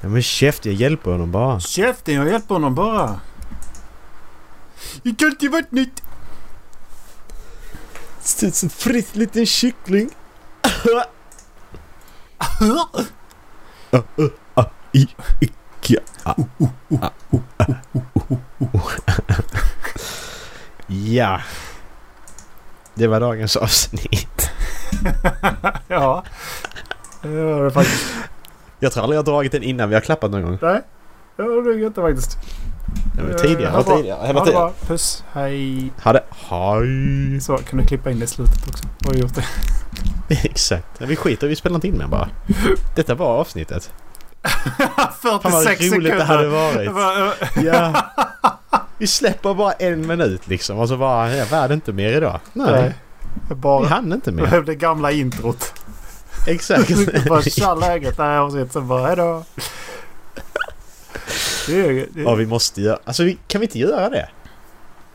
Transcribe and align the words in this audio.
Ja, 0.00 0.08
men 0.08 0.22
käft, 0.22 0.66
jag 0.66 0.74
hjälper 0.74 1.10
honom 1.10 1.32
bara. 1.32 1.60
Käften, 1.60 2.14
jag 2.14 2.28
hjälper 2.28 2.54
honom 2.54 2.74
bara. 2.74 3.20
Jag 5.02 5.18
kan 5.18 5.28
inte 5.28 5.48
vattnet. 5.48 6.02
Så 8.20 8.68
fritt 8.68 9.16
liten 9.16 9.46
kyckling. 9.46 10.10
I, 14.92 15.08
icke. 15.40 16.00
Ja. 20.86 21.40
Det 22.94 23.06
var 23.06 23.20
dagens 23.20 23.56
avsnitt. 23.56 24.50
ja. 25.88 26.24
Det 27.22 27.28
var 27.28 27.64
det 27.64 27.70
faktiskt. 27.70 28.14
Jag 28.80 28.92
tror 28.92 29.02
aldrig 29.02 29.16
jag 29.16 29.22
har 29.22 29.32
dragit 29.32 29.52
den 29.52 29.62
innan 29.62 29.88
vi 29.88 29.94
har 29.94 30.00
klappat 30.02 30.30
någon 30.30 30.42
gång. 30.42 30.58
Nej. 30.62 30.80
Det 31.36 31.42
var 31.42 31.74
det 31.78 31.84
inte 31.86 32.00
faktiskt. 32.00 32.38
Det 33.16 33.22
var 33.22 33.38
tidigare. 33.38 33.72
Eh, 33.72 33.78
Det 33.78 33.84
bra. 33.84 33.96
tidigare. 33.96 34.32
Ha 34.32 34.44
det 34.44 34.52
bra. 34.52 34.72
Puss. 34.86 35.24
Hej. 35.32 35.92
Ha 36.04 36.12
det. 36.12 36.22
Hej. 36.30 37.40
Så, 37.40 37.56
kan 37.58 37.78
du 37.78 37.86
klippa 37.86 38.10
in 38.10 38.18
det 38.18 38.24
i 38.24 38.28
slutet 38.28 38.68
också? 38.68 38.84
Har 39.06 39.14
gjort 39.14 39.34
det? 39.34 39.44
Exakt. 40.44 40.86
Vi 41.00 41.16
skiter 41.16 41.48
vi 41.48 41.56
spelar 41.56 41.74
inte 41.74 41.88
in 41.88 41.94
med 41.94 42.08
bara. 42.08 42.28
Detta 42.94 43.14
var 43.14 43.26
avsnittet. 43.26 43.90
46 44.42 45.20
Fan 45.22 45.40
vad 45.42 45.54
roligt 45.54 45.78
sekunder. 45.78 46.16
det 46.16 46.24
hade 46.24 46.48
varit. 46.48 46.88
Eh, 47.56 47.64
Ja. 47.64 47.92
Vi 48.98 49.06
släpper 49.06 49.54
bara 49.54 49.72
en 49.72 50.06
minut 50.06 50.46
liksom 50.48 50.78
och 50.78 50.88
så 50.88 50.96
bara, 50.96 51.34
ja, 51.36 51.44
var 51.50 51.68
det 51.68 51.74
inte 51.74 51.92
mer 51.92 52.12
idag? 52.12 52.40
Nej, 52.52 52.72
Nej. 52.72 52.94
vi 53.48 53.54
Bara 53.54 53.86
hann 53.86 54.12
inte 54.12 54.32
mer. 54.32 54.62
det 54.66 54.74
gamla 54.74 55.10
introt. 55.12 55.72
Exakt. 56.46 57.26
bara 57.28 57.42
tja 57.50 57.74
läget 57.74 58.18
här 58.18 58.38
avsnittet. 58.38 58.72
Sen 58.72 58.88
bara 58.88 59.06
hejdå. 59.06 59.44
Det 61.66 61.82
det, 61.92 62.22
Ja, 62.22 62.34
vi 62.34 62.46
måste 62.46 62.82
göra... 62.82 62.98
Alltså 63.04 63.24
vi, 63.24 63.38
kan 63.46 63.60
vi 63.60 63.66
inte 63.66 63.78
göra 63.78 64.08
det? 64.08 64.28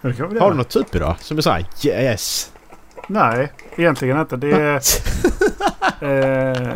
det 0.02 0.14
kan 0.14 0.34
vi 0.34 0.40
Har 0.40 0.52
du 0.52 0.58
något 0.58 0.70
typ 0.70 0.96
idag? 0.96 1.16
Som 1.20 1.38
är 1.38 1.42
såhär 1.42 1.66
yes. 1.84 2.52
Nej, 3.08 3.52
egentligen 3.76 4.20
inte. 4.20 4.36
Det 4.38 4.52
är... 4.52 4.82
eh, 6.62 6.74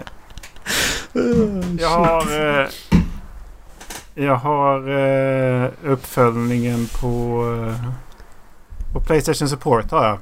jag 1.80 1.89
har... 1.89 2.59
Eh, 2.61 2.67
jag 4.17 4.35
har 4.35 4.89
eh, 4.89 5.69
uppföljningen 5.85 6.87
på... 7.02 7.41
Eh, 7.69 7.89
på 8.93 8.99
Playstation 9.02 9.49
Support 9.49 9.91
har 9.91 10.05
jag. 10.08 10.17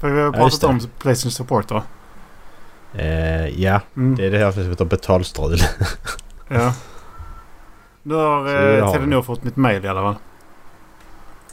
För 0.00 0.08
vi 0.10 0.20
har 0.20 0.26
Ja, 0.26 0.32
pratat 0.32 0.60
det. 0.60 0.66
om 0.66 0.80
Playstation 0.98 1.30
Support 1.32 1.68
då. 1.68 1.82
Eh, 2.94 3.46
ja, 3.62 3.80
Mm. 3.96 4.16
det 4.16 4.26
är 4.26 4.30
det 4.30 4.38
här 4.38 4.52
som 4.52 4.68
heter 4.70 4.84
betalstrul. 4.84 5.58
Ja. 6.48 6.72
Nu 8.02 8.14
har 8.14 8.76
eh, 8.78 8.84
har 8.84 8.92
Telenor 8.92 9.22
fått 9.22 9.44
mitt 9.44 9.56
mail 9.56 9.84
i 9.84 9.88
alla 9.88 10.00
fall. 10.02 10.14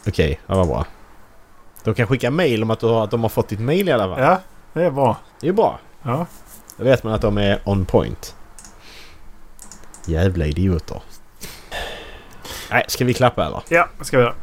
Okej, 0.08 0.40
ja, 0.48 0.56
vad 0.56 0.68
bra. 0.68 0.86
De 1.84 1.94
kan 1.94 2.08
skicka 2.08 2.32
mail 2.32 2.64
om 2.64 2.70
att, 2.72 2.80
du 2.80 2.86
har, 2.88 3.04
att 3.04 3.12
de 3.12 3.22
har 3.22 3.30
fått 3.30 3.48
ditt 3.50 3.60
mail 3.60 3.90
i 3.90 3.92
alla 3.92 4.16
fall. 4.16 4.24
Ja, 4.24 4.42
det 4.74 4.84
är 4.84 4.92
bra. 4.92 5.18
Det 5.40 5.48
är 5.48 5.54
bra. 5.54 5.80
Ja. 6.04 6.26
Då 6.78 6.84
vet 6.84 7.04
man 7.04 7.14
att 7.14 7.22
de 7.22 7.38
är 7.38 7.60
on 7.66 7.86
point. 7.86 8.36
Jävla 10.06 10.46
idioter. 10.46 11.02
Nej, 12.72 12.86
ska 12.88 13.06
vi 13.06 13.14
klappa 13.14 13.46
eller? 13.46 13.62
Ja, 13.70 13.88
ska 14.02 14.18
vi 14.18 14.24
göra. 14.24 14.36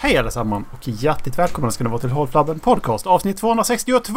Hej 0.00 0.16
allesammans 0.16 0.66
och 0.72 0.88
hjärtligt 0.88 1.38
välkomna 1.38 1.70
ska 1.70 1.84
ni 1.84 1.90
vara 1.90 2.00
till 2.00 2.10
Håll 2.10 2.28
Flabben 2.28 2.58
Podcast 2.58 3.06
avsnitt 3.06 3.36
262! 3.36 4.10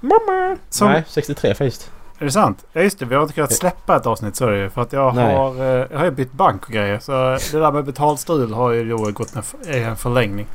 Mamma! 0.00 0.56
Som, 0.70 0.88
Nej, 0.88 1.04
63 1.08 1.54
faktiskt. 1.54 1.90
Är 2.18 2.24
det 2.24 2.30
sant? 2.30 2.64
Ja 2.72 2.80
just 2.80 2.98
det, 2.98 3.04
vi 3.04 3.14
har 3.14 3.22
inte 3.22 3.34
kunnat 3.34 3.52
släppa 3.52 3.96
ett 3.96 4.06
avsnitt 4.06 4.36
så 4.36 4.46
är 4.46 4.50
det 4.50 4.58
ju. 4.58 4.70
För 4.70 4.82
att 4.82 4.92
jag 4.92 5.14
Nej. 5.14 5.36
har, 5.36 5.56
eh, 5.56 5.86
jag 5.90 5.98
har 5.98 6.04
ju 6.04 6.10
bytt 6.10 6.32
bank 6.32 6.66
och 6.66 6.72
grejer. 6.72 6.98
Så 6.98 7.12
det 7.52 7.58
där 7.58 7.72
med 7.72 7.84
betalstrul 7.84 8.52
har 8.52 8.72
ju 8.72 8.88
då 8.88 9.10
gått 9.12 9.32
är 9.66 9.80
en 9.80 9.96
förlängning. 9.96 10.46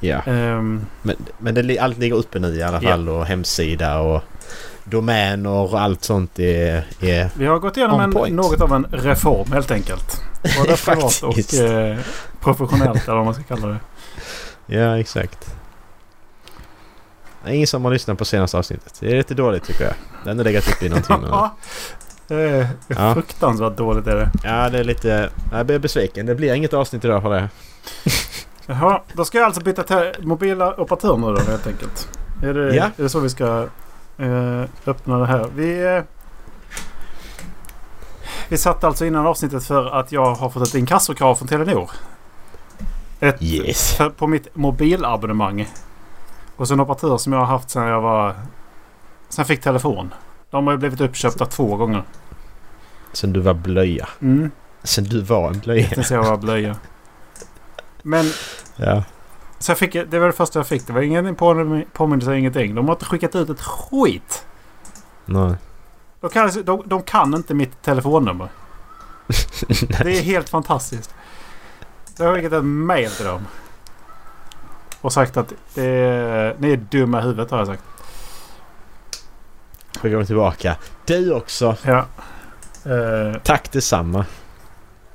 Ja. 0.00 0.20
Ehm, 0.26 0.86
Men, 1.02 1.16
men 1.38 1.54
det, 1.54 1.78
allt 1.78 1.98
ligger 1.98 2.16
uppe 2.16 2.38
nu 2.38 2.54
i 2.54 2.62
alla 2.62 2.80
fall 2.80 3.08
och 3.08 3.26
hemsida 3.26 3.98
och 3.98 4.22
domäner 4.84 5.50
och 5.50 5.80
allt 5.80 6.04
sånt 6.04 6.38
är... 6.38 6.86
är 7.00 7.30
vi 7.34 7.46
har 7.46 7.58
gått 7.58 7.76
igenom 7.76 8.00
en, 8.00 8.36
något 8.36 8.60
av 8.60 8.72
en 8.72 8.86
reform 8.90 9.52
helt 9.52 9.70
enkelt. 9.70 10.22
Både 10.58 10.76
privat 10.76 11.22
och 11.22 11.54
eh, 11.54 11.98
professionellt 12.54 13.04
eller 13.04 13.16
vad 13.16 13.24
man 13.24 13.34
ska 13.34 13.42
kalla 13.42 13.66
det. 13.68 13.78
ja, 14.66 14.98
exakt. 14.98 15.54
Ingen 17.48 17.66
som 17.66 17.84
har 17.84 17.92
lyssnat 17.92 18.18
på 18.18 18.24
senaste 18.24 18.58
avsnittet. 18.58 18.96
Det 19.00 19.12
är 19.12 19.16
lite 19.16 19.34
dåligt 19.34 19.64
tycker 19.64 19.84
jag. 19.84 19.94
Den 20.24 20.36
har 20.38 20.44
legat 20.44 20.68
uppe 20.68 20.86
i 20.86 20.88
någon 20.88 21.02
timme 21.02 21.18
nu. 21.22 21.26
Ja, 21.30 21.56
det 22.28 22.34
är 22.42 22.68
Ja. 22.88 23.14
fruktansvärt 23.14 23.76
dåligt 23.76 24.06
är 24.06 24.16
det. 24.16 24.30
Ja, 24.44 24.68
det 24.70 24.78
är 24.78 24.84
lite... 24.84 25.30
Jag 25.52 25.66
blir 25.66 25.78
besviken. 25.78 26.26
Det 26.26 26.34
blir 26.34 26.54
inget 26.54 26.74
avsnitt 26.74 27.04
idag 27.04 27.22
för 27.22 27.30
det. 27.30 27.48
Jaha, 28.66 29.02
då 29.12 29.24
ska 29.24 29.38
jag 29.38 29.44
alltså 29.46 29.60
byta 29.62 29.82
till 29.82 30.26
mobila 30.26 30.74
operatör 30.80 31.16
nu 31.16 31.26
då 31.26 31.40
helt 31.50 31.66
enkelt. 31.66 32.08
Är 32.42 32.54
det, 32.54 32.74
Ja. 32.76 32.84
är 32.84 33.02
det 33.02 33.08
så 33.08 33.20
vi 33.20 33.30
ska 33.30 33.66
eh, 34.18 34.62
öppna 34.86 35.18
det 35.18 35.26
här? 35.26 35.46
Vi, 35.54 35.96
eh, 35.96 36.02
vi 38.48 38.58
satt 38.58 38.84
alltså 38.84 39.06
innan 39.06 39.26
avsnittet 39.26 39.64
för 39.64 39.86
att 40.00 40.12
jag 40.12 40.34
har 40.34 40.50
fått 40.50 40.68
ett 40.68 40.74
inkassokrav 40.74 41.34
från 41.34 41.48
Telenor. 41.48 41.90
Ett, 43.20 43.42
Yes. 43.42 43.98
på 44.16 44.26
mitt 44.26 44.56
mobilabonnemang. 44.56 45.68
Och 46.56 46.70
en 46.70 46.80
operatör 46.80 47.16
som 47.18 47.32
jag 47.32 47.40
har 47.40 47.46
haft 47.46 47.70
sedan 47.70 47.86
jag 47.86 48.00
var... 48.00 48.32
Sen 49.28 49.42
jag 49.42 49.46
fick 49.46 49.60
telefon. 49.60 50.14
De 50.50 50.66
har 50.66 50.74
ju 50.74 50.78
blivit 50.78 51.00
uppköpta 51.00 51.46
två 51.46 51.76
gånger. 51.76 52.02
Sen 53.12 53.32
du 53.32 53.40
var 53.40 53.54
blöja. 53.54 54.08
Mm. 54.20 54.50
Sen 54.82 55.04
du 55.04 55.20
var 55.22 55.48
en 55.50 55.58
blöja. 55.58 55.88
Tills 55.88 56.10
jag 56.10 56.22
var 56.24 56.36
blöja. 56.36 56.76
Men 58.02 58.30
Ja. 58.76 59.02
Så 59.58 59.70
jag 59.70 59.78
fick, 59.78 59.92
det 59.92 60.18
var 60.18 60.26
det 60.26 60.32
första 60.32 60.58
jag 60.58 60.66
fick. 60.66 60.86
Det 60.86 60.92
var 60.92 61.00
ingen 61.00 61.34
på- 61.34 61.82
påminnelse, 61.92 62.36
ingenting. 62.36 62.74
De 62.74 62.84
har 62.88 62.94
inte 62.94 63.04
skickat 63.04 63.34
ut 63.34 63.50
ett 63.50 63.60
skit. 63.60 64.46
Nej. 65.24 65.54
De 66.20 66.30
kan, 66.30 66.50
de, 66.64 66.82
de 66.86 67.02
kan 67.02 67.34
inte 67.34 67.54
mitt 67.54 67.82
telefonnummer. 67.82 68.48
Det 69.88 70.18
är 70.18 70.22
helt 70.22 70.48
fantastiskt. 70.48 71.14
Jag 72.18 72.26
har 72.26 72.34
skickat 72.34 72.52
ett 72.52 72.64
mail 72.64 73.10
till 73.10 73.24
dem. 73.26 73.46
Och 75.00 75.12
sagt 75.12 75.36
att 75.36 75.52
det 75.74 75.84
är, 75.84 76.56
ni 76.58 76.72
är 76.72 76.76
dumma 76.76 77.18
i 77.18 77.22
huvudet 77.22 77.50
har 77.50 77.58
jag 77.58 77.66
sagt. 77.66 77.82
Skickar 80.00 80.18
de 80.18 80.26
tillbaka. 80.26 80.76
Du 81.04 81.32
också. 81.34 81.76
Ja. 81.82 82.04
Eh, 82.84 83.40
Tack 83.42 83.72
detsamma. 83.72 84.24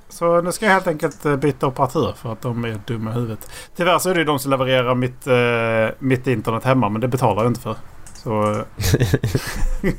så 0.10 0.42
nu 0.42 0.52
ska 0.52 0.66
jag 0.66 0.74
helt 0.74 0.88
enkelt 0.88 1.26
eh, 1.26 1.36
byta 1.36 1.68
operatör 1.68 2.14
för 2.14 2.32
att 2.34 2.42
de 2.42 2.66
är 2.66 2.80
dumma 2.88 3.12
i 3.12 3.14
huvudet. 3.14 3.52
Tyvärr 3.76 4.00
så 4.00 4.10
är 4.10 4.14
det 4.14 4.20
ju 4.20 4.26
de 4.26 4.40
som 4.40 4.52
levererar 4.52 4.96
mitt, 4.96 5.28
eh, 5.28 5.96
mitt 6.00 6.28
internet 6.28 6.64
hemma 6.64 6.90
men 6.90 7.02
det 7.02 7.08
betalar 7.08 7.44
jag 7.44 7.50
inte 7.52 7.62
för. 7.62 7.76
Så 8.24 8.52
eh, 8.52 8.64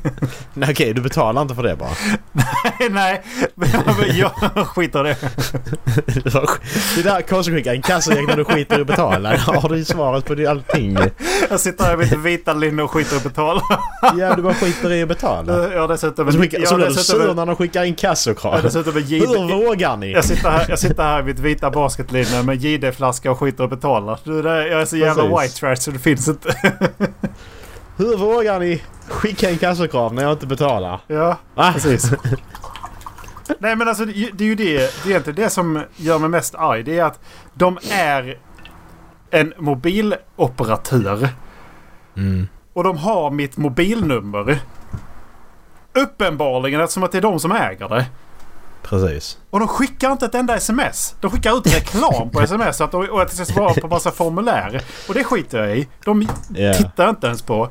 Nej, 0.53 0.71
okej, 0.71 0.93
du 0.93 1.01
betalar 1.01 1.41
inte 1.41 1.55
för 1.55 1.63
det 1.63 1.75
bara. 1.75 1.89
Nej, 2.89 3.21
men 3.55 4.17
jag 4.17 4.31
skiter 4.67 5.07
i 5.07 5.09
det. 5.09 5.17
det 6.95 7.03
där 7.03 7.21
konstigt 7.21 7.53
att 7.53 7.57
skicka 7.57 7.73
en 7.73 7.81
kassaräkning 7.81 8.27
när 8.27 8.37
du 8.37 8.45
skiter 8.45 8.77
i 8.77 8.81
att 8.81 8.87
betala. 8.87 9.37
Har 9.37 9.69
du 9.69 9.85
svaret 9.85 10.25
på 10.25 10.49
allting. 10.49 10.97
Jag 11.49 11.59
sitter 11.59 11.83
här 11.83 11.93
i 11.93 11.97
mitt 11.97 12.13
vita 12.13 12.53
linne 12.53 12.83
och 12.83 12.91
skiter 12.91 13.15
i 13.15 13.17
att 13.17 13.23
betala. 13.23 13.61
Ja, 14.17 14.35
du 14.35 14.41
bara 14.41 14.53
skiter 14.53 14.91
i 14.91 15.01
att 15.01 15.07
betala. 15.07 15.73
Jag 15.73 15.81
har 15.81 15.87
dessutom 15.87 16.31
så, 16.31 16.41
skickar, 16.41 16.59
jag 16.59 16.67
så 16.67 16.75
blir 16.75 16.87
du 16.87 16.93
sur 16.93 17.33
när 17.33 17.45
de 17.45 17.55
skickar 17.55 17.83
in 17.83 17.95
kassokrav. 17.95 18.61
Hur 18.61 19.65
vågar 19.65 19.97
ni? 19.97 20.11
Jag 20.11 20.25
sitter, 20.25 20.49
här, 20.49 20.65
jag 20.69 20.79
sitter 20.79 21.03
här 21.03 21.19
i 21.19 21.23
mitt 21.23 21.39
vita 21.39 21.71
basketlinne 21.71 22.43
med 22.43 22.63
JD-flaska 22.63 23.31
och 23.31 23.39
skiter 23.39 23.63
och 23.63 23.69
betalar. 23.69 24.19
Du, 24.23 24.41
det, 24.41 24.67
jag 24.67 24.81
är 24.81 24.85
så 24.85 24.97
jävla 24.97 25.23
Precis. 25.23 25.43
white 25.43 25.59
trash 25.59 25.75
så 25.75 25.91
det 25.91 25.99
finns 25.99 26.27
inte. 26.27 26.55
Hur 27.97 28.17
vågar 28.17 28.59
ni 28.59 28.81
skicka 29.07 29.49
in 29.49 29.57
kassokrav 29.57 30.13
när 30.13 30.23
jag 30.23 30.31
inte 30.31 30.47
betalar? 30.47 30.99
Ja, 31.07 31.37
Va? 31.55 31.73
precis. 31.73 32.11
Nej 33.59 33.75
men 33.75 33.87
alltså 33.87 34.05
det, 34.05 34.29
det 34.33 34.43
är 34.43 34.47
ju 34.47 34.55
det. 34.55 34.77
Det 34.77 35.05
är 35.05 35.09
egentligen 35.09 35.35
det 35.35 35.49
som 35.49 35.83
gör 35.95 36.19
mig 36.19 36.29
mest 36.29 36.55
arg. 36.55 36.83
Det 36.83 36.99
är 36.99 37.03
att 37.03 37.19
de 37.53 37.77
är 37.91 38.37
en 39.31 39.53
mobiloperatör. 39.57 41.29
Mm. 42.17 42.47
Och 42.73 42.83
de 42.83 42.97
har 42.97 43.31
mitt 43.31 43.57
mobilnummer. 43.57 44.59
Uppenbarligen 45.93 46.81
eftersom 46.81 47.03
att 47.03 47.11
det 47.11 47.17
är 47.17 47.21
de 47.21 47.39
som 47.39 47.51
äger 47.51 47.89
det. 47.89 48.05
Precis. 48.83 49.37
Och 49.49 49.59
de 49.59 49.67
skickar 49.67 50.11
inte 50.11 50.25
ett 50.25 50.35
enda 50.35 50.55
sms. 50.55 51.15
De 51.21 51.31
skickar 51.31 51.57
ut 51.57 51.67
reklam 51.75 52.29
på 52.29 52.41
sms 52.41 52.81
att 52.81 52.93
och 52.93 53.21
att 53.21 53.29
det 53.29 53.35
ska 53.35 53.45
svara 53.45 53.73
på 53.73 53.87
massa 53.87 54.11
formulär. 54.11 54.81
Och 55.07 55.13
det 55.13 55.23
skiter 55.23 55.63
jag 55.63 55.77
i. 55.77 55.87
De 56.05 56.27
Ja. 56.55 56.73
tittar 56.73 57.09
inte 57.09 57.27
ens 57.27 57.41
på. 57.41 57.69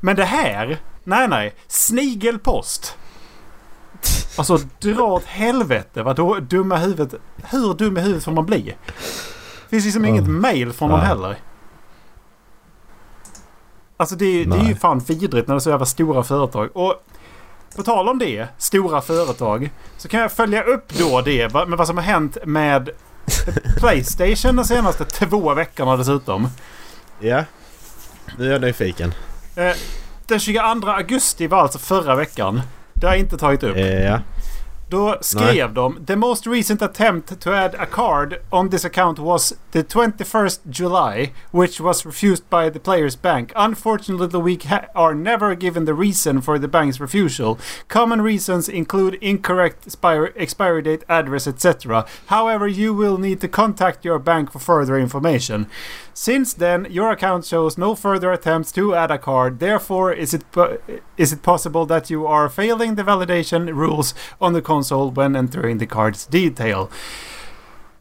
Men 0.00 0.16
det 0.16 0.24
här. 0.24 0.78
Nej, 1.04 1.28
nej. 1.28 1.54
Snigelpost. 1.68 2.96
Alltså 4.36 4.58
dra 4.80 5.02
åt 5.04 5.24
helvete. 5.24 6.02
Vadå 6.02 6.38
dumma 6.38 6.76
huvudet? 6.76 7.14
Hur 7.50 7.74
dum 7.74 7.96
i 7.96 8.00
huvudet 8.00 8.24
får 8.24 8.32
man 8.32 8.46
bli? 8.46 8.76
Det 8.96 9.68
finns 9.70 9.84
liksom 9.84 10.04
inget 10.04 10.22
Oh. 10.24 10.28
mail 10.28 10.72
från 10.72 10.90
dem 10.90 11.00
heller. 11.00 11.36
Alltså 13.96 14.16
det, 14.16 14.24
är- 14.26 14.46
det 14.46 14.56
är 14.56 14.64
ju 14.64 14.74
fan 14.74 14.98
vidrigt 14.98 15.48
när 15.48 15.54
det 15.54 15.58
är 15.58 15.60
så 15.60 15.70
jävla 15.70 15.86
stora 15.86 16.22
företag. 16.22 16.68
Och 16.76 16.94
på 17.76 17.82
tal 17.82 18.08
om 18.08 18.18
det, 18.18 18.46
stora 18.58 19.00
företag. 19.00 19.70
Så 19.96 20.08
kan 20.08 20.20
jag 20.20 20.32
följa 20.32 20.62
upp 20.62 20.88
då 20.88 21.20
det 21.20 21.54
med 21.54 21.78
vad 21.78 21.86
som 21.86 21.96
har 21.96 22.04
hänt 22.04 22.36
med 22.44 22.90
Playstation 23.78 24.56
de 24.56 24.64
senaste 24.64 25.04
två 25.04 25.54
veckorna 25.54 25.96
dessutom. 25.96 26.48
Ja. 27.20 27.44
Nu 28.38 28.48
är 28.48 28.52
jag 28.52 28.60
nyfiken. 28.60 29.14
Eh, 29.56 29.76
den 30.26 30.40
22 30.40 30.88
augusti 30.88 31.46
var 31.46 31.58
alltså 31.58 31.78
förra 31.78 32.16
veckan. 32.16 32.62
Det 32.94 33.06
har 33.06 33.14
jag 33.14 33.20
inte 33.20 33.38
tagit 33.38 33.62
upp. 33.62 33.76
Eh, 33.76 34.04
ja. 34.04 34.20
Då 34.92 35.16
skrev 35.20 35.54
Nej. 35.54 35.68
de 35.74 36.04
The 36.06 36.16
most 36.16 36.46
recent 36.46 36.82
attempt 36.82 37.40
to 37.40 37.50
add 37.50 37.74
a 37.78 37.86
card 37.86 38.34
on 38.50 38.68
this 38.68 38.84
account 38.84 39.18
was 39.18 39.54
the 39.70 39.82
21st 39.82 40.60
July 40.70 41.32
which 41.50 41.80
was 41.80 42.06
refused 42.06 42.42
by 42.50 42.70
the 42.70 42.78
player's 42.78 43.16
bank. 43.22 43.52
Unfortunately 43.56 44.28
the 44.28 44.38
we 44.38 44.58
ha- 44.68 44.86
are 44.94 45.14
never 45.14 45.54
given 45.54 45.84
the 45.86 45.94
reason 45.94 46.42
for 46.42 46.58
the 46.58 46.68
bank's 46.68 47.00
refusal. 47.00 47.58
Common 47.88 48.20
reasons 48.20 48.68
include 48.68 49.18
incorrect 49.20 49.86
expiry, 50.36 50.82
date, 50.82 51.04
address, 51.08 51.46
etc. 51.46 52.04
However, 52.26 52.68
you 52.68 52.94
will 52.94 53.18
need 53.18 53.40
to 53.40 53.48
contact 53.48 54.04
your 54.04 54.18
bank 54.18 54.50
for 54.52 54.60
further 54.60 54.98
information. 54.98 55.66
Since 56.14 56.54
then, 56.54 56.86
your 56.90 57.10
account 57.10 57.46
shows 57.46 57.78
no 57.78 57.94
further 57.94 58.32
attempts 58.32 58.72
to 58.72 58.94
add 58.94 59.10
a 59.10 59.18
card. 59.18 59.58
Therefore, 59.58 60.12
is 60.12 60.34
it 60.34 60.44
is 61.16 61.32
it 61.32 61.42
possible 61.42 61.86
that 61.86 62.10
you 62.10 62.26
are 62.26 62.50
failing 62.50 62.96
the 62.96 63.04
validation 63.04 63.74
rules 63.74 64.14
on 64.38 64.52
the 64.52 64.62
console 64.62 64.81
when 64.90 65.36
entering 65.36 65.78
the 65.78 65.86
card's 65.86 66.26
detail? 66.26 66.90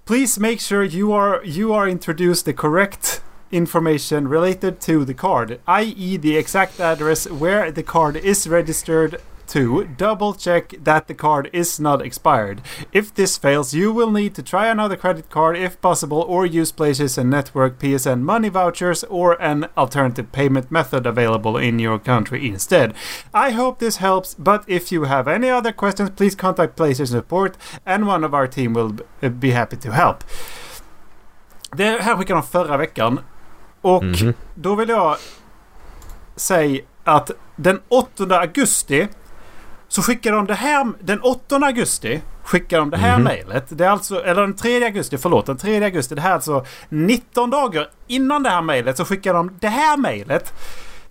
Please 0.06 0.40
make 0.40 0.60
sure 0.60 0.84
you 0.84 1.14
are 1.14 1.44
you 1.46 1.74
are 1.74 1.88
introduced 1.88 2.46
the 2.46 2.54
correct 2.54 3.22
information 3.52 4.28
related 4.28 4.80
to 4.82 5.06
the 5.06 5.14
card, 5.14 5.60
i.e., 5.68 6.18
the 6.18 6.38
exact 6.38 6.80
address 6.80 7.30
where 7.30 7.72
the 7.72 7.84
card 7.84 8.16
is 8.16 8.48
registered 8.48 9.22
to. 9.54 9.84
Double 9.98 10.34
check 10.34 10.74
that 10.84 11.08
the 11.08 11.14
card 11.14 11.50
is 11.54 11.80
not 11.80 12.02
expired. 12.02 12.62
If 12.92 13.14
this 13.14 13.38
fails, 13.38 13.74
you 13.74 13.92
will 13.94 14.12
need 14.12 14.34
to 14.36 14.42
try 14.44 14.68
another 14.72 14.96
credit 14.98 15.30
card 15.30 15.58
if 15.58 15.80
possible, 15.82 16.24
or 16.28 16.46
use 16.46 16.72
PlayStation 16.72 17.26
Network 17.30 17.80
PSN 17.80 18.22
money 18.22 18.50
vouchers 18.50 19.04
or 19.10 19.38
an 19.42 19.68
alternative 19.76 20.32
payment 20.32 20.72
method 20.72 21.06
available 21.06 21.58
in 21.58 21.80
your 21.80 22.00
country 22.00 22.48
instead. 22.48 22.94
I 23.34 23.52
hope 23.52 23.80
this 23.80 23.98
helps, 23.98 24.36
but 24.38 24.62
if 24.68 24.92
you 24.94 25.06
have 25.06 25.28
any 25.36 25.50
other 25.52 25.72
questions, 25.74 26.10
please 26.16 26.36
contact 26.36 26.76
PlayStation 26.78 27.08
support, 27.08 27.54
and 27.86 28.08
one 28.08 28.26
of 28.26 28.34
our 28.34 28.48
team 28.48 28.74
will 28.74 28.92
be 29.40 29.52
happy 29.52 29.78
to 29.78 29.92
help. 29.92 30.18
Det 31.76 32.02
här 32.02 32.16
skickade 32.18 32.40
de 32.40 32.44
förra 32.48 32.78
veckan. 32.78 33.20
Och 33.82 34.04
Mhm. 34.04 34.34
då 34.56 34.76
vill 34.76 34.90
jag 34.90 35.16
säga 36.36 36.82
att 37.04 37.32
den 37.56 37.80
8 37.90 38.40
augusti 38.40 39.08
så 39.92 40.02
skickar 40.02 40.32
de 40.32 40.48
det 40.48 40.54
här... 40.54 40.92
Den 41.00 41.22
8 41.22 41.56
augusti 41.56 42.22
skickar 42.44 42.78
de 42.80 42.90
det 42.90 42.98
här 42.98 43.14
Mhm. 43.16 43.24
mejlet. 43.24 43.66
Det 43.70 43.86
är 43.86 43.90
alltså... 43.90 44.24
Eller 44.24 44.42
den 44.42 44.56
3 44.56 44.84
augusti, 44.86 45.18
förlåt. 45.18 45.46
Den 45.46 45.58
3 45.58 45.84
augusti. 45.84 46.16
Det 46.16 46.22
här 46.22 46.30
är 46.30 46.34
alltså 46.36 46.66
19 46.90 47.50
dagar 47.50 47.90
innan 48.08 48.44
det 48.44 48.50
här 48.50 48.62
mejlet 48.62 48.98
så 48.98 49.06
skickar 49.06 49.34
de 49.34 49.58
det 49.60 49.68
här 49.68 49.98
mejlet. 49.98 50.54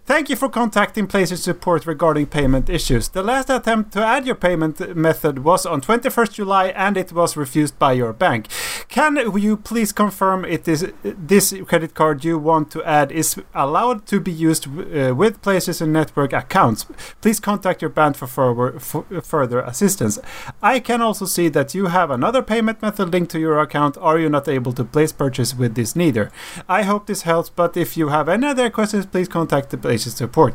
Thank 0.06 0.30
you 0.30 0.36
for 0.38 0.48
contacting 0.48 1.06
PlayStation 1.06 1.38
support 1.38 1.86
regarding 1.86 2.26
payment 2.26 2.68
issues. 2.68 3.08
The 3.08 3.22
last 3.22 3.50
attempt 3.50 3.92
to 3.92 4.00
add 4.00 4.26
your 4.26 4.34
payment 4.34 4.80
method 4.96 5.38
was 5.38 5.66
on 5.66 5.80
21st 5.80 6.32
July 6.38 6.72
and 6.76 6.96
it 6.96 7.12
was 7.12 7.36
refused 7.36 7.78
by 7.78 7.92
your 7.98 8.12
bank. 8.12 8.46
Can 8.90 9.16
you 9.38 9.56
please 9.56 9.92
confirm 9.92 10.44
it 10.44 10.66
is 10.66 10.92
this 11.04 11.54
credit 11.68 11.94
card 11.94 12.24
you 12.24 12.36
want 12.36 12.72
to 12.72 12.82
add 12.82 13.12
is 13.12 13.40
allowed 13.54 14.04
to 14.06 14.18
be 14.18 14.32
used 14.32 14.66
uh, 14.66 15.14
with 15.14 15.40
places 15.42 15.80
and 15.80 15.92
Network 15.92 16.32
accounts? 16.32 16.86
Please 17.20 17.38
contact 17.38 17.82
your 17.82 17.90
bank 17.90 18.16
for 18.16 18.26
further, 18.26 18.80
for 18.80 19.04
further 19.22 19.60
assistance. 19.60 20.18
I 20.60 20.80
can 20.80 21.02
also 21.02 21.24
see 21.24 21.48
that 21.50 21.72
you 21.72 21.86
have 21.86 22.10
another 22.10 22.42
payment 22.42 22.82
method 22.82 23.12
linked 23.12 23.30
to 23.30 23.38
your 23.38 23.60
account. 23.60 23.96
Are 23.98 24.18
you 24.18 24.28
not 24.28 24.48
able 24.48 24.72
to 24.72 24.84
place 24.84 25.12
purchase 25.12 25.54
with 25.54 25.76
this 25.76 25.94
neither? 25.94 26.32
I 26.68 26.82
hope 26.82 27.06
this 27.06 27.22
helps, 27.22 27.48
but 27.48 27.76
if 27.76 27.96
you 27.96 28.08
have 28.08 28.28
any 28.28 28.48
other 28.48 28.70
questions, 28.70 29.06
please 29.06 29.28
contact 29.28 29.70
the 29.70 29.78
places 29.78 30.16
support. 30.16 30.54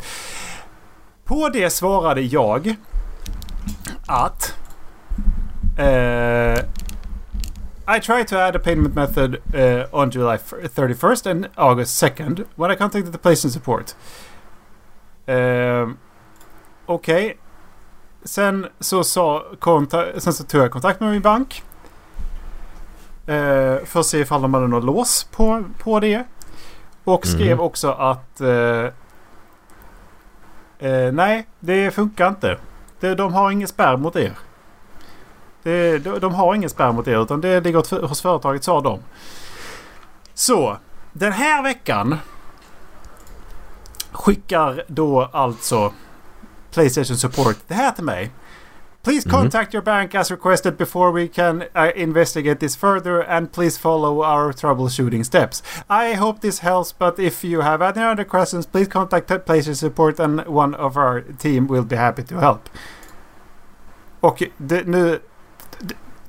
På 1.26 1.50
det 1.50 1.70
svarade 1.70 2.22
jag 2.22 2.76
att 4.06 4.54
eh, 5.78 6.60
i 7.88 8.00
tried 8.00 8.28
to 8.28 8.36
add 8.40 8.56
a 8.56 8.60
payment 8.60 8.96
method 8.96 9.36
uh, 9.56 9.86
on 10.02 10.12
July 10.12 10.36
f- 10.36 10.54
31st 10.76 11.32
and 11.32 11.48
August 11.56 12.04
2nd 12.04 12.46
when 12.56 12.72
I 12.72 12.76
contacted 12.76 13.14
the 13.14 13.20
PlayStation 13.20 13.50
support. 13.52 13.96
Um, 15.28 15.98
Okej. 16.86 17.38
Sen 18.24 18.68
så 18.80 19.04
sa 19.04 19.44
konta- 19.60 20.20
sen 20.20 20.34
så 20.34 20.44
tog 20.44 20.62
jag 20.62 20.72
kontakt 20.72 21.00
med 21.00 21.12
min 21.12 21.22
bank. 21.22 21.64
Uh, 23.30 23.86
för 23.86 24.00
att 24.00 24.06
se 24.06 24.20
ifall 24.20 24.42
de 24.42 24.54
hade 24.54 24.68
något 24.68 24.84
lås 24.84 25.24
på, 25.24 25.64
på 25.80 26.00
det. 26.00 26.24
Och 27.04 27.28
skrev 27.28 27.58
Mhm. 27.58 27.60
också 27.60 27.92
att 27.92 28.42
eh, 28.42 28.86
eh, 30.90 31.12
nej, 31.14 31.48
det 31.60 31.92
funkar 31.92 32.28
inte. 32.30 32.58
Det, 33.00 33.16
de 33.16 33.34
har 33.34 33.52
ingen 33.52 33.68
spärr 33.68 33.98
mot 33.98 34.16
er. 34.16 34.32
Det, 35.66 35.98
de, 36.04 36.20
de 36.20 36.34
har 36.34 36.56
ingen 36.56 36.70
spärr 36.70 36.92
mot 36.92 37.08
er 37.08 37.22
utan 37.22 37.42
det 37.42 37.62
ligger 37.62 38.08
hos 38.08 38.22
företaget 38.22 38.64
sa 38.64 38.82
de. 38.82 39.00
Så, 40.34 40.78
den 41.14 41.32
här 41.32 41.64
veckan 41.64 42.18
skickar 44.12 44.84
då 44.88 45.30
alltså 45.34 45.94
Playstation 46.74 47.18
Support 47.18 47.58
det 47.68 47.74
här 47.74 47.92
till 47.92 48.04
mig. 48.04 48.32
Please 49.04 49.30
Mhm. 49.30 49.42
contact 49.42 49.74
your 49.74 49.84
bank 49.84 50.16
as 50.16 50.32
requested 50.32 50.78
before 50.78 51.12
we 51.12 51.28
can 51.28 51.62
uh, 51.62 51.90
investigate 52.02 52.60
this 52.60 52.76
further 52.78 53.30
and 53.30 53.52
please 53.52 53.80
follow 53.80 54.24
our 54.24 54.52
troubleshooting 54.54 55.24
steps. 55.26 55.64
I 55.90 56.14
hope 56.16 56.42
this 56.42 56.60
helps 56.60 56.98
but 56.98 57.20
if 57.20 57.44
you 57.44 57.62
have 57.62 57.82
any 57.86 58.06
other 58.12 58.24
questions 58.24 58.66
please 58.68 58.92
contact 58.92 59.28
PlayStation 59.28 59.76
Support 59.76 60.20
and 60.20 60.42
one 60.48 60.76
of 60.76 60.98
our 60.98 61.24
team 61.40 61.68
will 61.68 61.86
be 61.86 61.96
happy 61.96 62.24
to 62.24 62.36
help. 62.36 62.70
Och 64.20 64.44
det, 64.58 64.88
nu... 64.88 65.20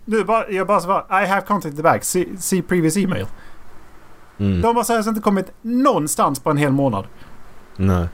Nu 0.09 0.25
bara, 0.25 0.51
jag 0.51 0.67
bara 0.67 0.81
svarar 0.81 1.23
I 1.23 1.27
have 1.27 1.41
contacted 1.47 1.77
the 1.77 1.83
bank. 1.83 2.05
See, 2.05 2.27
see 2.39 2.63
previous 2.63 2.97
email. 2.97 3.27
Mm. 4.39 4.63
De 4.63 4.77
har 4.77 4.85
seriöst 4.85 5.09
inte 5.09 5.21
kommit 5.21 5.53
någonstans 5.63 6.41
på 6.41 6.51
en 6.51 6.57
hel 6.57 6.73
månad. 6.73 7.07
Nej. 7.77 8.07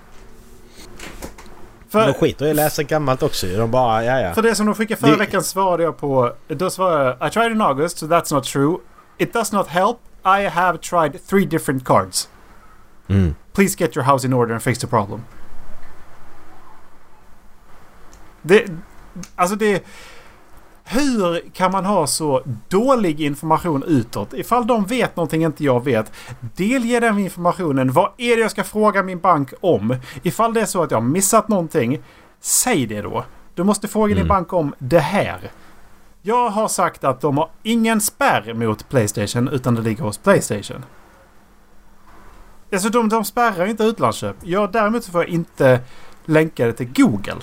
För, 1.88 2.06
De 2.06 2.14
skiter 2.14 2.46
i 2.46 2.50
att 2.50 2.56
läsa 2.56 2.82
gammalt 2.82 3.22
också. 3.22 3.46
De 3.46 3.70
bara, 3.70 4.04
ja 4.04 4.20
ja. 4.20 4.34
För 4.34 4.42
det 4.42 4.54
som 4.54 4.66
de 4.66 4.74
skickade 4.74 5.00
förra 5.00 5.10
Det- 5.10 5.16
veckan 5.16 5.42
svarade 5.42 5.82
jag 5.82 5.98
på. 5.98 6.32
Då 6.48 6.70
svarade 6.70 7.16
jag 7.20 7.28
I 7.28 7.30
tried 7.30 7.52
in 7.52 7.60
August 7.60 7.98
so 7.98 8.06
that's 8.06 8.34
not 8.34 8.44
true. 8.44 8.76
It 9.18 9.32
does 9.32 9.52
not 9.52 9.66
help. 9.66 9.98
I 10.24 10.48
have 10.48 10.78
tried 10.78 11.26
three 11.26 11.46
different 11.46 11.84
cards. 11.84 12.28
Mm. 13.08 13.34
Please 13.52 13.76
get 13.78 13.96
your 13.96 14.04
house 14.06 14.26
in 14.26 14.32
order 14.32 14.54
and 14.54 14.62
fix 14.62 14.78
the 14.78 14.86
problem. 14.86 15.20
Det... 18.42 18.64
Alltså 19.36 19.56
det... 19.56 19.82
Hur 20.92 21.50
kan 21.52 21.72
man 21.72 21.84
ha 21.84 22.06
så 22.06 22.42
dålig 22.68 23.20
information 23.20 23.82
utåt? 23.86 24.34
Ifall 24.34 24.66
de 24.66 24.84
vet 24.86 25.16
någonting 25.16 25.44
inte 25.44 25.64
jag 25.64 25.84
vet. 25.84 26.12
Delge 26.56 27.00
den 27.00 27.18
informationen. 27.18 27.92
Vad 27.92 28.10
är 28.16 28.36
det 28.36 28.42
jag 28.42 28.50
ska 28.50 28.64
fråga 28.64 29.02
min 29.02 29.18
bank 29.20 29.52
om? 29.60 29.96
Ifall 30.22 30.54
det 30.54 30.60
är 30.60 30.66
så 30.66 30.82
att 30.82 30.90
jag 30.90 30.98
har 30.98 31.06
missat 31.08 31.48
någonting. 31.48 32.00
Säg 32.40 32.86
det 32.86 33.02
då. 33.02 33.24
Du 33.54 33.64
måste 33.64 33.88
fråga 33.88 34.08
din 34.14 34.16
Mm. 34.16 34.28
bank 34.28 34.52
om 34.52 34.74
det 34.78 34.98
här. 34.98 35.50
Jag 36.22 36.50
har 36.50 36.68
sagt 36.68 37.04
att 37.04 37.20
de 37.20 37.36
har 37.38 37.48
ingen 37.62 38.00
spärr 38.00 38.54
mot 38.54 38.88
Playstation 38.88 39.48
utan 39.48 39.74
det 39.74 39.82
ligger 39.82 40.02
hos 40.04 40.18
Playstation. 40.18 40.84
Alltså 42.72 42.88
de, 42.88 43.08
de 43.08 43.24
spärrar 43.24 43.66
inte 43.66 43.84
utlandsköp. 43.84 44.36
Jag 44.42 44.72
däremot 44.72 45.04
får 45.04 45.20
jag 45.22 45.30
inte 45.30 45.80
länka 46.24 46.66
det 46.66 46.72
till 46.72 46.92
Google. 46.92 47.36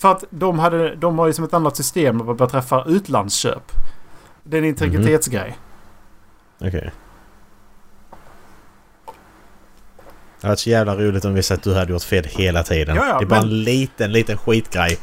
För 0.00 0.10
att 0.12 0.24
de, 0.30 0.58
hade, 0.58 0.94
de 0.96 1.18
har 1.18 1.26
liksom 1.26 1.44
ett 1.44 1.54
annat 1.54 1.76
system 1.76 2.18
vad 2.26 2.36
beträffar 2.36 2.88
utlandsköp. 2.90 3.72
Det 4.42 4.56
är 4.56 4.62
en 4.62 4.68
integritetsgrej. 4.68 5.58
Okej. 6.58 6.90
Det 10.40 10.46
hade 10.46 10.52
varit 10.52 10.58
så 10.58 10.70
jävla 10.70 10.96
roligt 10.96 11.24
om 11.24 11.34
vi 11.34 11.42
sett 11.42 11.58
att 11.58 11.64
du 11.64 11.74
hade 11.74 11.92
gjort 11.92 12.02
fel 12.02 12.24
hela 12.24 12.62
tiden. 12.62 12.96
Ja, 12.96 13.06
ja, 13.08 13.18
det 13.18 13.24
är 13.24 13.26
bara 13.26 13.40
men- 13.40 13.48
en 13.50 13.62
liten, 13.64 14.12
liten 14.12 14.38
skitgrej. 14.38 14.98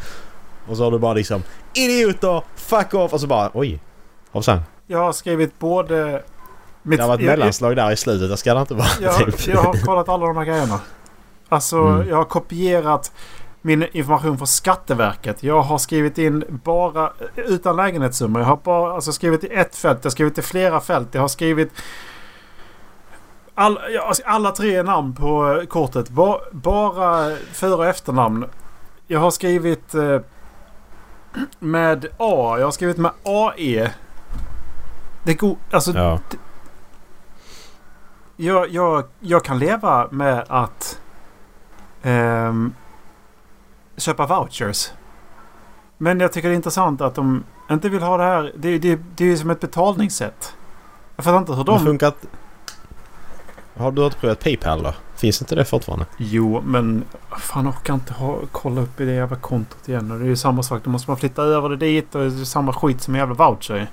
Och 0.67 0.77
så 0.77 0.83
har 0.83 0.91
du 0.91 0.99
bara 0.99 1.13
liksom 1.13 1.43
idioter, 1.73 2.43
fuck 2.55 2.93
off 2.93 3.13
och 3.13 3.21
så 3.21 3.27
bara 3.27 3.51
oj. 3.53 3.79
Hoppsan. 4.31 4.61
Jag 4.87 4.99
har 4.99 5.13
skrivit 5.13 5.59
både... 5.59 6.23
Mitt, 6.83 6.97
Det 6.99 7.03
har 7.03 7.07
varit 7.09 7.21
jag, 7.21 7.31
jag, 7.31 7.39
mellanslag 7.39 7.75
där 7.75 7.91
i 7.91 7.95
slutet. 7.97 8.29
Det 8.29 8.37
ska 8.37 8.53
det 8.53 8.59
inte 8.61 8.73
vara. 8.73 8.87
jag, 9.01 9.15
typ. 9.37 9.47
jag 9.47 9.61
har 9.61 9.73
kollat 9.85 10.09
alla 10.09 10.25
de 10.25 10.37
här 10.37 10.45
grejerna. 10.45 10.79
Alltså 11.49 11.77
Mm. 11.77 12.07
jag 12.09 12.15
har 12.15 12.23
kopierat 12.23 13.11
min 13.67 13.85
information 13.91 14.37
från 14.37 14.47
Skatteverket. 14.47 15.43
Jag 15.43 15.61
har 15.61 15.77
skrivit 15.77 16.17
in 16.17 16.59
bara 16.63 17.11
utan 17.35 17.75
lägenhetssummor. 17.75 18.41
Jag 18.41 18.47
har 18.47 18.59
bara 18.63 18.93
alltså, 18.93 19.11
skrivit 19.11 19.43
i 19.43 19.47
ett 19.47 19.75
fält. 19.75 19.99
Jag 20.01 20.05
har 20.05 20.11
skrivit 20.11 20.37
i 20.37 20.41
flera 20.41 20.79
fält. 20.79 21.07
Jag 21.11 21.21
har 21.21 21.27
skrivit 21.27 21.71
all, 23.55 23.79
alltså, 24.01 24.23
alla 24.25 24.51
tre 24.51 24.83
namn 24.83 25.15
på 25.15 25.51
eh, 25.51 25.65
kortet. 25.65 26.09
Ba, 26.09 26.39
bara 26.51 27.35
för 27.35 27.77
och 27.77 27.85
efternamn. 27.85 28.45
Jag 29.07 29.19
har 29.19 29.31
skrivit... 29.31 29.95
Eh, 29.95 30.19
med 31.59 32.05
A. 32.17 32.55
Jag 32.59 32.65
har 32.65 32.71
skrivit 32.71 32.97
med 32.97 33.11
AE. 33.23 33.91
Det 35.23 35.33
går... 35.33 35.57
Alltså... 35.71 35.91
Ja. 35.91 36.19
Jag, 38.35 38.69
jag, 38.69 39.03
jag 39.19 39.43
kan 39.43 39.59
leva 39.59 40.07
med 40.11 40.45
att 40.47 41.01
ehm, 42.03 42.73
köpa 44.07 44.25
vouchers. 44.25 44.91
Men 45.97 46.19
jag 46.19 46.33
tycker 46.33 46.47
det 46.47 46.53
är 46.53 46.55
intressant 46.55 47.01
att 47.01 47.15
de 47.15 47.43
inte 47.71 47.89
vill 47.89 48.01
ha 48.01 48.17
det 48.17 48.23
här. 48.23 48.53
Det, 48.57 48.79
det, 48.79 48.99
det 49.15 49.23
är 49.23 49.27
ju 49.27 49.37
som 49.37 49.49
ett 49.49 49.59
betalningssätt. 49.59 50.53
Jag 51.15 51.25
fattar 51.25 51.37
inte 51.37 51.53
hur 51.53 51.63
Det 51.63 51.71
de... 51.71 51.79
funkar 51.79 52.07
inte. 52.07 52.27
Har 53.77 53.91
du 53.91 54.05
inte 54.05 54.17
provat 54.17 54.43
Paypal 54.43 54.83
då? 54.83 54.93
Finns 55.15 55.41
inte 55.41 55.55
det 55.55 55.65
fortfarande? 55.65 56.05
Jo, 56.17 56.61
men 56.65 57.03
fan 57.37 57.69
orkar 57.69 57.93
inte 57.93 58.13
ha, 58.13 58.39
kolla 58.51 58.81
upp 58.81 59.01
i 59.01 59.05
det 59.05 59.13
jävla 59.13 59.35
kontot 59.35 59.89
igen. 59.89 60.11
Och 60.11 60.19
det 60.19 60.25
är 60.25 60.29
ju 60.29 60.35
samma 60.35 60.63
sak. 60.63 60.83
Då 60.83 60.89
måste 60.89 61.09
man 61.09 61.17
flytta 61.17 61.41
över 61.43 61.69
det 61.69 61.75
dit 61.75 62.15
och 62.15 62.21
det 62.21 62.41
är 62.41 62.45
samma 62.45 62.73
skit 62.73 63.01
som 63.01 63.15
en 63.15 63.19
jävla 63.19 63.35
voucher. 63.35 63.87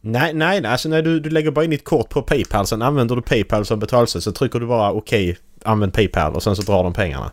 Nej, 0.00 0.34
nej, 0.34 0.60
nej. 0.60 0.72
Alltså 0.72 0.88
när 0.88 1.02
du, 1.02 1.20
du 1.20 1.30
lägger 1.30 1.50
bara 1.50 1.64
in 1.64 1.70
ditt 1.70 1.84
kort 1.84 2.08
på 2.08 2.22
Paypal. 2.22 2.66
Sen 2.66 2.82
använder 2.82 3.16
du 3.16 3.22
Paypal 3.22 3.64
som 3.64 3.78
betalsätt. 3.78 4.22
Så 4.22 4.32
trycker 4.32 4.60
du 4.60 4.66
bara 4.66 4.92
okej, 4.92 5.38
använd 5.64 5.92
Paypal 5.92 6.34
och 6.34 6.42
sen 6.42 6.56
så 6.56 6.62
drar 6.62 6.84
de 6.84 6.92
pengarna. 6.92 7.30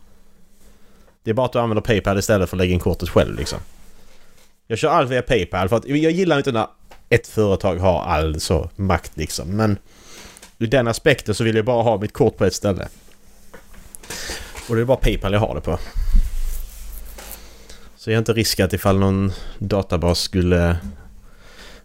Det 1.26 1.32
är 1.32 1.34
bara 1.34 1.46
att 1.46 1.54
du 1.54 1.60
använder 1.60 1.82
Paypal 1.82 2.20
istället 2.20 2.50
för 2.50 2.58
att 2.58 2.60
lägga 2.60 2.74
in 2.74 2.80
kortet 2.80 3.10
själv 3.10 3.36
liksom. 3.36 3.60
Jag 4.68 4.78
kör 4.78 4.90
allt 4.90 5.12
via 5.12 5.22
Paypal 5.22 5.70
för 5.70 5.76
att 5.76 5.86
jag 5.86 6.12
gillar 6.12 6.38
inte 6.38 6.52
när 6.52 6.68
ett 7.10 7.28
företag 7.28 7.76
har 7.76 8.02
all 8.02 8.40
så 8.40 8.70
makt 8.76 9.12
liksom. 9.18 9.50
Men 9.50 9.78
ur 10.58 10.68
den 10.68 10.88
aspekten 10.88 11.36
så 11.36 11.44
vill 11.44 11.56
jag 11.56 11.66
bara 11.66 11.84
ha 11.84 11.98
mitt 11.98 12.14
kort 12.14 12.38
på 12.38 12.46
ett 12.46 12.54
ställe. 12.54 12.88
Och 14.70 14.76
det 14.76 14.82
är 14.82 14.86
bara 14.86 14.98
Paypal 14.98 15.34
jag 15.34 15.40
har 15.40 15.56
det 15.56 15.62
på. 15.62 15.80
Så 17.96 18.12
jag 18.12 18.16
har 18.16 18.20
inte 18.20 18.34
risk 18.34 18.60
att 18.60 18.74
ifall 18.74 19.00
någon 19.00 19.32
databas 19.58 20.20
skulle 20.20 20.78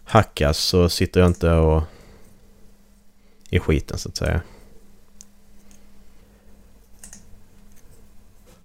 hackas 0.03 0.57
så 0.57 0.89
sitter 0.89 1.19
jag 1.19 1.29
inte 1.29 1.51
och 1.51 1.83
i 3.49 3.59
skiten 3.59 3.97
så 3.97 4.09
att 4.09 4.17
säga. 4.17 4.41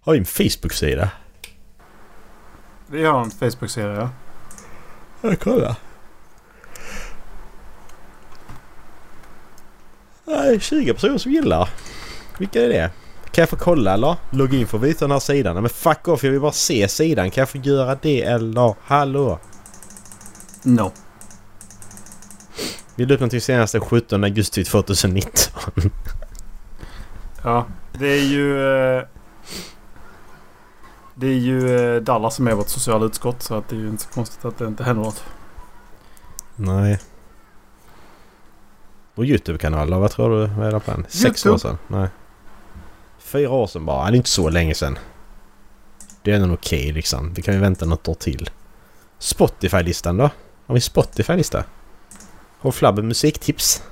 Har 0.07 0.15
ju 0.15 0.19
en 0.19 0.25
Facebook-sida. 0.25 1.11
Vi 2.87 3.05
har 3.05 3.23
en 3.23 3.31
Facebook-sida 3.31 3.93
ja. 3.93 4.09
Ja, 5.21 5.37
kolla. 5.41 5.77
Nej, 10.25 10.61
20 10.61 10.95
personer 10.95 11.19
som 11.19 11.33
gillar. 11.33 11.69
Vilka 12.39 12.63
är 12.63 12.69
det? 12.69 12.91
Kan 13.31 13.43
jag 13.43 13.49
få 13.49 13.57
kolla 13.57 13.95
eller? 13.95 14.17
Logga 14.31 14.59
in 14.59 14.67
för 14.67 14.79
att 14.79 14.85
visa 14.85 15.05
den 15.05 15.11
här 15.11 15.19
sidan. 15.19 15.55
Nej, 15.55 15.63
Men 15.63 15.71
fuck 15.71 16.09
off, 16.09 16.25
jag 16.25 16.31
vill 16.31 16.41
bara 16.41 16.53
se 16.53 16.89
sidan. 16.89 17.31
Kan 17.31 17.43
jag 17.43 17.49
få 17.49 17.59
göra 17.59 17.99
det 18.03 18.23
eller? 18.23 18.75
Hallå? 18.85 19.39
No. 20.63 20.93
Vi 22.95 23.07
la 23.07 23.15
upp 23.15 23.21
någonting 23.21 23.41
senast 23.41 23.73
den 23.73 23.83
17 23.83 24.25
augusti 24.25 24.65
2019. 24.65 25.31
Ja, 27.43 27.67
det 27.93 28.09
är 28.09 28.25
ju... 28.25 28.57
Det 31.19 31.27
är 31.27 31.39
ju 31.39 31.77
eh, 31.77 32.03
Dallas 32.03 32.35
som 32.35 32.49
är 32.49 32.55
vårt 32.55 32.69
sociala 32.69 33.05
utskott 33.05 33.43
så 33.43 33.55
att 33.55 33.69
det 33.69 33.77
är 33.77 33.81
ju 33.81 33.89
inte 33.89 34.03
så 34.03 34.09
konstigt 34.09 34.45
att 34.45 34.59
det 34.59 34.67
inte 34.67 34.85
händer 34.85 35.05
något. 35.05 35.25
Nej. 36.57 37.01
Och 39.15 39.25
Youtube-kanal 39.25 39.91
då? 39.91 39.99
Vad 39.99 40.11
tror 40.11 40.41
du? 40.41 40.47
Vad 40.47 40.67
är 40.67 40.73
det 40.73 40.81
på 40.81 40.91
den? 40.91 41.07
Sex 41.09 41.47
år 41.47 41.59
sedan? 41.59 41.79
Nej. 41.89 42.09
Fyra 43.19 43.51
år 43.51 43.67
sedan 43.67 43.87
bara. 43.87 44.11
Det 44.11 44.15
är 44.15 44.17
inte 44.17 44.31
så 44.31 44.49
länge 44.49 44.75
sedan. 44.75 44.99
Det 46.23 46.33
är 46.33 46.37
ändå 46.37 46.55
okej 46.55 46.93
liksom. 46.93 47.35
Vi 47.35 47.43
kan 47.43 47.55
ju 47.55 47.61
vänta 47.61 47.87
något 47.87 48.09
år 48.09 48.15
till. 48.15 48.51
Spotify-listan 49.19 50.17
då? 50.17 50.31
Har 50.67 50.75
vi 50.75 50.81
Spotify-lista? 50.81 51.65
Håll 52.59 52.73
flabben 52.73 53.09
musiktips. 53.09 53.83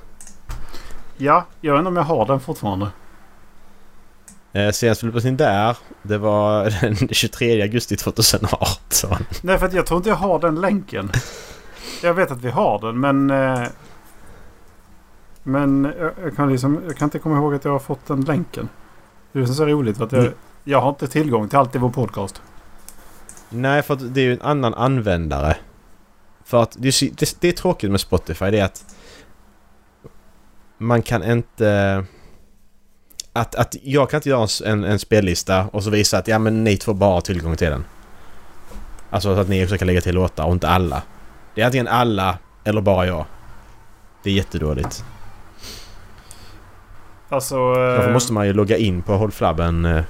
Ja, 1.17 1.45
jag 1.61 1.73
vet 1.73 1.79
inte 1.79 1.89
om 1.89 1.95
jag 1.95 2.03
har 2.03 2.25
den 2.25 2.39
fortfarande. 2.39 2.89
Eh, 4.55 4.71
senast 4.71 5.03
vi 5.03 5.11
på 5.11 5.19
in 5.27 5.37
där. 5.37 5.77
Det 6.03 6.17
var 6.17 6.63
den 6.81 6.95
23 7.11 7.61
augusti 7.61 7.95
2018. 7.95 9.25
Nej, 9.41 9.59
för 9.59 9.69
jag 9.75 9.85
tror 9.85 9.97
inte 9.97 10.09
jag 10.09 10.15
har 10.15 10.39
den 10.39 10.61
länken. 10.61 11.11
Jag 12.03 12.13
vet 12.13 12.31
att 12.31 12.41
vi 12.41 12.49
har 12.49 12.79
den 12.79 12.99
men... 12.99 13.29
eh, 13.29 13.67
Men 15.43 15.93
jag, 16.23 16.35
kan 16.35 16.51
liksom, 16.51 16.81
jag 16.87 16.97
kan 16.97 17.05
inte 17.05 17.19
komma 17.19 17.37
ihåg 17.37 17.53
att 17.55 17.65
jag 17.65 17.71
har 17.71 17.79
fått 17.79 18.07
den 18.07 18.21
länken. 18.21 18.69
Det 19.31 19.39
är 19.39 19.45
så 19.45 19.65
roligt 19.65 19.97
för 19.97 20.05
att 20.05 20.11
jag, 20.11 20.21
Mm. 20.21 20.33
jag 20.63 20.81
har 20.81 20.89
inte 20.89 21.07
tillgång 21.07 21.49
till 21.49 21.57
allt 21.59 21.75
i 21.75 21.77
vår 21.77 21.89
podcast. 21.89 22.41
Nej, 23.49 23.81
för 23.81 23.93
att 23.93 24.13
det 24.13 24.21
är 24.21 24.25
ju 24.25 24.33
en 24.33 24.41
annan 24.41 24.73
användare. 24.73 25.57
För 26.43 26.63
att 26.63 26.75
det, 26.79 26.87
är 26.87 27.15
det, 27.15 27.37
det 27.41 27.47
är 27.47 27.51
tråkigt 27.51 27.91
med 27.91 27.99
Spotify. 27.99 28.45
Det 28.51 28.59
är 28.59 28.65
att 28.65 28.83
man 30.77 31.01
kan 31.01 31.23
inte... 31.23 32.03
Att, 33.37 33.55
att 33.55 33.75
jag 33.81 34.09
kan 34.09 34.17
inte 34.17 34.29
göra 34.29 34.47
en, 34.65 34.83
en 34.83 34.99
spellista 34.99 35.65
och 35.71 35.83
så 35.83 35.89
visa 35.89 36.17
att 36.17 36.27
ja 36.27 36.39
men 36.39 36.63
ni 36.63 36.77
två 36.77 36.93
bara 36.93 37.13
har 37.13 37.21
tillgång 37.21 37.55
till 37.55 37.69
den. 37.69 37.85
Alltså 39.09 39.35
så 39.35 39.41
att 39.41 39.47
ni 39.47 39.63
också 39.63 39.77
kan 39.77 39.87
lägga 39.87 40.01
till 40.01 40.15
låtar 40.15 40.45
och 40.45 40.51
inte 40.51 40.67
alla. 40.67 41.01
Det 41.55 41.61
är 41.61 41.65
antingen 41.65 41.87
alla 41.87 42.37
eller 42.63 42.81
bara 42.81 43.05
jag. 43.05 43.25
Det 44.23 44.29
är 44.29 44.33
jättedåligt. 44.33 45.05
Alltså... 47.29 47.73
Därför 47.73 48.07
eh, 48.07 48.13
måste 48.13 48.33
man 48.33 48.47
ju 48.47 48.53
logga 48.53 48.77
in 48.77 49.01
på 49.01 49.13
Håll 49.13 49.31
Flabben 49.31 49.85
eh, 49.85 50.03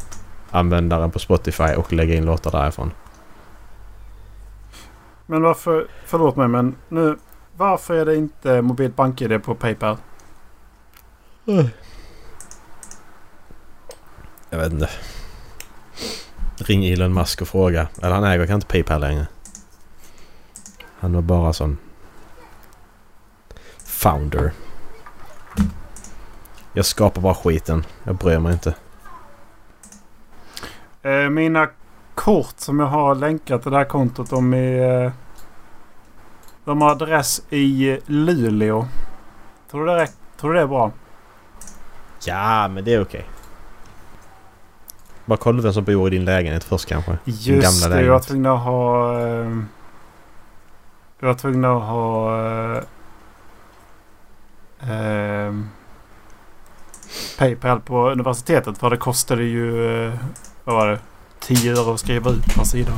användaren 0.52 1.12
på 1.12 1.20
Spotify 1.20 1.74
och 1.78 1.94
lägga 1.94 2.16
in 2.16 2.26
låtar 2.26 2.52
därifrån. 2.52 2.92
Men 5.26 5.42
varför... 5.42 5.88
Förlåt 6.06 6.36
mig 6.36 6.48
men 6.48 6.76
nu... 6.90 7.18
Varför 7.58 7.94
är 7.94 8.06
det 8.06 8.16
inte 8.16 8.62
mobilt 8.62 8.96
bank-id 8.96 9.44
på 9.44 9.56
Paypal? 9.56 9.98
Jag 14.56 14.64
vet 14.64 14.74
inte. 14.74 14.90
Ring 16.58 16.86
Elon 16.86 17.14
Musk 17.14 17.42
och 17.42 17.48
fråga. 17.48 17.88
Eller 18.02 18.16
han 18.16 18.24
äger 18.24 18.38
kanske 18.38 18.54
inte 18.54 18.68
Paypal 18.68 19.02
längre. 19.02 19.28
Han 21.00 21.14
var 21.14 21.22
bara 21.22 21.54
som 21.54 21.78
founder. 23.86 24.52
Jag 26.74 26.86
skapar 26.86 27.22
bara 27.22 27.34
skiten. 27.36 27.86
Jag 28.04 28.16
bryr 28.16 28.40
mig 28.40 28.54
inte. 28.54 28.76
Eh, 31.02 31.30
mina 31.30 31.70
kort 32.14 32.60
som 32.60 32.80
jag 32.80 32.88
har 32.88 33.16
länkat 33.16 33.62
till 33.62 33.72
det 33.72 33.78
här 33.78 33.86
kontot 33.86 34.30
de 34.30 34.54
är... 34.54 35.06
eh, 35.06 35.12
De 36.66 36.82
har 36.82 36.90
adress 36.92 37.42
i 37.50 38.00
Luleå. 38.06 38.88
Tror 39.72 39.86
du 39.86 39.94
det, 39.94 40.10
tror 40.38 40.54
du 40.54 40.58
det 40.60 40.64
är 40.64 40.68
bra? 40.68 40.92
Ja, 42.26 42.68
men 42.68 42.84
det 42.86 42.94
är 42.94 43.02
okej. 43.02 43.26
Bara 45.26 45.38
kolla 45.38 45.62
vem 45.62 45.74
som 45.74 45.84
bor 45.84 46.08
i 46.08 46.18
din 46.18 46.26
lägenhet 46.26 46.64
först 46.64 46.86
kanske. 46.86 47.18
Just 47.26 47.84
gamla 47.84 47.96
det, 47.96 48.02
jag 48.06 48.12
var 48.12 48.20
lägenhet. 48.20 48.28
tvungen 48.28 48.46
att 48.52 48.60
ha... 48.64 49.20
eh, 49.20 49.52
Jag 51.20 51.28
var 51.28 51.34
tvungen 51.34 51.66
att 51.66 51.82
ha... 51.84 52.38
eh, 54.82 55.54
Paypal 57.38 57.80
på 57.82 58.10
universitetet 58.10 58.78
för 58.78 58.90
det 58.90 58.98
kostade 58.98 59.44
ju... 59.44 59.96
eh, 60.08 60.14
Vad 60.64 60.76
var 60.76 60.88
det? 60.88 61.00
10 61.40 61.72
euro 61.72 61.94
att 61.94 62.00
skriva 62.00 62.30
ut 62.32 62.56
per 62.56 62.64
sida. 62.64 62.92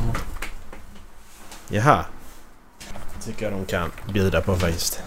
Jaha. 1.68 2.04
Tycker 3.24 3.44
jag 3.50 3.52
de 3.60 3.66
kan 3.66 3.90
bjuda 4.12 4.40
på 4.40 4.56
faktiskt. 4.56 5.02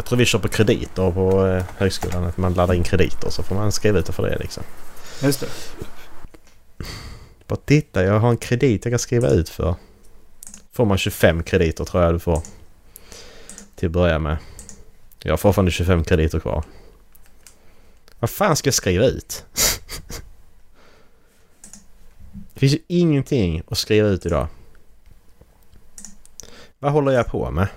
Jag 0.00 0.04
tror 0.04 0.18
vi 0.18 0.24
kör 0.24 0.38
på 0.38 0.48
krediter 0.48 1.10
på 1.10 1.46
eh, 1.46 1.64
högskolan. 1.76 2.24
Att 2.24 2.36
man 2.36 2.54
laddar 2.54 2.74
in 2.74 2.84
krediter 2.84 3.30
så 3.30 3.42
får 3.42 3.54
man 3.54 3.72
skriva 3.72 3.98
ut 3.98 4.06
det 4.06 4.12
för 4.12 4.22
det 4.22 4.38
liksom. 4.38 4.62
Just 5.22 5.40
det. 5.40 5.46
Bara 7.46 7.56
titta, 7.56 8.04
jag 8.04 8.20
har 8.20 8.30
en 8.30 8.36
kredit 8.36 8.84
jag 8.84 8.92
kan 8.92 8.98
skriva 8.98 9.28
ut 9.28 9.48
för. 9.48 9.74
Får 10.72 10.84
man 10.84 10.98
25 10.98 11.42
krediter 11.42 11.84
tror 11.84 12.02
jag 12.02 12.14
du 12.14 12.18
får. 12.18 12.42
Till 13.76 13.86
att 13.86 13.92
börja 13.92 14.18
med. 14.18 14.36
Jag 15.22 15.32
har 15.32 15.36
fortfarande 15.36 15.70
25 15.70 16.04
krediter 16.04 16.40
kvar. 16.40 16.64
Vad 18.20 18.30
fan 18.30 18.56
ska 18.56 18.66
jag 18.66 18.74
skriva 18.74 19.04
ut? 19.04 19.44
det 22.54 22.60
finns 22.60 22.72
ju 22.72 22.78
ingenting 22.86 23.62
att 23.68 23.78
skriva 23.78 24.08
ut 24.08 24.26
idag. 24.26 24.46
Vad 26.78 26.92
håller 26.92 27.12
jag 27.12 27.26
på 27.26 27.50
med? 27.50 27.68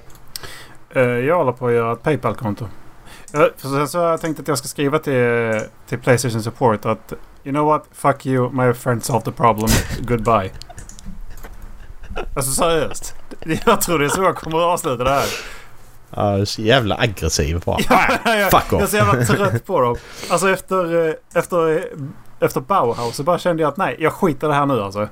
Eh, 0.95 1.01
Jag 1.01 1.37
håller 1.37 1.51
på 1.51 1.67
att 1.67 1.73
göra 1.73 1.91
ett 1.93 2.03
Paypal-konto. 2.03 2.67
För 3.31 3.51
sen 3.67 3.87
så 3.87 3.99
har 3.99 4.09
jag 4.09 4.21
tänkt 4.21 4.39
att 4.39 4.47
jag 4.47 4.57
ska 4.57 4.67
skriva 4.67 4.99
till, 4.99 5.59
till 5.87 5.99
Playstation 5.99 6.43
Support 6.43 6.85
att 6.85 7.13
You 7.43 7.53
know 7.53 7.65
what? 7.65 7.85
Fuck 7.91 8.25
you. 8.25 8.49
My 8.51 8.73
friend 8.73 9.03
solved 9.03 9.25
the 9.25 9.31
problem. 9.31 9.69
Goodbye. 10.01 10.51
Alltså 12.35 12.51
seriöst. 12.51 13.15
Jag 13.65 13.81
tror 13.81 13.99
det 13.99 14.05
är 14.05 14.09
så 14.09 14.23
jag 14.23 14.35
kommer 14.35 14.57
att 14.57 14.63
avsluta 14.63 15.03
det 15.03 15.09
här. 15.09 15.25
Ja, 16.15 16.35
du 16.35 16.41
är 16.41 16.45
så 16.45 16.61
jävla 16.61 16.97
aggressiv 16.97 17.61
bara. 17.65 17.77
jag, 18.39 18.51
Fuck 18.51 18.63
jag 18.71 18.79
är 18.81 18.83
off. 18.83 18.89
så 18.89 18.95
jävla 18.97 19.25
trött 19.25 19.65
på 19.65 19.81
dem. 19.81 19.95
Alltså 20.29 20.49
efter, 20.49 21.07
eh, 21.07 21.13
efter, 21.33 21.85
efter 22.39 22.61
Bauhaus 22.61 23.15
så 23.15 23.23
bara 23.23 23.39
kände 23.39 23.63
jag 23.63 23.69
att 23.69 23.77
nej, 23.77 23.95
jag 23.99 24.13
skiter 24.13 24.47
det 24.47 24.53
här 24.53 24.65
nu 24.65 24.81
alltså. 24.81 25.07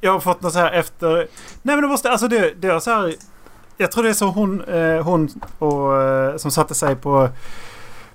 Jag 0.00 0.12
har 0.12 0.20
fått 0.20 0.42
något 0.42 0.52
så 0.52 0.58
här 0.58 0.72
efter... 0.72 1.14
Nej 1.62 1.76
men 1.76 1.80
det 1.82 1.88
måste... 1.88 2.10
Alltså 2.10 2.28
det, 2.28 2.54
det 2.62 2.68
är 2.68 2.78
så 2.78 2.90
här... 2.90 3.14
Jag 3.76 3.92
tror 3.92 4.04
det 4.04 4.10
är 4.10 4.14
så 4.14 4.26
hon, 4.26 4.64
eh, 4.64 5.02
hon 5.04 5.28
och, 5.58 6.02
eh, 6.02 6.36
som 6.36 6.50
satte 6.50 6.74
sig 6.74 6.96
på, 6.96 7.28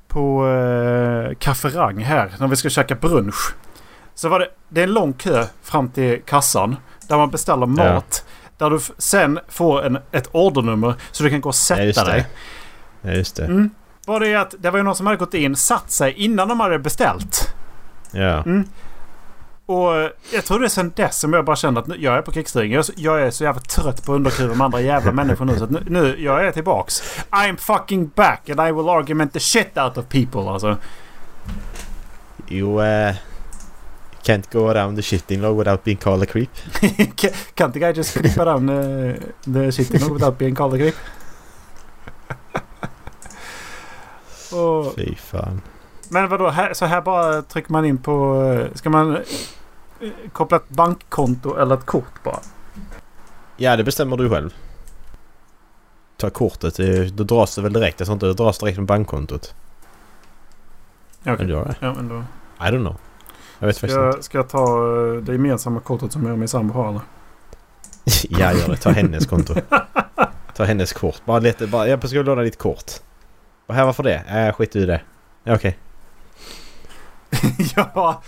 på 0.08 0.48
eh, 0.48 1.36
kafferang 1.40 1.98
här 1.98 2.32
när 2.40 2.48
vi 2.48 2.56
ska 2.56 2.70
käka 2.70 2.96
brunch. 2.96 3.56
Så 4.16 4.30
var 4.30 4.40
det, 4.40 4.48
det 4.70 4.82
är 4.82 4.84
en 4.84 4.94
lång 4.94 5.14
kö 5.14 5.46
fram 5.64 5.90
till 5.90 6.22
kassan 6.26 6.76
där 7.08 7.18
man 7.18 7.30
beställer 7.30 7.66
mat. 7.66 8.26
Där 8.58 8.70
du 8.70 8.80
sen 8.98 9.40
får 9.48 9.86
en, 9.86 9.98
ett 10.12 10.30
ordernummer 10.32 10.94
så 11.12 11.24
du 11.24 11.30
kan 11.30 11.42
gå 11.42 11.50
och 11.50 11.56
sätta 11.56 12.02
Ja, 12.02 12.04
dig. 12.04 12.26
Ja, 13.02 13.12
just 13.12 13.36
det. 13.36 13.46
Mm. 13.46 13.70
Bara 14.06 14.20
det 14.20 14.36
att 14.36 14.56
det 14.60 14.70
var 14.70 14.78
ju 14.78 14.84
någon 14.84 14.96
som 14.96 15.06
hade 15.06 15.18
gått 15.18 15.34
in, 15.34 15.56
satt 15.56 15.92
sig 15.92 16.14
innan 16.14 16.48
de 16.48 16.60
hade 16.60 16.80
beställt. 16.80 17.56
Ja. 18.12 18.44
Mm. 18.44 18.68
Och 19.69 19.91
jag 20.33 20.45
tror 20.45 20.59
det 20.59 20.65
är 20.65 20.69
sen 20.69 20.93
dess 20.95 21.19
som 21.19 21.33
jag 21.33 21.45
bara 21.45 21.55
kände 21.55 21.79
att 21.79 21.88
nu, 21.88 21.95
jag 22.00 22.17
är 22.17 22.21
på 22.21 22.31
krigsstigen. 22.31 22.71
Jag, 22.71 22.79
är 22.79 22.83
så- 22.83 22.93
jag 22.95 23.21
är 23.21 23.31
så 23.31 23.43
jävla 23.43 23.62
trött 23.62 24.05
på 24.05 24.13
underkuva 24.13 24.55
med 24.55 24.65
andra 24.65 24.81
jävla 24.81 25.12
människor 25.12 25.45
nu. 25.45 25.57
Så 25.57 25.63
att 25.63 25.69
nu, 25.69 25.83
nu, 25.88 26.15
jag 26.24 26.47
är 26.47 26.51
tillbaks. 26.51 27.03
I'm 27.31 27.57
fucking 27.57 28.12
back 28.15 28.50
and 28.50 28.59
I 28.69 28.71
will 28.71 28.89
argument 28.89 29.33
the 29.33 29.39
shit 29.39 29.77
out 29.77 29.97
of 29.97 30.05
people 30.09 30.41
alltså. 30.51 30.77
You 32.50 32.81
uh, 32.81 33.13
can't 34.24 34.51
go 34.51 34.67
around 34.69 34.95
the 34.97 35.01
shitting 35.01 35.41
log 35.41 35.57
without 35.57 35.83
being 35.83 35.97
called 35.97 36.24
a 36.24 36.25
creep. 36.25 36.50
Can- 37.15 37.33
Can't 37.55 37.71
the 37.74 37.79
guy 37.79 37.93
just 37.93 38.12
flip 38.12 38.38
around 38.39 38.69
uh, 38.69 39.15
the 39.53 39.71
shit 39.71 39.93
in 39.93 40.13
without 40.13 40.38
being 40.38 40.55
called 40.55 40.74
a 40.74 40.77
creep? 40.77 40.95
Och, 44.51 44.93
Fy 44.95 45.15
fan. 45.15 45.62
Men 46.10 46.30
vadå, 46.30 46.50
här, 46.50 46.74
så 46.74 46.86
här 46.86 47.02
bara 47.02 47.42
trycker 47.42 47.72
man 47.72 47.86
in 47.86 47.98
på... 47.98 48.44
eh, 48.44 48.74
Ska 48.76 48.90
man 48.90 49.16
eh, 49.16 49.22
koppla 50.34 50.58
ett 50.58 50.70
bankkonto 50.70 51.56
eller 51.58 51.76
ett 51.76 51.86
kort 51.86 52.24
bara? 52.24 52.40
Ja, 53.58 53.76
det 53.76 53.84
bestämmer 53.84 54.18
du 54.18 54.30
själv. 54.30 54.54
Ta 56.18 56.30
kortet. 56.30 56.76
det- 56.78 57.10
Då 57.18 57.24
dras 57.24 57.56
det 57.56 57.62
väl 57.62 57.74
direkt. 57.74 58.00
Jag 58.00 58.06
tror 58.08 58.14
inte 58.14 58.26
det 58.26 58.34
dras 58.34 58.58
direkt 58.60 58.78
med 58.78 58.88
bankkontot. 58.88 59.56
Okej. 61.26 61.46
Det? 61.48 61.76
Ja, 61.80 61.94
men 61.94 62.08
då. 62.10 62.16
I 62.60 62.70
don't 62.72 62.80
know. 62.80 62.96
Jag 63.60 63.68
vet 63.68 63.76
Ska 63.78 63.88
faktiskt 63.88 64.00
inte. 64.16 64.24
ska 64.24 64.38
jag 64.38 64.50
ta 64.50 64.66
eh, 65.08 65.14
det 65.22 65.32
gemensamma 65.32 65.80
kortet 65.80 66.12
som 66.12 66.24
jag 66.24 66.32
och 66.34 66.40
min 66.40 66.48
sambo 66.48 66.74
har 66.74 66.90
eller? 66.90 67.02
Ja, 68.30 68.54
gör 68.54 68.68
det. 68.68 68.78
Ta 68.78 68.90
hennes 68.90 69.26
konto. 69.30 69.54
Ta 70.56 70.64
hennes 70.64 70.94
kort. 70.94 71.22
Bara 71.26 71.40
lite. 71.40 71.68
Bara, 71.68 71.88
jag 71.88 72.10
ska 72.10 72.22
låna 72.22 72.42
ditt 72.42 72.58
kort. 72.58 72.92
Och 73.68 73.76
här, 73.76 73.86
varför 73.86 74.04
det? 74.04 74.16
Äh, 74.48 74.54
skit 74.54 74.76
i 74.76 74.86
det. 74.86 75.02
Ja, 75.44 75.56
okej. 75.56 75.78
ja, 77.75 78.22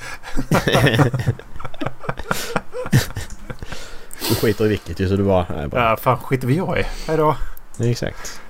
Du 4.30 4.36
skiter 4.36 4.66
i 4.66 4.68
vilket 4.68 5.00
ju 5.00 5.10
så 5.10 5.16
du 5.16 5.24
bara... 5.24 5.46
Nej, 5.56 5.68
bara. 5.68 5.90
ja, 5.90 5.98
fan 5.98 6.18
skiter 6.18 6.48
vi 6.48 6.56
jag 6.58 6.80
i. 6.80 6.84
Hejdå. 7.08 7.36
Nej, 7.78 7.92
exakt. 7.92 8.42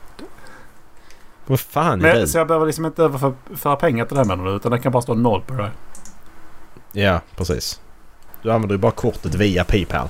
Vad 1.45 1.59
fan 1.59 1.91
är 1.91 1.97
Men, 1.97 2.15
det? 2.15 2.27
så 2.27 2.37
jag 2.37 2.47
behöver 2.47 2.65
liksom 2.65 2.85
inte 2.85 3.03
överföra 3.03 3.75
pengar 3.75 4.05
till 4.05 4.17
den 4.17 4.43
nu 4.43 4.49
utan 4.49 4.71
det 4.71 4.79
kan 4.79 4.91
bara 4.91 5.01
stå 5.01 5.13
noll 5.13 5.41
på 5.41 5.53
det 5.53 5.63
här. 5.63 5.71
Ja, 6.91 7.21
precis. 7.35 7.81
Du 8.41 8.51
använder 8.51 8.75
ju 8.75 8.79
bara 8.79 8.91
kortet 8.91 9.35
via 9.35 9.63
Paypal. 9.63 10.07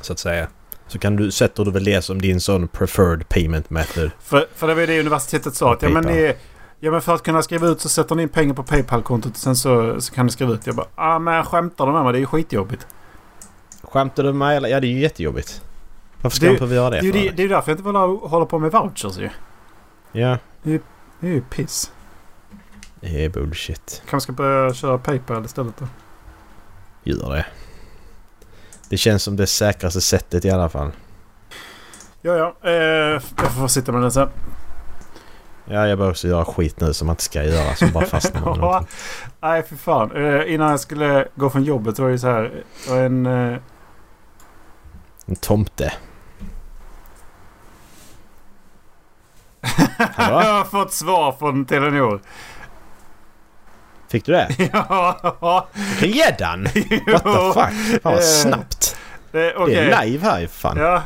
Så 0.00 0.12
att 0.12 0.18
säga. 0.18 0.48
Så 0.86 0.98
kan 0.98 1.16
du, 1.16 1.30
sätter 1.30 1.64
du 1.64 1.70
väl 1.70 1.84
det 1.84 2.02
som 2.02 2.22
din 2.22 2.40
sån 2.40 2.68
preferred 2.68 3.28
payment 3.28 3.70
method. 3.70 4.10
För, 4.20 4.46
för 4.54 4.66
det 4.68 4.74
var 4.74 4.80
ju 4.80 4.86
det 4.86 5.00
universitetet 5.00 5.54
sa. 5.54 5.72
Att, 5.72 5.82
ja, 5.82 5.88
men 5.88 6.04
ni, 6.04 6.34
ja 6.80 6.90
men 6.90 7.00
för 7.00 7.14
att 7.14 7.22
kunna 7.22 7.42
skriva 7.42 7.66
ut 7.66 7.80
så 7.80 7.88
sätter 7.88 8.14
ni 8.14 8.22
in 8.22 8.28
pengar 8.28 8.54
på 8.54 8.62
Paypal-kontot 8.62 9.32
och 9.32 9.36
sen 9.38 9.56
så, 9.56 10.00
så 10.00 10.14
kan 10.14 10.26
ni 10.26 10.32
skriva 10.32 10.52
ut. 10.52 10.66
Jag 10.66 10.76
bara 10.76 10.86
ah 10.94 11.18
men 11.18 11.44
skämtar 11.44 11.86
de 11.86 11.94
med 11.94 12.04
mig? 12.04 12.12
Det 12.12 12.18
är 12.18 12.20
ju 12.20 12.26
skitjobbigt. 12.26 12.86
Skämtar 13.82 14.22
du 14.22 14.32
med 14.32 14.62
mig? 14.62 14.70
Ja, 14.70 14.80
det 14.80 14.86
är 14.86 14.90
ju 14.90 15.00
jättejobbigt. 15.00 15.62
Varför 16.22 16.36
ska 16.36 16.46
Det- 16.46 16.52
man 16.52 16.68
behöva 16.68 16.74
göra 16.74 16.90
det, 16.90 17.00
Det 17.00 17.12
det, 17.12 17.28
det 17.30 17.42
är 17.42 17.44
ju 17.44 17.48
därför 17.48 17.70
jag 17.72 17.78
inte 17.78 17.86
vill 17.88 17.96
hålla 18.30 18.46
på 18.46 18.58
med 18.58 18.72
vouchers 18.72 19.18
ju. 19.18 19.30
Ja. 20.12 20.38
Det 20.62 20.72
är 21.20 21.28
ju 21.28 21.40
piss. 21.42 21.92
Det 23.00 23.24
är 23.24 23.28
bullshit. 23.28 24.02
Kanske 24.10 24.24
ska 24.24 24.32
börja 24.32 24.74
köra 24.74 24.98
Paypal 24.98 25.44
istället 25.44 25.74
då. 25.78 25.86
Gör 27.04 27.32
det. 27.32 27.46
Det 28.88 28.96
känns 28.96 29.22
som 29.22 29.36
det 29.36 29.46
säkraste 29.46 30.00
sättet 30.00 30.44
i 30.44 30.50
alla 30.50 30.68
fall. 30.68 30.90
Ja 32.22 32.32
ja, 32.36 32.70
eh, 32.70 32.72
jag 33.42 33.52
får 33.58 33.68
sitta 33.68 33.92
med 33.92 34.02
den 34.02 34.12
sen. 34.12 34.28
Ja, 35.70 35.86
jag 35.88 35.98
börjar 35.98 36.10
också 36.10 36.28
göra 36.28 36.44
skit 36.44 36.80
nu 36.80 36.92
som 36.94 37.06
man 37.06 37.12
inte 37.14 37.22
ska 37.22 37.42
göra. 37.44 37.74
Som 37.74 37.90
bara 37.92 38.04
fastnar 38.06 38.40
med 38.40 38.56
Ja. 38.60 38.84
Nej 39.40 39.62
för 39.62 39.76
fan. 39.76 40.16
Eh, 40.16 40.54
innan 40.54 40.70
jag 40.70 40.80
skulle 40.80 41.28
gå 41.34 41.50
från 41.50 41.64
jobbet 41.64 41.98
var 41.98 42.08
det 42.10 42.18
så 42.18 42.26
här. 42.26 42.64
Det 42.86 42.90
var 42.92 42.98
en... 42.98 43.26
Eh, 43.26 43.58
En 45.26 45.36
tomte. 45.36 45.92
Jag 50.18 50.24
har 50.54 50.64
fått 50.64 50.92
svar 50.92 51.32
från 51.38 51.64
Telenor. 51.64 52.20
Fick 54.08 54.24
du 54.26 54.32
det? 54.32 54.48
ja. 54.72 55.68
Gäddan! 56.00 56.64
What 56.64 56.74
the 57.22 57.52
fuck? 57.54 57.54
Fan 57.54 57.98
vad 58.02 58.14
Eh, 58.14 58.20
snabbt. 58.20 58.96
Det, 59.32 59.38
Det 59.38 59.54
okej. 59.56 59.76
är 59.76 60.04
live 60.04 60.24
här 60.24 60.40
ju 60.40 60.48
fan. 60.48 60.76
Ja. 60.76 61.02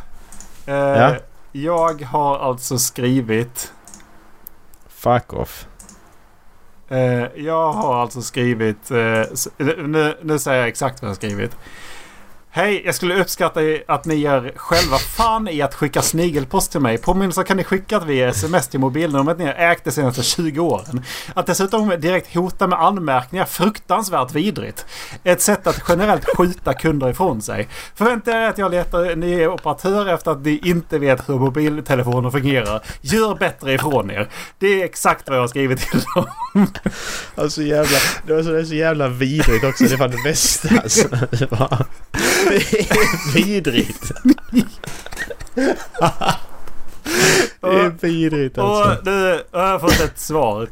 Eh, 0.66 0.74
Ja. 0.74 1.14
Jag 1.52 2.02
har 2.02 2.38
alltså 2.38 2.78
skrivit... 2.78 3.72
Fuck 5.02 5.32
off. 5.32 5.66
Eh, 6.88 7.26
jag 7.36 7.72
har 7.72 8.02
alltså 8.02 8.22
skrivit... 8.22 8.90
Eh, 8.90 9.22
nu, 9.86 10.16
nu 10.22 10.38
säger 10.38 10.58
jag 10.58 10.68
exakt 10.68 11.02
vad 11.02 11.06
jag 11.06 11.10
har 11.10 11.16
skrivit. 11.16 11.56
Hej, 12.54 12.82
jag 12.84 12.94
skulle 12.94 13.20
uppskatta 13.20 13.60
att 13.88 14.04
ni 14.04 14.14
gör 14.14 14.52
själva 14.56 14.98
fan 14.98 15.48
i 15.48 15.62
att 15.62 15.74
skicka 15.74 16.02
snigelpost 16.02 16.72
till 16.72 16.80
mig. 16.80 16.98
Påminnelser 16.98 17.42
kan 17.42 17.56
ni 17.56 17.64
skicka 17.64 18.00
via 18.00 18.28
sms 18.28 18.68
till 18.68 18.80
mobilnumret 18.80 19.38
ni 19.38 19.44
har 19.44 19.52
ägt 19.52 19.84
de 19.84 19.90
senaste 19.90 20.22
20 20.22 20.60
åren. 20.60 21.04
Att 21.34 21.46
dessutom 21.46 21.88
direkt 21.88 22.34
hota 22.34 22.66
med 22.66 22.80
anmärkningar 22.80 23.44
fruktansvärt 23.44 24.32
vidrigt. 24.32 24.86
Ett 25.24 25.40
sätt 25.40 25.66
att 25.66 25.82
generellt 25.88 26.36
skjuta 26.36 26.74
kunder 26.74 27.10
ifrån 27.10 27.42
sig. 27.42 27.68
Förvänta 27.94 28.30
er 28.30 28.48
att 28.48 28.58
jag 28.58 28.70
letar 28.70 29.16
ny 29.16 29.46
operatör 29.46 30.06
efter 30.06 30.30
att 30.30 30.44
ni 30.44 30.60
inte 30.64 30.98
vet 30.98 31.28
hur 31.28 31.38
mobiltelefoner 31.38 32.30
fungerar. 32.30 32.82
Gör 33.00 33.34
bättre 33.34 33.72
ifrån 33.72 34.10
er. 34.10 34.28
Det 34.58 34.80
är 34.80 34.84
exakt 34.84 35.28
vad 35.28 35.36
jag 35.36 35.42
har 35.42 35.48
skrivit 35.48 35.80
till 35.80 36.00
dem. 36.14 36.26
Alltså 37.34 37.62
jävla... 37.62 37.98
Det 38.26 38.34
var 38.34 38.42
så, 38.42 38.50
det 38.50 38.60
är 38.60 38.64
så 38.64 38.74
jävla 38.74 39.08
vidrigt 39.08 39.64
också. 39.64 39.84
Det 39.84 39.96
var 39.96 40.08
det 40.08 40.22
bästa 40.24 40.68
alltså. 40.82 41.08
Det, 41.30 41.50
var, 41.50 41.86
det 42.48 42.80
är 42.80 43.34
vidrigt. 43.34 44.12
Det 47.60 47.68
är 47.68 48.06
vidrigt 48.06 48.58
alltså. 48.58 48.98
Och 48.98 49.06
nu 49.06 49.42
har 49.52 49.68
jag 49.68 49.80
fått 49.80 50.00
ett 50.00 50.18
svar. 50.18 50.68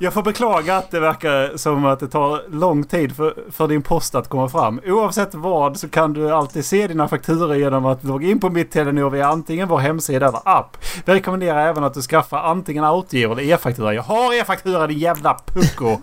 Jag 0.00 0.14
får 0.14 0.22
beklaga 0.22 0.76
att 0.76 0.90
det 0.90 1.00
verkar 1.00 1.56
som 1.56 1.84
att 1.84 2.00
det 2.00 2.08
tar 2.08 2.50
lång 2.50 2.84
tid 2.84 3.16
för, 3.16 3.34
för 3.50 3.68
din 3.68 3.82
post 3.82 4.14
att 4.14 4.28
komma 4.28 4.48
fram. 4.48 4.80
Oavsett 4.86 5.34
vad 5.34 5.76
så 5.76 5.88
kan 5.88 6.12
du 6.12 6.30
alltid 6.30 6.64
se 6.64 6.86
dina 6.86 7.08
fakturor 7.08 7.56
genom 7.56 7.86
att 7.86 8.04
logga 8.04 8.28
in 8.28 8.40
på 8.40 8.50
mitt 8.50 8.70
Telenor 8.70 9.10
via 9.10 9.28
antingen 9.28 9.68
vår 9.68 9.78
hemsida 9.78 10.28
eller 10.28 10.40
app. 10.44 10.76
Vi 11.04 11.12
rekommenderar 11.12 11.66
även 11.66 11.84
att 11.84 11.94
du 11.94 12.02
skaffar 12.02 12.38
antingen 12.38 12.84
autogiro 12.84 13.32
eller 13.32 13.42
e-faktura. 13.42 13.94
Jag 13.94 14.02
har 14.02 14.40
e-faktura 14.40 14.86
din 14.86 14.98
jävla 14.98 15.40
pucko! 15.46 15.98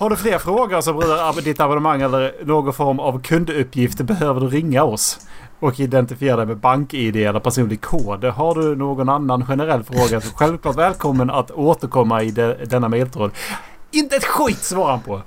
Har 0.00 0.10
du 0.10 0.16
fler 0.16 0.38
frågor 0.38 0.80
som 0.80 1.00
rör 1.00 1.42
ditt 1.42 1.60
abonnemang 1.60 2.02
eller 2.02 2.34
någon 2.44 2.72
form 2.72 3.00
av 3.00 3.22
kunduppgift 3.22 4.00
behöver 4.00 4.40
du 4.40 4.48
ringa 4.48 4.84
oss 4.84 5.20
och 5.58 5.80
identifiera 5.80 6.36
dig 6.36 6.46
med 6.46 6.56
BankID 6.56 7.16
eller 7.16 7.40
personlig 7.40 7.80
kod. 7.80 8.24
Har 8.24 8.54
du 8.54 8.76
någon 8.76 9.08
annan 9.08 9.46
generell 9.46 9.84
fråga 9.84 10.20
så 10.20 10.34
självklart 10.34 10.76
välkommen 10.76 11.30
att 11.30 11.50
återkomma 11.50 12.22
i 12.22 12.30
de, 12.30 12.54
denna 12.64 12.88
mejltråd. 12.88 13.30
Inte 13.90 14.16
ett 14.16 14.24
skit 14.24 14.58
svarar 14.58 14.90
han 14.90 15.00
på! 15.00 15.22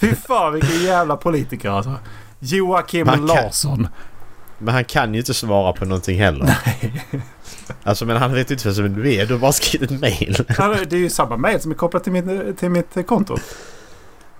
Fy 0.00 0.14
fan 0.14 0.52
vilken 0.52 0.82
jävla 0.82 1.16
politiker 1.16 1.70
alltså. 1.70 1.94
Joakim 2.38 3.06
Larsson. 3.06 3.88
Men 4.58 4.74
han 4.74 4.84
kan 4.84 5.14
ju 5.14 5.20
inte 5.20 5.34
svara 5.34 5.72
på 5.72 5.84
någonting 5.84 6.18
heller. 6.18 6.58
Alltså 7.82 8.04
men 8.06 8.16
han 8.16 8.32
vet 8.32 8.50
ju 8.50 8.54
inte 8.54 8.82
vem 8.82 8.94
du 8.94 9.14
är. 9.14 9.26
Du 9.26 9.34
har 9.34 9.40
bara 9.40 9.52
skrivit 9.52 9.90
mail. 10.00 10.36
Det 10.88 10.92
är 10.92 11.00
ju 11.00 11.10
samma 11.10 11.36
mejl 11.36 11.60
som 11.60 11.70
är 11.70 11.74
kopplat 11.74 12.04
till 12.04 12.12
mitt, 12.12 12.58
till 12.58 12.70
mitt 12.70 13.06
konto. 13.06 13.36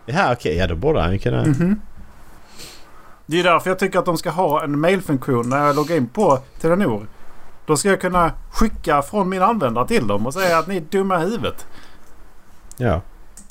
Ja 0.07 0.33
okej, 0.33 0.57
ja 0.57 0.67
då 0.67 0.75
borde 0.75 1.01
han 1.01 1.13
ju 1.13 1.19
kunna... 1.19 1.45
Mhm. 1.45 1.81
Det 3.27 3.41
är 3.41 3.45
därför 3.45 3.71
jag 3.71 3.79
tycker 3.79 3.99
att 3.99 4.05
de 4.05 4.19
ska 4.19 4.31
ha 4.31 4.65
en 4.65 4.81
mailfunktion 4.81 5.49
när 5.49 5.67
jag 5.67 5.77
loggar 5.77 5.97
in 5.97 6.09
på 6.09 6.39
Telenor. 6.61 7.07
Då 7.67 7.77
ska 7.77 7.89
jag 7.89 8.01
kunna 8.01 8.33
skicka 8.51 9.03
från 9.03 9.29
min 9.29 9.43
användare 9.43 9.89
till 9.89 10.07
dem 10.07 10.27
och 10.27 10.35
säga 10.35 10.59
att 10.59 10.67
ni 10.67 10.77
är 10.77 10.81
dumma 10.81 11.23
i 11.23 11.25
huvudet. 11.25 11.67
Ja. 12.77 13.01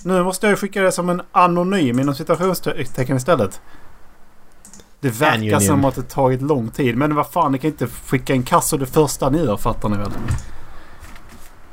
Nu 0.03 0.23
måste 0.23 0.47
jag 0.47 0.59
skicka 0.59 0.81
det 0.81 0.91
som 0.91 1.09
en 1.09 1.21
anonym 1.31 1.99
inom 1.99 2.15
citationstecken 2.15 3.17
istället. 3.17 3.61
Det 5.05 5.11
verkar 5.19 5.59
som 5.59 5.85
att 5.85 5.95
det 5.95 6.09
tagit 6.09 6.41
lång 6.41 6.69
tid. 6.69 6.97
Men 6.97 7.15
vad 7.15 7.27
fan, 7.31 7.51
ni 7.51 7.57
kan 7.57 7.69
inte 7.69 7.87
skicka 7.87 8.33
en 8.33 8.43
kasso 8.43 8.77
det 8.77 8.85
första 8.85 9.29
ni 9.29 9.37
gör 9.43 9.57
fattar 9.57 9.89
ni 9.89 9.97
väl? 9.97 10.11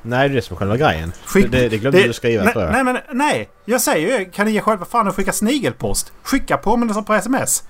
Nej, 0.02 0.28
det 0.28 0.32
är 0.32 0.36
det 0.36 0.42
som 0.42 0.54
är 0.54 0.58
själva 0.58 0.76
grejen. 0.76 1.12
Skick- 1.26 1.48
det, 1.50 1.68
det 1.68 1.78
glömde 1.78 1.98
det- 2.00 2.06
du 2.06 2.12
skriva 2.12 2.44
nej, 2.44 2.52
tror 2.52 2.64
jag. 2.64 2.72
nej, 2.72 2.84
men 2.84 2.98
nej. 3.12 3.48
Jag 3.64 3.80
säger 3.80 4.18
ju, 4.18 4.24
kan 4.30 4.46
ni 4.46 4.52
ge 4.52 4.60
själva 4.60 4.84
fan 4.84 5.08
att 5.08 5.14
skicka 5.16 5.32
snigelpost? 5.32 6.12
Skicka 6.22 6.56
påminnelser 6.56 7.02
på 7.02 7.14
sms. 7.14 7.62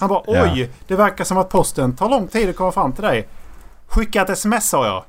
Han 0.00 0.08
bara 0.08 0.22
Ja. 0.26 0.52
oj, 0.52 0.70
det 0.86 0.96
verkar 0.96 1.24
som 1.24 1.38
att 1.38 1.48
posten 1.48 1.96
tar 1.96 2.08
lång 2.08 2.28
tid 2.28 2.50
att 2.50 2.56
komma 2.56 2.72
fram 2.72 2.92
till 2.92 3.04
dig. 3.04 3.28
Skicka 3.88 4.22
ett 4.22 4.30
sms 4.30 4.68
sa 4.68 4.86
jag. 4.86 5.04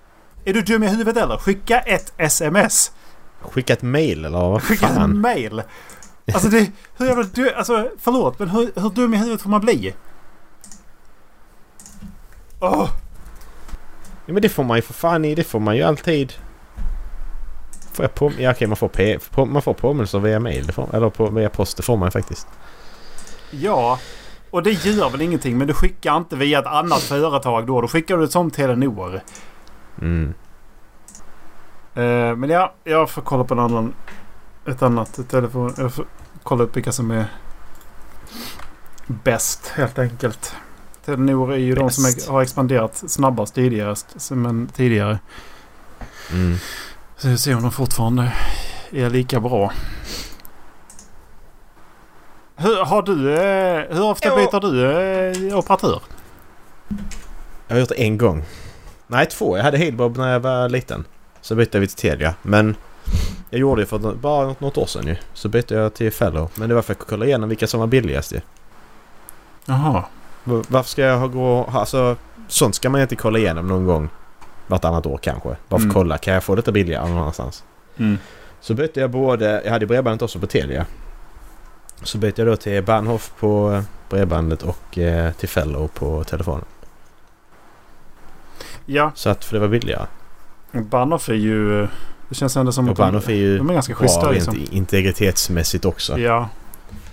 Är 0.46 0.54
du 0.54 0.62
dum 0.62 0.84
i 0.84 0.88
huvudet 0.88 1.18
eller? 1.18 1.38
Skicka 1.38 1.80
ett 1.80 2.14
sms. 2.18 2.92
Skicka 3.42 3.74
ett 3.74 3.82
mail 3.82 4.26
eller 4.26 4.40
vad 4.40 4.64
Skicka 4.64 4.86
ett 4.88 4.94
fan? 4.96 5.22
mail. 5.22 5.62
Alltså 6.34 6.50
det... 6.50 6.72
Hur 6.98 7.06
jävla 7.06 7.24
du, 7.24 7.54
Alltså 7.54 7.90
förlåt 8.00 8.40
men 8.40 8.50
hur, 8.50 8.72
hur 8.76 8.90
dum 8.90 9.14
i 9.14 9.18
huvudet 9.18 9.42
får 9.42 9.50
man 9.50 9.62
bli? 9.62 9.96
Åh! 12.60 12.90
Ja, 14.26 14.34
men 14.34 14.42
det 14.42 14.50
får 14.50 14.64
man 14.64 14.78
ju 14.78 14.82
för 14.82 14.94
fan 14.94 15.26
i. 15.26 15.36
Det 15.36 15.44
får 15.44 15.60
man 15.60 15.76
ju 15.76 15.84
alltid. 15.84 16.34
Får 17.94 18.06
jag 18.06 18.16
på... 18.16 18.32
Ja 18.38 18.52
okej 18.52 18.68
man 18.68 18.78
får, 18.78 18.88
P... 18.88 19.20
på... 19.32 19.46
man 19.46 19.62
får 19.62 19.74
påminnelser 19.74 20.20
via 20.20 20.40
mail. 20.40 20.72
Får... 20.72 20.96
Eller 20.96 21.10
på... 21.10 21.30
via 21.30 21.50
post. 21.50 21.78
Det 21.78 21.84
får 21.84 21.98
man 21.98 22.08
ju 22.08 22.12
faktiskt. 22.12 22.48
Ja. 23.52 24.00
Och 24.52 24.64
det 24.64 24.72
gör 24.72 25.10
väl 25.10 25.22
ingenting 25.22 25.58
men 25.58 25.68
du 25.68 25.74
skickar 25.74 26.18
inte 26.18 26.36
via 26.36 26.60
ett 26.60 26.66
annat 26.66 27.00
företag 27.02 27.68
då. 27.68 27.82
Då 27.82 27.88
skickar 27.88 28.18
du 28.18 28.24
ett 28.24 28.32
som 28.32 28.52
Telenor. 28.52 29.22
Mm. 30.02 30.34
Eh, 31.94 32.36
men 32.36 32.50
ja, 32.50 32.74
jag 32.84 33.10
får 33.10 33.22
kolla 33.22 33.44
på 33.44 33.54
en 33.54 33.60
annan... 33.60 33.94
Ett 34.68 34.82
annat 34.82 35.30
telefon... 35.30 35.74
Jag 35.78 35.94
får 35.94 36.06
kolla 36.44 36.64
upp 36.64 36.76
vilka 36.78 36.92
som 36.92 37.12
är 37.12 37.26
bäst 39.08 39.68
helt 39.68 40.00
enkelt. 40.00 40.56
Telenor 41.06 41.54
är 41.54 41.58
ju 41.58 41.76
de 41.76 41.90
som 41.90 42.06
är, 42.06 42.32
har 42.32 42.42
expanderat 42.42 43.04
snabbast 43.08 43.56
tidigare. 43.56 43.96
Men 44.30 44.68
tidigare. 44.68 45.20
Mm. 46.32 46.56
Så 47.18 47.28
vi 47.28 47.38
ser 47.38 47.56
om 47.56 47.62
de 47.62 47.72
fortfarande 47.72 48.34
är 48.92 49.10
lika 49.10 49.40
bra. 49.40 49.72
Hur, 52.56 52.86
har 52.86 53.02
du, 53.02 53.34
eh, 53.34 53.96
hur 53.96 54.04
ofta 54.04 54.28
Ja. 54.30 54.36
byter 54.36 54.60
du 54.60 54.92
eh, 55.52 55.58
operatör? 55.58 56.02
Jag 57.68 57.76
har 57.76 57.80
gjort 57.80 57.90
det 57.90 58.02
en 58.04 58.18
gång. 58.18 58.44
Nej 59.08 59.26
två. 59.26 59.58
Jag 59.58 59.64
hade 59.64 59.78
Halebob 59.78 60.18
när 60.18 60.32
jag 60.32 60.40
var 60.40 60.70
liten. 60.70 61.06
Så 61.42 61.56
bytte 61.56 61.80
vi 61.80 61.88
till 61.88 61.96
Telia. 61.98 62.34
Men 62.42 62.76
jag 63.50 63.60
gjorde 63.60 63.82
det 63.82 63.86
för 63.86 63.98
bara 64.16 64.56
något 64.60 64.78
år 64.78 64.86
sedan 64.86 65.08
ju. 65.08 65.16
Så 65.34 65.50
bytte 65.50 65.74
jag 65.76 65.94
till 65.94 66.12
Fellow. 66.12 66.50
Men 66.56 66.70
det 66.70 66.76
var 66.76 66.82
för 66.82 66.94
att 66.94 67.00
kolla 67.10 67.26
igenom 67.26 67.50
vilka 67.50 67.68
som 67.68 67.80
var 67.80 67.88
billigast 67.88 68.34
ju. 68.34 68.42
Jaha. 69.66 70.04
Varför 70.44 70.90
ska 70.90 71.02
jag 71.02 71.18
ha 71.18 71.28
gå... 71.28 71.70
Alltså 71.74 72.16
sånt 72.48 72.76
ska 72.76 72.90
man 72.90 73.00
ju 73.00 73.04
inte 73.04 73.16
kolla 73.16 73.40
igenom 73.40 73.68
någon 73.68 73.86
gång. 73.86 74.10
Vartannat 74.68 75.06
år 75.06 75.18
kanske. 75.18 75.50
Bara 75.50 75.56
för 75.70 75.76
att 75.76 75.82
Mm. 75.82 75.94
kolla. 75.94 76.18
Kan 76.18 76.34
jag 76.34 76.44
få 76.44 76.56
lite 76.56 76.72
billigare 76.72 77.08
någon 77.10 77.18
annanstans? 77.18 77.64
Mm. 77.98 78.18
Så 78.60 78.74
bytte 78.74 79.00
jag 79.00 79.10
både... 79.10 79.62
Jag 79.66 79.72
hade 79.72 79.86
bredbandet 79.86 80.22
också 80.22 80.40
på 80.40 80.48
Telia. 80.48 80.86
Så 82.04 82.18
bytte 82.18 82.42
jag 82.42 82.52
då 82.52 82.56
till 82.56 82.84
Bahnhof 82.84 83.32
på 83.40 83.72
eh, 83.74 83.84
bredbandet 84.10 84.64
och 84.64 84.98
eh, 84.98 85.32
till 85.34 85.50
Fellow 85.50 85.88
på 85.88 86.24
telefonen. 86.24 86.66
Ja, 88.86 89.12
Så 89.16 89.30
att 89.30 89.46
för 89.46 89.54
det 89.56 89.60
var 89.60 89.68
billigare. 89.68 90.06
Bahnhof 90.72 91.30
är 91.30 91.34
ju... 91.34 91.88
Det 92.32 92.36
känns 92.36 92.58
ändå 92.58 92.72
som 92.72 92.90
Och 92.90 93.00
att 93.00 93.26
de, 93.26 93.34
är 93.34 93.38
ju 93.38 93.58
de 93.58 93.70
är 93.70 93.74
ganska 93.74 93.94
bra 93.94 94.00
schyssta 94.02 94.32
rent 94.32 94.54
liksom. 94.54 94.76
integritetsmässigt 94.78 95.86
också. 95.86 96.20
Ja. 96.20 96.50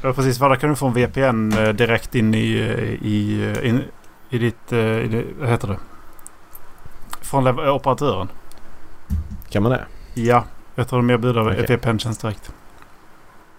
ja, 0.03 0.13
precis. 0.13 0.39
Där 0.39 0.57
kan 0.57 0.71
du 0.71 0.77
få 0.77 0.87
en 0.87 0.93
VPN 0.93 1.53
eh, 1.53 1.69
direkt 1.69 2.15
in 2.15 2.35
i, 2.35 2.53
eh, 2.59 3.09
i, 3.09 3.53
eh, 3.57 3.69
in, 3.69 3.83
i 4.31 4.39
ditt... 4.39 4.73
I 4.73 5.09
det, 5.09 5.25
vad 5.41 5.49
heter 5.49 5.69
det? 5.69 5.79
Från 7.21 7.59
operatören. 7.69 8.29
Kan 9.51 9.63
man 9.63 9.73
det? 9.73 9.85
Ja, 10.15 10.45
jag 10.75 10.89
tror 10.89 10.99
de 10.99 11.11
erbjuder 11.11 11.49
okay. 11.49 11.77
VPN-tjänst 11.77 12.21
direkt. 12.21 12.53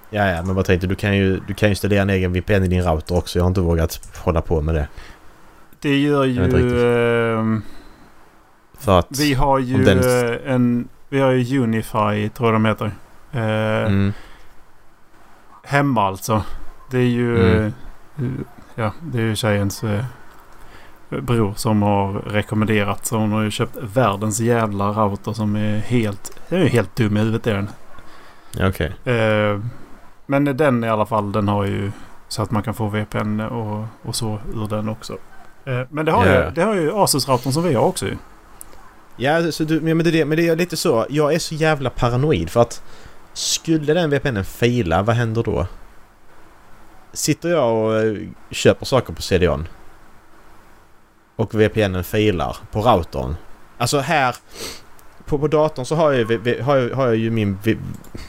Ja, 0.09 0.27
ja, 0.27 0.43
men 0.43 0.55
vad 0.55 0.65
tänkte 0.65 0.87
du? 0.87 0.95
kan 0.95 1.17
ju, 1.17 1.39
du 1.47 1.53
kan 1.53 1.69
ju 1.69 1.71
installera 1.71 2.01
en 2.01 2.09
egen 2.09 2.33
VPN 2.33 2.63
i 2.63 2.67
din 2.67 2.83
router 2.83 3.17
också. 3.17 3.39
Jag 3.39 3.43
har 3.43 3.47
inte 3.47 3.61
vågat 3.61 4.17
hålla 4.17 4.41
på 4.41 4.61
med 4.61 4.75
det. 4.75 4.87
Det 5.79 5.97
gör 5.97 6.25
ju... 6.25 7.33
ehm, 7.33 7.61
För 8.77 8.99
att... 8.99 9.19
Vi 9.19 9.33
har 9.33 9.59
ju 9.59 9.83
den- 9.83 10.39
en... 10.45 10.89
Vi 11.09 11.19
har 11.19 11.31
ju 11.31 11.59
Unify, 11.63 12.29
tror 12.29 12.47
jag 12.47 12.53
de 12.53 12.65
heter. 12.65 12.91
Eh, 13.31 13.85
Mm, 13.85 14.13
Hemma 15.63 16.07
alltså. 16.07 16.43
Det 16.91 16.97
är 16.97 17.03
ju... 17.07 17.39
Mm. 18.17 18.45
Ja, 18.75 18.91
det 19.01 19.17
är 19.17 19.21
ju 19.21 19.35
tjejens 19.35 19.83
eh, 19.83 20.03
bror 21.09 21.53
som 21.55 21.81
har 21.81 22.13
rekommenderat. 22.13 23.05
Så 23.05 23.17
hon 23.17 23.31
har 23.31 23.41
ju 23.41 23.51
köpt 23.51 23.75
världens 23.81 24.39
jävla 24.39 24.91
router 24.91 25.33
som 25.33 25.55
är 25.55 25.77
helt... 25.77 26.39
Den 26.49 26.59
är 26.59 26.63
ju 26.63 26.69
helt 26.69 26.95
dum 26.95 27.17
i 27.17 27.19
huvudet 27.19 27.47
är 27.47 27.53
den. 27.55 27.69
okej. 28.69 29.15
Eh, 29.15 29.59
men 30.25 30.57
den 30.57 30.83
i 30.83 30.89
alla 30.89 31.05
fall, 31.05 31.31
den 31.31 31.47
har 31.47 31.65
ju... 31.65 31.91
Så 32.27 32.41
att 32.41 32.51
man 32.51 32.63
kan 32.63 32.73
få 32.73 32.87
VPN 32.87 33.39
och, 33.39 33.85
och 34.03 34.15
så 34.15 34.39
ur 34.53 34.67
den 34.67 34.89
också. 34.89 35.13
Eh, 35.65 35.81
men 35.89 36.05
det 36.05 36.11
har, 36.11 36.25
Ja, 36.25 36.45
ju, 36.45 36.51
det 36.51 36.61
har 36.63 36.75
ju 36.75 36.91
Asus-routern 36.91 37.51
som 37.51 37.63
vi 37.63 37.73
har 37.73 37.83
också 37.85 38.05
ju. 38.05 38.17
Ja, 39.19 39.51
så 39.51 39.63
du, 39.63 39.81
men 39.81 39.97
det, 39.97 40.09
är 40.09 40.11
det- 40.11 40.25
men 40.25 40.37
det 40.37 40.47
är 40.47 40.55
lite 40.55 40.77
så. 40.77 41.05
Jag 41.09 41.33
är 41.33 41.39
så 41.39 41.55
jävla 41.55 41.89
paranoid 41.89 42.49
för 42.49 42.61
att 42.61 42.83
skulle 43.33 43.93
den 43.93 44.09
VPNen 44.09 44.45
faila, 44.45 45.01
vad 45.01 45.15
händer 45.15 45.43
då? 45.43 45.67
Sitter 47.13 47.49
jag 47.49 47.73
och 47.85 47.95
eh, 47.99 48.13
köper 48.51 48.85
saker 48.85 49.13
på 49.13 49.21
CDON 49.21 49.67
och 51.35 51.55
VPNen 51.61 52.03
failar 52.03 52.57
på 52.71 52.81
routern. 52.81 53.35
Alltså 53.77 53.99
här 53.99 54.35
på, 55.25 55.39
på 55.39 55.47
datorn 55.47 55.85
så 55.85 55.95
har 55.95 56.11
jag, 56.11 56.25
har 56.63 56.75
jag, 56.77 56.95
har 56.95 57.05
jag 57.07 57.15
ju 57.15 57.29
min, 57.29 57.57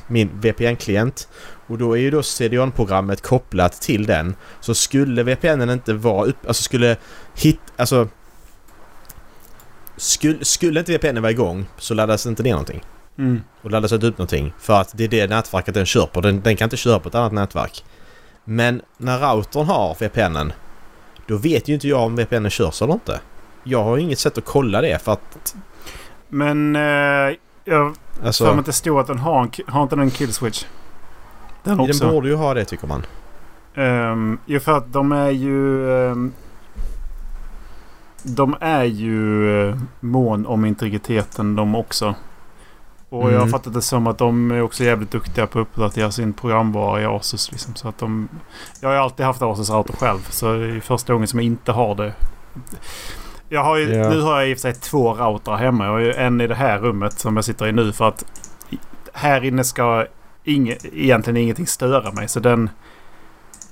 min 0.06 0.30
VPN-klient 0.40 1.28
och 1.66 1.78
då 1.78 1.92
är 1.92 2.00
ju 2.00 2.10
då 2.10 2.22
CDON-programmet 2.22 3.20
kopplat 3.22 3.72
till 3.80 4.06
den. 4.06 4.34
Så 4.60 4.74
skulle 4.74 5.22
VPNen 5.22 5.70
inte 5.70 5.92
vara 5.92 6.26
upp... 6.26 6.46
Alltså 6.46 6.62
skulle 6.62 6.96
hit... 7.34 7.60
Alltså 7.76 8.08
skulle, 10.00 10.44
skulle 10.44 10.80
inte 10.80 10.92
VPN 10.98 11.22
vara 11.22 11.30
igång 11.30 11.66
så 11.78 11.94
laddas 11.94 12.26
inte 12.26 12.42
ner 12.42 12.50
någonting. 12.50 12.82
Mm. 13.18 13.40
Och 13.62 13.70
laddas 13.70 13.92
inte 13.92 14.06
upp 14.06 14.18
någonting. 14.18 14.52
För 14.58 14.80
att 14.80 14.92
det 14.96 15.04
är 15.04 15.08
det 15.08 15.30
nätverket 15.30 15.74
den 15.74 15.86
kör 15.86 16.06
på. 16.06 16.20
Den, 16.20 16.40
den 16.40 16.56
kan 16.56 16.66
inte 16.66 16.76
köra 16.76 16.98
på 16.98 17.08
ett 17.08 17.14
annat 17.14 17.32
nätverk. 17.32 17.84
Men 18.44 18.82
när 18.96 19.18
routern 19.18 19.66
har 19.66 19.94
VPNen 19.94 20.52
då 21.26 21.36
vet 21.36 21.68
ju 21.68 21.74
inte 21.74 21.88
jag 21.88 22.00
om 22.00 22.16
VPNen 22.16 22.50
körs 22.50 22.82
eller 22.82 22.92
inte. 22.92 23.20
Jag 23.64 23.84
har 23.84 23.98
inget 23.98 24.18
sätt 24.18 24.38
att 24.38 24.44
kolla 24.44 24.80
det 24.80 25.02
för 25.02 25.12
att... 25.12 25.54
Men 26.28 26.76
eh, 26.76 27.36
jag 27.64 27.94
Alltså, 28.24 28.44
för 28.44 28.52
mig 28.52 28.60
att 28.60 28.66
det 28.66 28.72
stod 28.72 28.98
att 28.98 29.06
den 29.06 29.18
har, 29.18 29.42
en, 29.42 29.50
har 29.66 29.82
inte 29.82 29.96
den 29.96 30.04
en 30.04 30.10
kill 30.10 30.32
switch. 30.32 30.64
Den 31.64 31.80
också. 31.80 32.04
den 32.04 32.14
borde 32.14 32.28
ju 32.28 32.34
ha 32.34 32.54
det 32.54 32.64
tycker 32.64 32.86
man. 32.86 33.06
Um, 33.74 34.38
jo 34.46 34.60
för 34.60 34.76
att 34.76 34.92
de 34.92 35.12
är 35.12 35.30
ju... 35.30 35.90
ehm, 36.10 36.32
de 38.24 38.56
är 38.60 38.84
ju 38.84 39.50
eh, 39.68 39.76
mån 40.00 40.46
om 40.46 40.64
integriteten 40.64 41.56
de 41.56 41.74
också. 41.74 42.14
Och 43.08 43.22
jag 43.22 43.36
har 43.36 43.36
Mm. 43.36 43.48
fattat 43.48 43.74
det 43.74 43.82
som 43.82 44.06
att 44.06 44.18
de 44.18 44.50
är 44.50 44.62
också 44.62 44.84
jävligt 44.84 45.10
duktiga 45.10 45.46
på 45.46 45.58
att 45.58 45.62
uppdatera 45.66 46.10
sin 46.10 46.32
programvara 46.32 47.02
i 47.02 47.04
Asus. 47.04 47.50
Liksom, 47.52 47.74
så 47.74 47.88
att 47.88 47.98
de, 47.98 48.28
jag 48.80 48.88
har 48.88 48.96
alltid 48.96 49.26
haft 49.26 49.42
Asus 49.42 49.70
router 49.70 49.92
själv. 49.96 50.18
Så 50.30 50.52
det 50.52 50.66
är 50.76 50.80
första 50.80 51.12
gången 51.12 51.28
som 51.28 51.38
jag 51.38 51.46
inte 51.46 51.72
har 51.72 51.94
det. 51.94 52.12
Jag 53.48 53.64
har 53.64 53.76
ju, 53.76 53.94
Ja. 53.94 54.08
Nu 54.10 54.20
har 54.20 54.40
jag 54.40 54.50
i 54.50 54.54
och 54.54 54.58
för 54.58 54.60
sig 54.60 54.74
två 54.74 55.14
routrar 55.14 55.56
hemma. 55.56 55.84
Jag 55.84 55.92
har 55.92 55.98
ju 55.98 56.12
en 56.12 56.40
i 56.40 56.46
det 56.46 56.54
här 56.54 56.78
rummet 56.78 57.18
som 57.18 57.36
jag 57.36 57.44
sitter 57.44 57.66
i 57.66 57.72
nu. 57.72 57.92
För 57.92 58.08
att 58.08 58.24
här 59.12 59.44
inne 59.44 59.64
ska 59.64 60.06
inge, 60.44 60.76
egentligen 60.92 61.36
ingenting 61.36 61.66
störa 61.66 62.12
mig. 62.12 62.28
Så 62.28 62.40
den... 62.40 62.70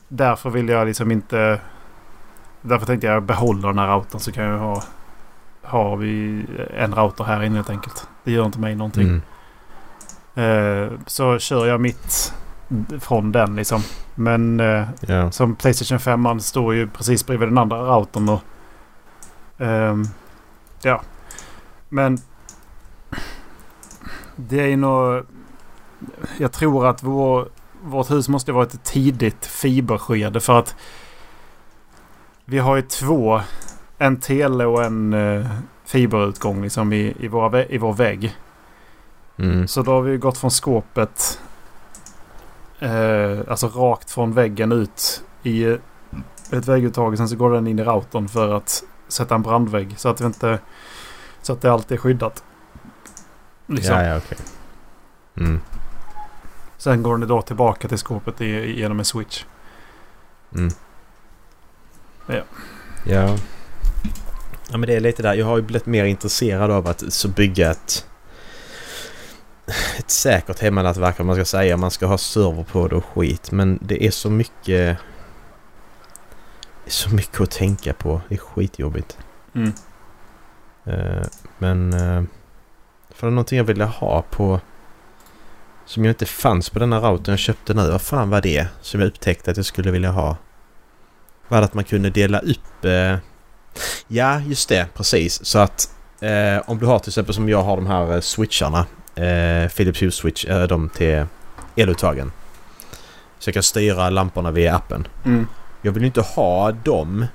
Därför 0.08 0.50
vill 0.50 0.68
jag 0.68 0.86
liksom 0.86 1.10
inte... 1.10 1.60
Därför 2.62 2.86
tänkte 2.86 3.06
jag 3.06 3.22
behålla 3.22 3.68
den 3.68 3.78
här 3.78 3.88
routern 3.96 4.20
så 4.20 4.32
kan 4.32 4.44
jag 4.44 4.58
ha... 4.58 4.82
Har 5.62 5.96
vi 5.96 6.44
en 6.76 6.94
router 6.94 7.24
här 7.24 7.42
inne 7.42 7.54
helt 7.56 7.70
enkelt. 7.70 8.08
Det 8.24 8.32
gör 8.32 8.46
inte 8.46 8.58
mig 8.60 8.74
någonting. 8.74 9.22
Mm. 10.34 10.84
Eh, 10.84 10.92
så 11.06 11.38
kör 11.38 11.66
jag 11.66 11.80
mitt 11.80 12.34
från 13.00 13.32
den 13.32 13.56
liksom. 13.56 13.82
Men 14.14 14.60
eh, 14.60 14.84
Ja. 15.00 15.30
som 15.30 15.54
Playstation 15.56 15.98
5 16.00 16.20
man 16.20 16.40
står 16.40 16.74
ju 16.74 16.88
precis 16.88 17.26
bredvid 17.26 17.48
den 17.48 17.58
andra 17.58 17.76
routern. 17.78 18.28
Och, 18.28 18.40
ehm, 19.58 20.04
ja. 20.82 21.02
Men 21.88 22.18
det 24.36 24.72
är 24.72 24.76
nog... 24.76 25.26
Jag 26.38 26.52
tror 26.52 26.86
att 26.86 27.02
vår, 27.02 27.48
vårt 27.82 28.10
hus 28.10 28.28
måste 28.28 28.52
vara 28.52 28.64
ett 28.64 28.84
tidigt 28.84 29.46
fiberskede 29.46 30.40
för 30.40 30.58
att 30.58 30.76
vi 32.50 32.58
har 32.58 32.76
ju 32.76 32.82
två. 32.82 33.40
En 33.98 34.20
tele 34.20 34.64
och 34.64 34.84
en 34.84 35.12
eh, 35.14 35.46
fiberutgång 35.84 36.62
liksom 36.62 36.92
i, 36.92 37.16
i, 37.20 37.28
våra, 37.28 37.64
i 37.64 37.78
vår 37.78 37.92
vägg. 37.92 38.36
Mm. 39.36 39.68
Så 39.68 39.82
då 39.82 39.92
har 39.92 40.02
vi 40.02 40.16
gått 40.18 40.38
från 40.38 40.50
skåpet. 40.50 41.40
Eh, 42.78 43.38
alltså 43.48 43.68
rakt 43.68 44.10
från 44.10 44.32
väggen 44.32 44.72
ut 44.72 45.24
i 45.42 45.64
eh, 45.64 45.76
ett 46.50 46.68
vägguttag. 46.68 47.16
Sen 47.18 47.28
så 47.28 47.36
går 47.36 47.50
den 47.50 47.66
in 47.66 47.78
i 47.78 47.84
routern 47.84 48.28
för 48.28 48.54
att 48.54 48.82
sätta 49.08 49.34
en 49.34 49.42
brandvägg. 49.42 49.94
Så 49.98 50.08
att, 50.08 50.20
vi 50.20 50.24
inte, 50.26 50.58
så 51.42 51.52
att 51.52 51.60
det 51.60 51.72
alltid 51.72 51.96
är 51.96 52.00
skyddat. 52.00 52.44
Liksom. 53.66 53.94
Ja, 53.94 54.02
ja, 54.04 54.16
okej. 54.16 54.38
Mm, 55.36 55.60
Sen 56.76 57.02
går 57.02 57.18
den 57.18 57.28
då 57.28 57.42
tillbaka 57.42 57.88
till 57.88 57.98
skåpet 57.98 58.40
i, 58.40 58.80
genom 58.80 58.98
en 58.98 59.04
switch. 59.04 59.44
mm. 60.54 60.70
Ja. 62.28 62.42
Ja. 63.04 63.38
Ja 64.70 64.76
men 64.78 64.86
det 64.86 64.94
är 64.94 65.00
lite 65.00 65.22
där. 65.22 65.34
Jag 65.34 65.46
har 65.46 65.56
ju 65.56 65.62
blivit 65.62 65.86
mer 65.86 66.04
intresserad 66.04 66.70
av 66.70 66.86
att 66.86 67.12
så 67.12 67.28
bygga 67.28 67.70
ett... 67.70 68.06
Ett 69.98 70.10
säkert 70.10 70.60
hemmanätverk 70.60 71.20
om 71.20 71.26
man 71.26 71.36
ska 71.36 71.44
säga. 71.44 71.76
Man 71.76 71.90
ska 71.90 72.06
ha 72.06 72.18
server 72.18 72.64
på 72.64 72.88
det 72.88 72.96
och 72.96 73.04
skit. 73.04 73.50
Men 73.50 73.78
det 73.82 74.06
är 74.06 74.10
så 74.10 74.30
mycket... 74.30 74.98
Det 76.84 76.86
är 76.86 76.90
så 76.90 77.10
mycket 77.10 77.40
att 77.40 77.50
tänka 77.50 77.92
på. 77.92 78.20
Det 78.28 78.34
är 78.34 78.38
skitjobbigt. 78.38 79.18
Mm. 79.54 79.72
Eh, 80.84 81.26
men... 81.58 81.94
Uh, 81.94 82.24
för 83.10 83.26
det 83.26 83.30
är 83.30 83.34
någonting 83.34 83.58
jag 83.58 83.64
ville 83.64 83.84
ha 83.84 84.22
på... 84.30 84.60
Som 85.84 86.04
ju 86.04 86.10
inte 86.10 86.26
fanns 86.26 86.70
på 86.70 86.78
denna 86.78 87.00
routern 87.00 87.32
jag 87.32 87.38
köpte 87.38 87.74
nu. 87.74 87.90
Vad 87.90 88.02
fan 88.02 88.30
var 88.30 88.40
det? 88.40 88.66
Som 88.80 89.00
jag 89.00 89.06
upptäckte 89.08 89.50
att 89.50 89.56
jag 89.56 89.66
skulle 89.66 89.90
vilja 89.90 90.10
ha. 90.10 90.36
Var 91.48 91.62
att 91.62 91.74
man 91.74 91.84
kunde 91.84 92.10
dela 92.10 92.38
upp... 92.38 92.84
Eh, 92.84 93.16
ja, 94.08 94.40
just 94.40 94.68
det. 94.68 94.86
Precis. 94.94 95.44
Så 95.44 95.58
att 95.58 95.90
eh, 96.20 96.70
om 96.70 96.78
du 96.78 96.86
har 96.86 96.98
till 96.98 97.10
exempel 97.10 97.34
som 97.34 97.48
jag 97.48 97.62
har 97.62 97.76
de 97.76 97.86
här 97.86 98.14
eh, 98.14 98.20
switcharna. 98.20 98.86
Eh, 99.14 99.68
Philips 99.68 100.02
Hue 100.02 100.10
Switch. 100.10 100.44
Eh, 100.44 100.62
de 100.62 100.88
till 100.88 101.24
eluttagen. 101.76 102.32
Så 103.38 103.48
jag 103.48 103.54
kan 103.54 103.62
styra 103.62 104.10
lamporna 104.10 104.50
via 104.50 104.76
appen. 104.76 105.06
Mm. 105.24 105.46
Jag 105.82 105.92
vill 105.92 106.04
inte 106.04 106.20
ha 106.20 106.72
dem 106.72 107.26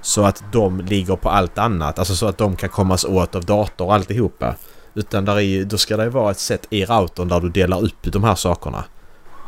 så 0.00 0.24
att 0.24 0.44
de 0.52 0.80
ligger 0.80 1.16
på 1.16 1.30
allt 1.30 1.58
annat. 1.58 1.98
Alltså 1.98 2.16
så 2.16 2.26
att 2.26 2.38
de 2.38 2.56
kan 2.56 2.68
kommas 2.68 3.04
åt 3.04 3.34
av 3.34 3.44
dator 3.44 3.84
och 3.84 3.94
alltihopa. 3.94 4.54
Utan 4.94 5.24
där 5.24 5.40
är, 5.40 5.64
då 5.64 5.78
ska 5.78 5.96
det 5.96 6.10
vara 6.10 6.30
ett 6.30 6.38
sätt 6.38 6.66
i 6.70 6.84
routern 6.84 7.28
där 7.28 7.40
du 7.40 7.48
delar 7.48 7.82
upp 7.84 8.02
de 8.02 8.24
här 8.24 8.34
sakerna. 8.34 8.84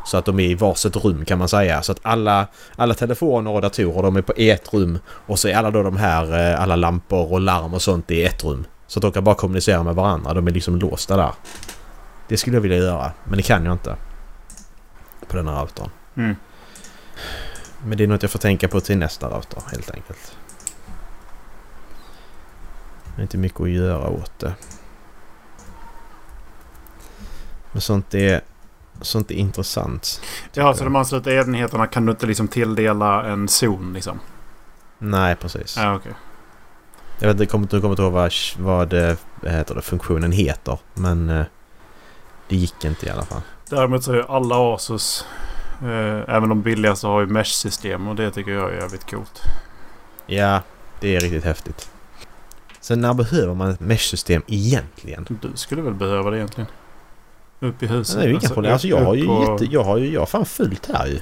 Så 0.05 0.17
att 0.17 0.25
de 0.25 0.39
är 0.39 0.43
i 0.43 0.53
varsitt 0.53 0.95
rum 0.95 1.25
kan 1.25 1.37
man 1.37 1.49
säga. 1.49 1.81
Så 1.81 1.91
att 1.91 1.99
alla, 2.01 2.47
alla 2.75 2.93
telefoner 2.93 3.51
och 3.51 3.61
datorer 3.61 4.03
de 4.03 4.15
är 4.15 4.21
på 4.21 4.33
ett 4.37 4.73
rum. 4.73 4.99
Och 5.07 5.39
så 5.39 5.47
är 5.47 5.55
alla 5.55 5.71
då 5.71 5.83
de 5.83 5.97
här, 5.97 6.51
eh, 6.51 6.61
alla 6.61 6.75
lampor 6.75 7.31
och 7.31 7.41
larm 7.41 7.73
och 7.73 7.81
sånt 7.81 8.11
i 8.11 8.23
ett 8.23 8.43
rum. 8.43 8.65
Så 8.87 8.99
att 8.99 9.01
de 9.01 9.11
kan 9.11 9.23
bara 9.23 9.35
kommunicera 9.35 9.83
med 9.83 9.95
varandra. 9.95 10.33
De 10.33 10.47
är 10.47 10.51
liksom 10.51 10.75
låsta 10.75 11.17
där. 11.17 11.31
Det 12.27 12.37
skulle 12.37 12.55
jag 12.55 12.61
vilja 12.61 12.77
göra. 12.77 13.11
Men 13.23 13.37
det 13.37 13.43
kan 13.43 13.65
jag 13.65 13.73
inte. 13.73 13.95
På 15.27 15.37
den 15.37 15.47
här 15.47 15.61
routern. 15.61 15.89
Mm. 16.15 16.35
Men 17.85 17.97
det 17.97 18.03
är 18.03 18.07
något 18.07 18.21
jag 18.21 18.31
får 18.31 18.39
tänka 18.39 18.67
på 18.67 18.79
till 18.79 18.97
nästa 18.97 19.27
router 19.27 19.63
helt 19.71 19.91
enkelt. 19.91 20.35
Det 23.15 23.21
är 23.21 23.23
inte 23.23 23.37
mycket 23.37 23.61
att 23.61 23.69
göra 23.69 24.09
åt 24.09 24.39
det. 24.39 24.53
Men 27.71 27.81
sånt 27.81 28.13
är, 28.13 28.41
sånt 29.01 29.31
är 29.31 29.35
intressant. 29.35 30.21
Ja, 30.53 30.73
så 30.73 30.83
de 30.83 30.95
ansluter 30.95 31.31
enheterna 31.31 31.87
kan 31.87 32.05
du 32.05 32.11
inte 32.11 32.25
liksom 32.25 32.47
tilldela 32.47 33.23
en 33.23 33.47
zon 33.47 33.93
liksom? 33.93 34.19
Nej, 34.97 35.35
precis. 35.35 35.77
Ja, 35.77 35.95
okej. 35.95 36.13
Jag 37.19 37.27
vet 37.27 37.33
inte, 37.33 37.45
kommer 37.45 37.67
kommer 37.67 37.89
inte 37.89 38.01
ihåg 38.01 38.11
vad, 38.11 38.33
vad 38.57 38.93
heter 39.43 39.75
det, 39.75 39.81
funktionen 39.81 40.31
heter. 40.31 40.79
Men 40.93 41.29
eh, 41.29 41.45
det 42.47 42.55
gick 42.55 42.85
inte 42.85 43.05
i 43.05 43.09
alla 43.09 43.25
fall. 43.25 43.41
Däremot 43.69 44.03
så 44.03 44.11
är 44.11 44.15
ju 44.15 44.23
alla 44.27 44.75
Asus, 44.75 45.25
eh, 45.81 46.35
även 46.35 46.49
de 46.49 46.61
billigaste, 46.61 47.07
har 47.07 47.21
ju 47.21 47.27
mesh-system 47.27 48.07
och 48.07 48.15
det 48.15 48.31
tycker 48.31 48.51
jag 48.51 48.71
är 48.73 48.75
jävligt 48.75 49.11
coolt. 49.11 49.41
Ja, 50.27 50.61
det 50.99 51.15
är 51.15 51.19
riktigt 51.19 51.43
häftigt. 51.43 51.89
Sen 52.79 53.01
när 53.01 53.13
behöver 53.13 53.53
man 53.53 53.69
ett 53.69 53.79
mesh-system 53.79 54.41
egentligen? 54.47 55.25
Du 55.41 55.51
skulle 55.55 55.81
väl 55.81 55.93
behöva 55.93 56.29
det 56.29 56.37
egentligen? 56.37 56.67
Upp 57.61 57.83
i 57.83 57.87
huset? 57.87 58.15
Det 58.17 58.23
är 58.23 58.27
ju 58.27 58.33
inga 58.33 58.49
problem. 58.49 58.73
Alltså 58.73 58.87
jag 58.87 59.05
har 59.05 59.15
ju 59.15 59.25
på- 59.25 59.47
jätte, 59.51 59.65
jag 59.73 59.83
har 59.83 59.97
ju, 59.97 60.13
jag 60.13 60.21
har 60.21 60.25
fan 60.25 60.45
fullt 60.45 60.89
här 60.93 61.07
ju. 61.07 61.19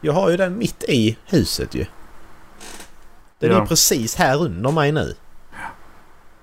Jag 0.00 0.12
har 0.12 0.30
ju 0.30 0.36
den 0.36 0.58
mitt 0.58 0.84
i 0.88 1.16
huset 1.26 1.74
ju. 1.74 1.86
Den 3.38 3.50
är 3.50 3.54
Ja. 3.54 3.60
ju 3.60 3.66
precis 3.66 4.16
här 4.16 4.42
under 4.42 4.70
mig 4.70 4.92
nu. 4.92 5.14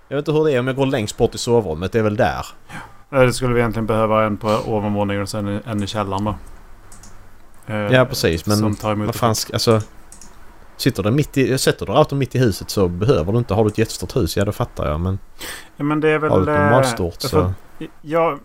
Jag 0.08 0.16
vet 0.18 0.28
inte 0.28 0.38
hur 0.38 0.46
det 0.46 0.52
är 0.52 0.60
om 0.60 0.68
jag 0.68 0.76
går 0.76 0.86
längst 0.86 1.18
bort 1.18 1.36
i 1.36 1.38
sovrummet. 1.38 1.92
Det 1.92 2.00
är 2.00 2.04
väl 2.04 2.16
där. 2.16 2.46
Nej, 3.10 3.26
det 3.26 3.34
skulle 3.34 3.54
vi 3.54 3.60
egentligen 3.60 3.86
behöva 3.88 4.24
en 4.26 4.38
på 4.38 4.48
ovanvåningen 4.68 5.22
och 5.24 5.30
sen 5.30 5.48
en 5.66 5.84
i 5.84 5.88
källaren 5.88 6.24
då. 6.26 6.36
Eh, 7.68 7.76
Ja 7.76 8.06
precis 8.06 8.46
men 8.46 8.76
vad 9.06 9.16
fan 9.16 9.36
ska, 9.36 9.54
alltså... 9.54 9.82
Sitter 10.78 11.04
du 11.04 11.12
mitt 11.12 11.38
i, 11.38 11.58
sätter 11.58 11.86
du 11.86 11.92
routern 11.92 12.18
mitt 12.20 12.36
i 12.36 12.40
huset 12.40 12.70
så 12.70 12.88
behöver 12.88 13.32
du 13.32 13.38
inte. 13.38 13.54
Har 13.54 13.64
du 13.64 13.70
ett 13.70 13.78
jättestort 13.78 14.16
hus, 14.16 14.38
ja 14.38 14.46
då 14.46 14.52
fattar 14.52 14.90
jag 14.90 15.00
men... 15.00 15.20
Ja, 15.78 15.84
men 15.84 16.00
det 16.00 16.10
är 16.10 16.18
väl... 16.18 16.30
Har 16.32 16.38
du 16.42 16.52
ett 16.52 16.58
eh, 16.60 16.64
normalstort 16.66 17.22
för- 17.22 17.28
så... 17.28 17.54
Jag... 18.02 18.40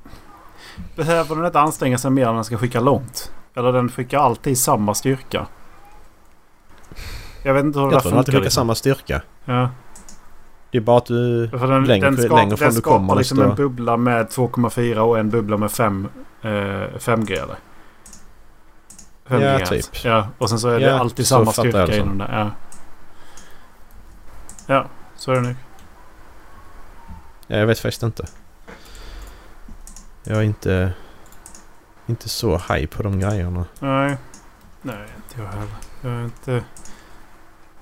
Behöver 0.96 1.36
den 1.36 1.46
inte 1.46 1.60
anstränga 1.60 1.98
sig 1.98 2.10
mer 2.10 2.26
än 2.28 2.34
den 2.34 2.44
ska 2.44 2.56
skicka 2.58 2.80
långt? 2.80 3.32
Eller 3.54 3.72
den 3.72 3.88
skickar 3.88 4.18
alltid 4.18 4.58
samma 4.58 4.94
styrka? 4.94 5.46
Jag 7.42 7.54
vet 7.54 7.64
inte 7.64 7.78
hur 7.78 7.86
det 7.86 7.92
Jag 7.92 7.96
där 7.96 8.00
tror 8.00 8.10
den 8.10 8.18
alltid 8.18 8.34
skickar 8.34 8.44
Liksom. 8.44 8.60
samma 8.60 8.74
styrka. 8.74 9.22
Ja. 9.44 9.70
Det 10.70 10.78
är 10.78 10.82
bara 10.82 10.98
att 10.98 11.06
du... 11.06 11.48
För 11.50 11.66
den, 11.66 11.84
Längre- 11.84 12.10
den, 12.10 12.22
ska, 12.22 12.36
längre 12.36 12.56
från 12.56 12.66
den 12.66 12.74
du 12.74 12.80
skapar 12.80 12.98
kommer 12.98 13.14
liksom 13.14 13.38
desto- 13.38 13.50
en 13.50 13.54
bubbla 13.56 13.96
med 13.96 14.26
2,4 14.26 14.96
och 14.98 15.18
en 15.18 15.30
bubbla 15.30 15.56
med 15.56 15.70
5 15.72 16.08
eh, 16.42 16.48
5G 16.48 17.32
eller? 17.32 17.56
5G 19.28 19.42
Ja, 19.42 19.58
hertz. 19.58 19.70
typ. 19.70 20.04
Ja, 20.04 20.28
och 20.38 20.48
sen 20.48 20.58
så 20.58 20.68
är 20.68 20.80
det 20.80 20.86
Ja, 20.86 20.98
alltid 20.98 21.26
samma 21.26 21.52
styrka 21.52 21.96
inom 21.96 22.18
det. 22.18 22.28
Ja. 22.32 22.50
ja, 24.66 24.84
så 25.16 25.30
är 25.32 25.34
det 25.34 25.40
nu. 25.40 25.56
Ja, 27.46 27.56
jag 27.56 27.66
vet 27.66 27.78
faktiskt 27.78 28.02
inte. 28.02 28.26
Jag 30.28 30.38
är 30.38 30.42
inte... 30.42 30.92
Inte 32.06 32.28
så 32.28 32.58
high 32.58 32.86
på 32.86 33.02
de 33.02 33.20
grejerna. 33.20 33.64
Nej. 33.78 34.16
Nej, 34.82 35.08
inte 35.16 35.40
jag 35.40 35.48
heller. 35.48 35.76
Jag 36.00 36.12
är 36.12 36.24
inte 36.24 36.64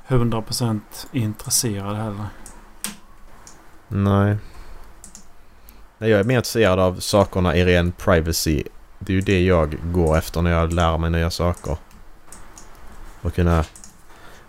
100% 0.09 0.81
intresserad 1.13 1.97
heller. 1.97 2.27
Nej. 3.89 4.37
Nej, 5.99 6.11
jag 6.11 6.21
är 6.21 6.25
mer 6.25 6.37
intresserad 6.37 6.79
av 6.81 7.01
sakerna 7.01 7.57
i 7.57 7.65
ren 7.65 7.93
privacy. 7.93 8.63
Det 8.99 9.13
är 9.13 9.15
ju 9.15 9.21
det 9.21 9.43
jag 9.43 9.77
går 9.93 10.19
efter 10.19 10.43
när 10.43 10.51
jag 10.51 10.73
lär 10.73 10.99
mig 10.99 11.11
nya 11.11 11.31
saker. 11.31 11.77
Och 13.23 13.35
kunna 13.35 13.65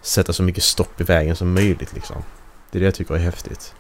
sätta 0.01 0.33
så 0.33 0.43
mycket 0.43 0.63
stopp 0.63 1.01
i 1.01 1.03
vägen 1.03 1.35
som 1.35 1.53
möjligt 1.53 1.93
liksom. 1.93 2.23
Det 2.71 2.77
är 2.77 2.79
det 2.79 2.85
jag 2.85 2.95
tycker 2.95 3.15
är 3.15 3.19
häftigt. 3.19 3.75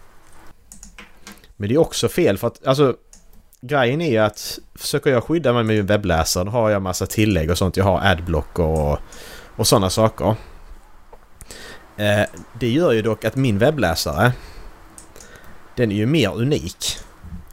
Men 1.55 1.69
det 1.69 1.75
är 1.75 1.79
också 1.79 2.09
fel 2.09 2.37
för 2.37 2.47
att 2.47 2.67
alltså 2.67 2.95
grejen 3.67 4.01
är 4.01 4.21
att 4.21 4.59
försöker 4.75 5.09
jag 5.09 5.23
skydda 5.23 5.53
mig 5.53 5.63
med 5.63 5.75
min 5.75 5.85
webbläsare 5.85 6.43
då 6.43 6.51
har 6.51 6.69
jag 6.69 6.81
massa 6.81 7.05
tillägg 7.05 7.51
och 7.51 7.57
sånt. 7.57 7.77
Jag 7.77 7.85
har 7.85 7.99
adblocker 7.99 8.63
och, 8.63 8.99
och 9.55 9.67
sådana 9.67 9.89
saker. 9.89 10.35
Eh, 11.97 12.21
det 12.59 12.69
gör 12.69 12.91
ju 12.91 13.01
dock 13.01 13.25
att 13.25 13.35
min 13.35 13.57
webbläsare 13.57 14.31
den 15.75 15.91
är 15.91 15.95
ju 15.95 16.05
mer 16.05 16.35
unik. 16.35 16.97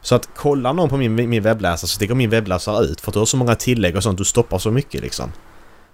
Så 0.01 0.15
att 0.15 0.29
kollar 0.35 0.73
någon 0.73 0.89
på 0.89 0.97
min, 0.97 1.15
min 1.15 1.43
webbläsare 1.43 1.77
så 1.77 1.87
sticker 1.87 2.15
min 2.15 2.29
webbläsare 2.29 2.85
ut 2.85 3.01
för 3.01 3.11
att 3.11 3.13
du 3.13 3.19
har 3.19 3.25
så 3.25 3.37
många 3.37 3.55
tillägg 3.55 3.95
och 3.95 4.03
sånt. 4.03 4.17
Du 4.17 4.25
stoppar 4.25 4.57
så 4.57 4.71
mycket 4.71 5.01
liksom. 5.01 5.31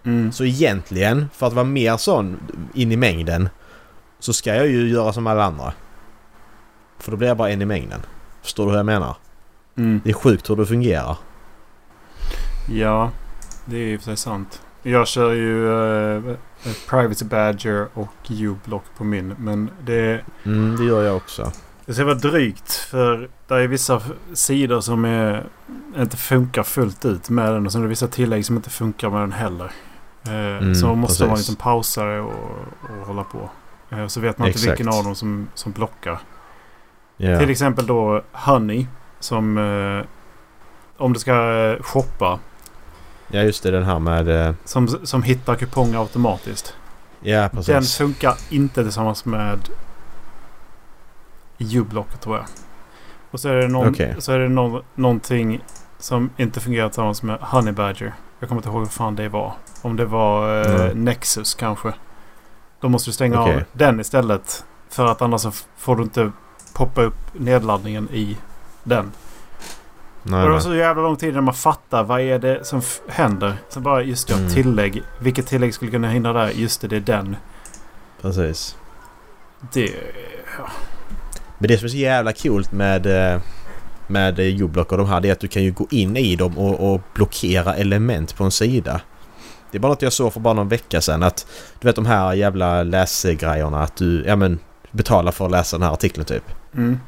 Mm. 0.06 0.32
Så 0.32 0.44
egentligen, 0.46 1.30
för 1.34 1.48
att 1.48 1.54
vara 1.54 1.66
mer 1.66 1.98
sån 1.98 2.40
in 2.74 2.92
i 2.92 2.98
mängden 2.98 3.50
så 4.20 4.34
ska 4.34 4.56
jag 4.56 4.68
ju 4.68 4.90
göra 4.90 5.14
som 5.14 5.28
alla 5.28 5.44
andra. 5.44 5.74
För 7.00 7.12
då 7.12 7.18
blir 7.18 7.28
jag 7.28 7.38
bara 7.38 7.50
en 7.50 7.62
i 7.62 7.66
mängden. 7.66 8.02
Förstår 8.42 8.66
du 8.66 8.72
hur 8.72 8.78
jag 8.78 8.86
menar? 8.86 9.16
Mm. 9.80 10.02
Det 10.04 10.10
är 10.10 10.13
sjukt 10.13 10.50
hur 10.50 10.56
det 10.56 10.65
fungerar. 10.65 11.18
Ja, 12.70 13.12
det 13.65 13.78
är 13.78 13.94
i 13.94 13.96
och 13.98 14.00
för 14.02 14.06
sig 14.06 14.18
sant. 14.18 14.62
Jag 14.84 15.08
kör 15.08 15.34
ju 15.34 15.68
eh, 16.18 16.36
Privacy 16.89 17.26
Badger 17.26 17.88
och 17.94 18.13
U-block 18.30 18.84
på 18.98 19.04
min. 19.04 19.36
Men 19.39 19.70
det, 19.86 20.22
Mm, 20.46 20.76
det 20.78 20.84
gör 20.86 21.04
jag 21.04 21.15
också. 21.15 21.52
det 21.86 21.94
ska 21.94 22.04
vara 22.06 22.15
drygt. 22.15 22.72
För 22.74 23.30
det 23.48 23.56
är 23.56 23.68
vissa 23.68 24.02
sidor 24.34 24.82
som 24.82 25.06
är, 25.06 25.46
inte 25.98 26.18
funkar 26.18 26.63
fullt 26.63 27.06
ut 27.06 27.30
med 27.30 27.54
den. 27.54 27.65
Och 27.65 27.72
sen 27.72 27.82
är 27.82 27.86
det 27.86 27.89
vissa 27.89 28.08
tillägg 28.08 28.46
som 28.46 28.56
inte 28.56 28.70
funkar 28.70 29.10
med 29.10 29.22
den 29.22 29.32
heller. 29.32 29.72
Eh, 30.28 30.34
Mm, 30.58 30.76
så 30.76 30.96
måste 30.96 31.24
man 31.24 31.30
precis. 31.30 31.48
liksom 31.50 31.63
pausa 31.63 32.06
det 32.06 32.20
och, 32.20 32.34
och 32.82 33.08
hålla 33.08 33.24
på. 33.24 33.50
Eh, 33.89 34.08
så 34.08 34.20
vet 34.20 34.38
man 34.38 34.48
inte 34.48 34.58
Exakt. 34.58 34.72
vilken 34.80 34.94
av 34.94 35.04
dem 35.04 35.15
som, 35.15 35.48
som 35.54 35.72
blockar. 35.72 36.20
Ja. 37.18 37.39
Till 37.39 37.50
exempel 37.50 37.88
då 37.88 38.24
Honey. 38.32 38.88
Som 39.20 39.58
eh, 39.58 40.06
om 40.98 41.14
du 41.14 41.20
ska 41.20 41.34
eh, 41.54 41.84
shoppa. 41.84 42.40
ja, 43.28 43.42
just 43.42 43.64
det. 43.64 43.72
Den 43.72 43.84
här 43.84 44.00
med... 44.00 44.48
eh, 44.48 44.54
Som, 44.66 44.88
som 44.88 45.24
hittar 45.24 45.56
kuponger 45.56 46.00
automatiskt. 46.00 46.76
Ja, 47.22 47.40
Den 47.42 47.50
precis. 47.50 47.98
funkar 47.98 48.34
inte 48.50 48.84
tillsammans 48.84 49.26
med 49.26 49.60
U-block 51.58 52.20
tror 52.20 52.38
jag. 52.38 52.46
Och 53.32 53.40
så 53.40 53.50
är 53.50 53.56
det, 53.56 53.68
någon, 53.68 53.90
Okej. 53.90 54.16
så 54.20 54.32
är 54.32 54.40
det 54.40 54.50
någon, 54.50 54.84
någonting 54.96 55.64
som 56.00 56.30
inte 56.38 56.60
fungerar 56.60 56.90
tillsammans 56.90 57.24
med 57.24 57.38
Honey 57.42 57.72
Badger. 57.74 58.14
Jag 58.40 58.50
kommer 58.50 58.60
inte 58.60 58.70
ihåg 58.70 58.80
hur 58.80 58.86
fan 58.86 59.16
det 59.16 59.30
var. 59.30 59.54
Om 59.82 59.96
det 59.96 60.06
var 60.06 60.62
eh, 60.66 60.76
Mm. 60.86 61.04
Nexus 61.04 61.54
kanske. 61.56 61.94
Då 62.80 62.90
måste 62.90 63.10
du 63.10 63.14
stänga 63.14 63.40
av 63.40 63.48
Okej. 63.50 63.66
den 63.74 64.00
istället. 64.00 64.66
För 64.90 65.06
att 65.06 65.22
annars 65.22 65.46
får 65.78 65.96
du 65.96 66.04
inte 66.04 66.32
poppa 66.76 67.02
upp 67.02 67.18
nedladdningen 67.34 68.10
i 68.12 68.38
den. 68.89 69.12
Nej, 70.23 70.41
och 70.41 70.47
det 70.47 70.54
var 70.54 70.60
så 70.60 70.75
jävla 70.75 71.04
lång 71.04 71.15
tid 71.15 71.34
när 71.34 71.41
man 71.41 71.54
fattar 71.54 72.04
vad 72.04 72.21
är 72.21 72.39
det 72.39 72.65
som 72.65 72.82
händer. 73.08 73.54
Så 73.69 73.80
bara 73.80 74.02
just 74.02 74.28
det, 74.28 74.34
Mm. 74.34 74.49
tillägg. 74.49 75.04
Vilket 75.19 75.47
tillägg 75.47 75.73
skulle 75.73 75.91
kunna 75.91 76.10
hindra 76.10 76.34
där? 76.34 76.49
Just 76.49 76.82
det, 76.82 76.88
det 76.88 76.95
är 76.95 76.99
den. 76.99 77.36
Precis. 78.21 78.75
Det... 79.73 79.91
Men 81.58 81.67
det 81.67 81.78
som 81.78 81.86
är 81.86 81.89
så 81.89 81.97
jävla 81.97 82.34
coolt 82.34 82.71
med, 82.71 83.34
eh, 83.34 83.41
med 84.08 84.39
Ublock 84.39 84.91
och 84.91 84.97
de 84.97 85.08
här 85.08 85.19
det 85.21 85.28
är 85.28 85.32
att 85.32 85.39
du 85.39 85.47
kan 85.47 85.63
ju 85.63 85.71
gå 85.71 85.88
in 85.89 86.17
i 86.17 86.36
dem 86.36 86.58
och, 86.58 86.93
och 86.93 87.02
blockera 87.13 87.75
element 87.75 88.36
på 88.36 88.43
en 88.43 88.52
sida. 88.52 89.02
Det 89.71 89.78
är 89.78 89.80
bara 89.80 89.91
något 89.91 90.02
jag 90.02 90.13
såg 90.13 90.34
för 90.34 90.39
bara 90.39 90.54
någon 90.54 90.69
vecka 90.69 91.02
sedan 91.02 91.23
att 91.23 91.47
du 91.80 91.88
vet 91.88 91.95
de 91.95 92.06
här 92.06 92.34
jävla 92.34 92.84
läsgrejerna 92.84 93.84
att 93.84 93.95
du 93.95 94.23
ja, 94.28 94.36
men, 94.36 94.60
betalar 94.91 95.32
för 95.32 95.45
att 95.45 95.52
läsa 95.52 95.78
den 95.78 95.88
här 95.88 95.93
artikeln 95.93 96.25
typ. 96.25 96.43
Mm. 96.73 96.99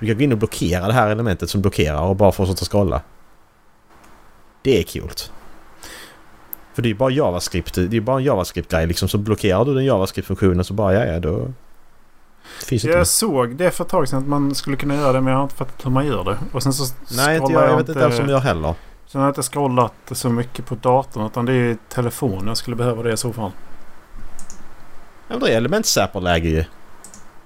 Du 0.00 0.06
kan 0.06 0.16
gå 0.16 0.22
in 0.22 0.32
och 0.32 0.38
blockera 0.38 0.86
det 0.86 0.92
här 0.92 1.10
elementet 1.10 1.50
som 1.50 1.60
blockerar 1.60 2.02
och 2.02 2.16
bara 2.16 2.32
fortsätta 2.32 2.64
scrolla. 2.64 3.02
Det 4.62 4.78
är 4.78 5.00
coolt. 5.00 5.32
För 6.74 6.82
det 6.82 6.86
är 6.86 6.90
ju 6.90 6.96
bara 6.96 7.10
JavaScript. 7.10 7.74
Det 7.74 7.96
är 7.96 8.00
bara 8.00 8.16
en 8.16 8.24
JavaScript-grej 8.24 8.86
liksom. 8.86 9.08
Så 9.08 9.18
blockerar 9.18 9.64
du 9.64 9.74
den 9.74 9.84
JavaScript-funktionen 9.84 10.64
så 10.64 10.74
bara 10.74 10.94
ja, 10.94 11.04
ja 11.04 11.20
då... 11.20 11.52
Finns 12.66 12.84
inte 12.84 12.96
Jag 12.96 13.06
såg 13.06 13.56
det 13.56 13.70
för 13.70 13.84
ett 13.84 13.90
tag 13.90 14.08
sedan 14.08 14.18
att 14.18 14.28
man 14.28 14.54
skulle 14.54 14.76
kunna 14.76 14.94
göra 14.94 15.12
det 15.12 15.20
men 15.20 15.30
jag 15.30 15.38
har 15.38 15.42
inte 15.42 15.54
fattat 15.54 15.86
hur 15.86 15.90
man 15.90 16.06
gör 16.06 16.24
det. 16.24 16.38
Och 16.52 16.62
sen 16.62 16.72
så 16.72 16.94
Nej, 17.16 17.36
inte 17.36 17.52
jag, 17.52 17.68
jag 17.68 17.76
vet 17.76 17.88
inte 17.88 18.00
ens 18.00 18.18
om 18.18 18.28
jag 18.28 18.40
heller. 18.40 18.74
Sen 19.06 19.20
har 19.20 19.28
jag 19.28 19.30
inte 19.30 19.42
scrollat 19.42 19.92
så 20.12 20.30
mycket 20.30 20.66
på 20.66 20.74
datorn 20.74 21.26
utan 21.26 21.46
det 21.46 21.52
är 21.52 21.76
telefonen 21.88 22.46
jag 22.46 22.56
skulle 22.56 22.76
behöva 22.76 23.02
det 23.02 23.12
i 23.12 23.16
så 23.16 23.32
fall. 23.32 23.50
Ja, 25.28 25.34
men 25.34 25.40
det 25.40 25.52
är 25.52 25.56
elementsapperläge 25.56 26.48
ju. 26.48 26.64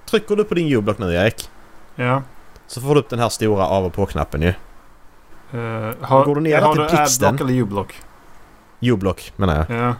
Trycker 0.09 0.35
du 0.35 0.43
på 0.43 0.55
din 0.55 0.67
U-block 0.67 0.97
nu 0.97 1.13
Erik. 1.13 1.49
Ja. 1.95 2.23
Så 2.67 2.81
får 2.81 2.93
du 2.95 2.99
upp 2.99 3.09
den 3.09 3.19
här 3.19 3.29
stora 3.29 3.67
av 3.67 3.85
och 3.85 3.93
på-knappen 3.93 4.41
ju. 4.41 4.53
Uh, 5.53 5.93
har, 6.01 6.25
Går 6.25 6.35
du 6.35 6.41
ner 6.41 6.61
har 6.61 6.73
till 6.73 6.83
du 6.83 6.89
blixten? 6.97 7.27
adblock 7.27 7.49
eller 7.49 7.61
ublock? 7.61 7.93
U-block 8.79 9.33
menar 9.35 9.65
jag. 9.69 9.79
Ja. 9.79 9.95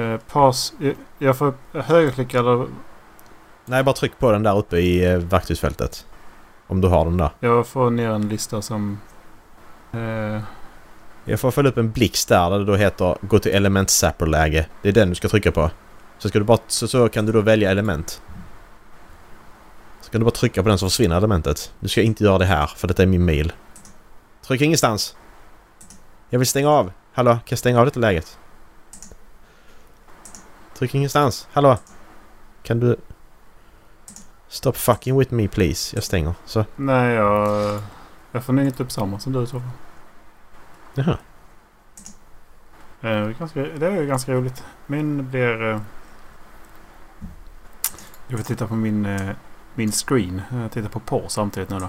Uh, 0.00 0.16
pass. 0.32 0.72
Jag, 0.78 0.94
jag 1.18 1.36
får 1.38 1.54
högerklicka 1.72 2.38
eller 2.38 2.66
Nej, 3.64 3.82
bara 3.82 3.92
tryck 3.94 4.18
på 4.18 4.32
den 4.32 4.42
där 4.42 4.58
uppe 4.58 4.76
i 4.76 5.04
eh, 5.12 5.18
verktygsfältet. 5.18 6.06
Om 6.66 6.80
du 6.80 6.88
har 6.88 7.04
den 7.04 7.16
där. 7.16 7.30
jag 7.40 7.66
får 7.66 7.90
ner 7.90 8.10
en 8.10 8.28
lista 8.28 8.62
som... 8.62 8.98
eh, 9.92 10.40
Jag 11.24 11.40
får 11.40 11.50
följa 11.50 11.70
upp 11.70 11.78
en 11.78 11.90
blixt 11.90 12.28
där, 12.28 12.50
där 12.50 12.58
det 12.58 12.64
då 12.64 12.76
heter 12.76 13.16
gå 13.20 13.38
till 13.38 13.52
elementsapperläge. 13.54 14.66
Det 14.82 14.88
är 14.88 14.92
den 14.92 15.08
du 15.08 15.14
ska 15.14 15.28
trycka 15.28 15.52
på. 15.52 15.70
Så, 16.18 16.28
ska 16.28 16.38
du 16.38 16.44
bara, 16.44 16.58
så, 16.66 16.88
så 16.88 17.08
kan 17.08 17.26
du 17.26 17.32
då 17.32 17.40
välja 17.40 17.70
element. 17.70 18.22
Kan 20.12 20.20
du 20.20 20.24
bara 20.24 20.30
trycka 20.30 20.62
på 20.62 20.68
den 20.68 20.78
så 20.78 20.86
försvinner 20.86 21.16
elementet. 21.16 21.72
Du 21.80 21.88
ska 21.88 22.02
inte 22.02 22.24
göra 22.24 22.38
det 22.38 22.44
här 22.44 22.66
för 22.66 22.88
detta 22.88 23.02
är 23.02 23.06
min 23.06 23.24
mail. 23.24 23.52
Tryck 24.46 24.60
ingenstans. 24.60 25.16
Jag 26.30 26.38
vill 26.38 26.48
stänga 26.48 26.68
av. 26.68 26.92
Hallå, 27.12 27.30
kan 27.30 27.42
jag 27.48 27.58
stänga 27.58 27.78
av 27.78 27.84
detta 27.84 28.00
läget? 28.00 28.38
Tryck 30.78 30.94
ingenstans. 30.94 31.48
Hallå? 31.52 31.78
Kan 32.62 32.80
du... 32.80 32.96
Stop 34.48 34.72
fucking 34.72 35.18
with 35.18 35.34
me 35.34 35.48
please. 35.48 35.96
Jag 35.96 36.04
stänger. 36.04 36.34
Så. 36.44 36.64
nej, 36.76 37.14
jag... 37.14 37.80
Jag 38.32 38.44
får 38.44 38.52
nog 38.52 38.64
inte 38.64 38.82
upp 38.82 38.92
samma 38.92 39.18
som 39.18 39.32
du 39.32 39.42
i 39.42 39.46
så 39.46 39.60
fall. 39.60 39.70
Jaha. 40.94 41.18
Eh, 43.00 43.08
det 43.08 43.08
är 43.08 43.34
ganska, 43.38 43.60
det 43.60 43.86
är 43.86 43.90
ju 44.00 44.06
ganska 44.06 44.32
roligt. 44.32 44.64
Min 44.86 45.30
blir... 45.30 45.62
eh, 45.70 45.80
Jag 48.28 48.38
får 48.38 48.44
titta 48.44 48.66
på 48.66 48.74
min, 48.74 49.06
eh, 49.06 49.30
min 49.74 49.92
screen. 49.92 50.42
Jag 50.52 50.72
tittar 50.72 50.88
på 50.88 51.00
på 51.00 51.24
samtidigt 51.28 51.70
nu 51.70 51.78
då. 51.78 51.88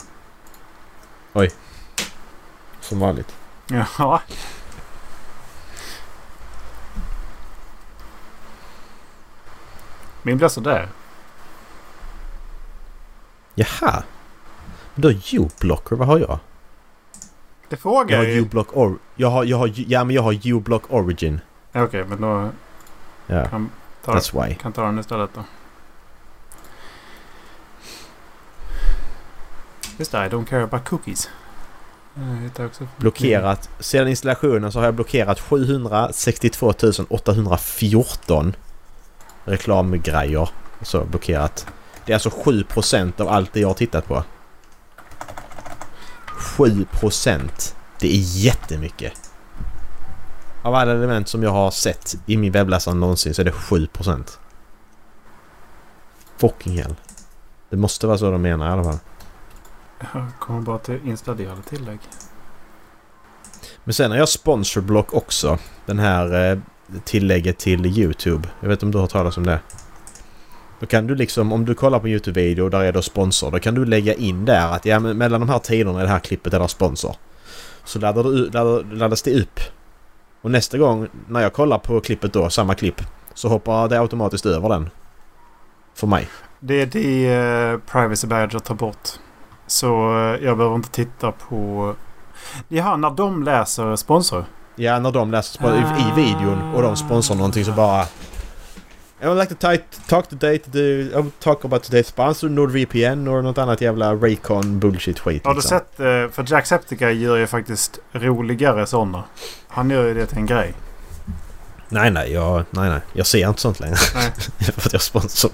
Som 2.82 3.00
vanligt. 3.00 3.36
Ja. 3.67 4.22
Min 10.24 10.38
blir 10.38 10.48
sådär. 10.48 10.89
Jaha. 13.56 14.04
Men 14.96 15.02
då 15.02 15.12
U-blocker, 15.12 15.96
vad 15.96 16.08
har 16.08 16.19
jag? 16.19 16.39
Det 17.69 17.78
frågar 17.78 18.17
har 18.17 18.24
jag 18.24 18.34
ju. 18.34 18.39
U-block 18.39 18.67
or... 18.78 18.98
Jag 19.15 19.30
har, 19.30 19.43
jag 19.43 19.58
har, 19.58 19.72
ja 19.76 20.04
men 20.04 20.15
jag 20.15 20.24
har 20.24 20.48
U-block 20.48 20.84
origin. 20.89 21.41
Okej, 21.74 22.06
men 22.06 22.22
då 22.22 22.50
Ja, 23.28 23.46
kan, 23.48 23.69
ta, 24.06 24.13
that's 24.13 24.43
why. 24.48 24.56
kan 24.56 24.72
ta 24.74 24.86
den 24.86 25.00
istället 25.00 25.30
då. 25.34 25.43
Just 29.97 30.12
det, 30.12 30.25
I 30.25 30.29
don't 30.29 30.45
care 30.45 30.63
about 30.63 30.86
cookies. 30.86 31.29
Blockerat. 32.97 33.69
Sedan 33.79 34.08
installationen 34.08 34.71
så 34.71 34.79
har 34.79 34.86
jag 34.86 34.93
blockerat 34.93 35.39
762 35.39 36.73
814 37.10 38.56
reklamgrejer. 39.43 40.49
Så 40.82 41.03
blockerat. 41.03 41.67
Det 42.06 42.12
är 42.12 42.15
alltså 42.15 42.29
7% 42.29 43.21
av 43.21 43.27
allt 43.27 43.53
det 43.53 43.60
jag 43.60 43.67
har 43.67 43.73
tittat 43.73 44.08
på. 44.08 44.23
7%. 46.58 47.75
Det 47.99 48.08
är 48.08 48.21
jättemycket. 48.45 49.13
Av 50.62 50.75
alla 50.75 50.91
element 50.91 51.27
som 51.27 51.43
jag 51.43 51.51
har 51.51 51.71
sett 51.71 52.15
i 52.25 52.38
min 52.38 52.51
webbläsare 52.51 52.95
någonsin 52.95 53.34
så 53.34 53.41
är 53.41 53.45
det 53.45 53.51
7%. 53.51 54.38
Fucking 56.38 56.77
hell. 56.77 56.95
Det 57.69 57.77
måste 57.77 58.08
vara 58.08 58.17
så 58.17 58.32
de 58.32 58.41
menar 58.41 58.69
i 58.69 58.71
alla 58.71 58.84
fall. 58.84 58.99
Jag 60.13 60.27
kommer 60.39 60.61
bara 60.61 60.77
till 60.77 60.99
installerade 61.05 61.61
tillägg. 61.61 61.99
Men 63.83 63.93
sen 63.93 64.11
har 64.11 64.17
jag 64.17 64.29
sponsorblock 64.29 65.13
också. 65.13 65.57
Den 65.85 65.99
här 65.99 66.51
eh, 66.51 66.59
tillägget 67.03 67.57
till 67.57 67.85
YouTube. 67.85 68.49
Jag 68.59 68.69
vet 68.69 68.75
inte 68.75 68.85
om 68.85 68.91
du 68.91 68.97
har 68.97 69.07
talas 69.07 69.37
om 69.37 69.45
det? 69.45 69.59
Då 70.79 70.85
kan 70.85 71.07
du 71.07 71.15
liksom, 71.15 71.53
om 71.53 71.65
du 71.65 71.75
kollar 71.75 71.99
på 71.99 72.07
YouTube-video 72.07 72.69
där 72.69 72.83
är 72.83 72.91
det 72.91 73.01
sponsor. 73.01 73.51
Då 73.51 73.59
kan 73.59 73.75
du 73.75 73.85
lägga 73.85 74.13
in 74.13 74.45
där 74.45 74.71
att 74.71 74.85
ja, 74.85 74.99
mellan 74.99 75.39
de 75.39 75.49
här 75.49 75.59
tiderna 75.59 75.99
i 75.99 76.03
det 76.03 76.09
här 76.09 76.19
klippet 76.19 76.53
är 76.53 76.59
det 76.59 76.67
sponsor. 76.67 77.15
Så 77.83 77.99
laddar 77.99 78.23
du, 78.23 78.49
laddar, 78.49 78.95
laddas 78.95 79.21
det 79.21 79.41
upp. 79.41 79.59
Och 80.41 80.51
nästa 80.51 80.77
gång 80.77 81.07
när 81.27 81.41
jag 81.41 81.53
kollar 81.53 81.77
på 81.77 82.01
klippet 82.01 82.33
då, 82.33 82.49
samma 82.49 82.75
klipp, 82.75 83.01
så 83.33 83.47
hoppar 83.49 83.89
det 83.89 83.99
automatiskt 83.99 84.45
över 84.45 84.69
den. 84.69 84.89
För 85.95 86.07
mig. 86.07 86.27
Det 86.59 86.81
är 86.81 86.85
det 86.85 87.33
eh, 87.33 87.77
Privacy 87.91 88.27
Badger 88.27 88.59
tar 88.59 88.75
bort. 88.75 89.09
Så 89.73 90.17
eh, 90.17 90.43
jag 90.45 90.57
behöver 90.57 90.75
inte 90.75 90.89
titta 90.89 91.31
på... 91.31 91.95
Jaha, 92.67 92.97
när 92.97 93.09
de 93.09 93.43
läser 93.43 93.95
sponsor. 93.95 94.45
Ja, 94.75 94.99
när 94.99 95.12
de 95.12 95.31
läser 95.31 95.59
spon- 95.59 95.75
i, 95.75 96.01
i 96.01 96.25
videon 96.25 96.73
och 96.73 96.81
de 96.81 96.95
sponsrar 96.95 97.38
någonting 97.38 97.65
så 97.65 97.71
bara... 97.71 98.03
I 99.21 99.25
would 99.25 99.38
like 99.39 99.55
to 99.55 99.77
talk 100.07 100.27
today 100.29 100.57
to 100.59 100.71
the... 100.71 100.79
I 101.19 101.31
talk 101.39 101.65
about 101.65 101.83
today's 101.89 102.03
sponsor, 102.07 102.49
NordVPN 102.49 103.27
och 103.27 103.43
något 103.43 103.57
annat 103.57 103.81
jävla 103.81 104.15
Raycon 104.15 104.79
bullshit 104.79 105.19
skit. 105.19 105.45
Har 105.45 105.53
du 105.53 105.59
liksom. 105.59 105.79
sett? 105.79 105.99
eh, 105.99 106.05
För 106.31 106.51
Jacksepticeye 106.51 107.13
gör 107.13 107.38
ju 107.38 107.47
faktiskt 107.47 107.99
roligare 108.12 108.86
sådana. 108.86 109.23
Han 109.67 109.89
gör 109.89 110.05
ju 110.07 110.13
det 110.13 110.25
till 110.25 110.38
en 110.38 110.45
grej. 110.45 110.73
Nej, 111.89 112.12
nej, 112.12 112.33
jag, 112.33 112.63
nej, 112.69 112.89
nej. 112.89 112.99
Jag 113.13 113.27
ser 113.27 113.47
inte 113.49 113.62
sånt 113.62 113.79
längre. 113.79 113.95
Nej. 114.15 114.31
för 114.77 114.88
att 114.89 114.93
jag 114.93 115.01
sponsrar. 115.01 115.51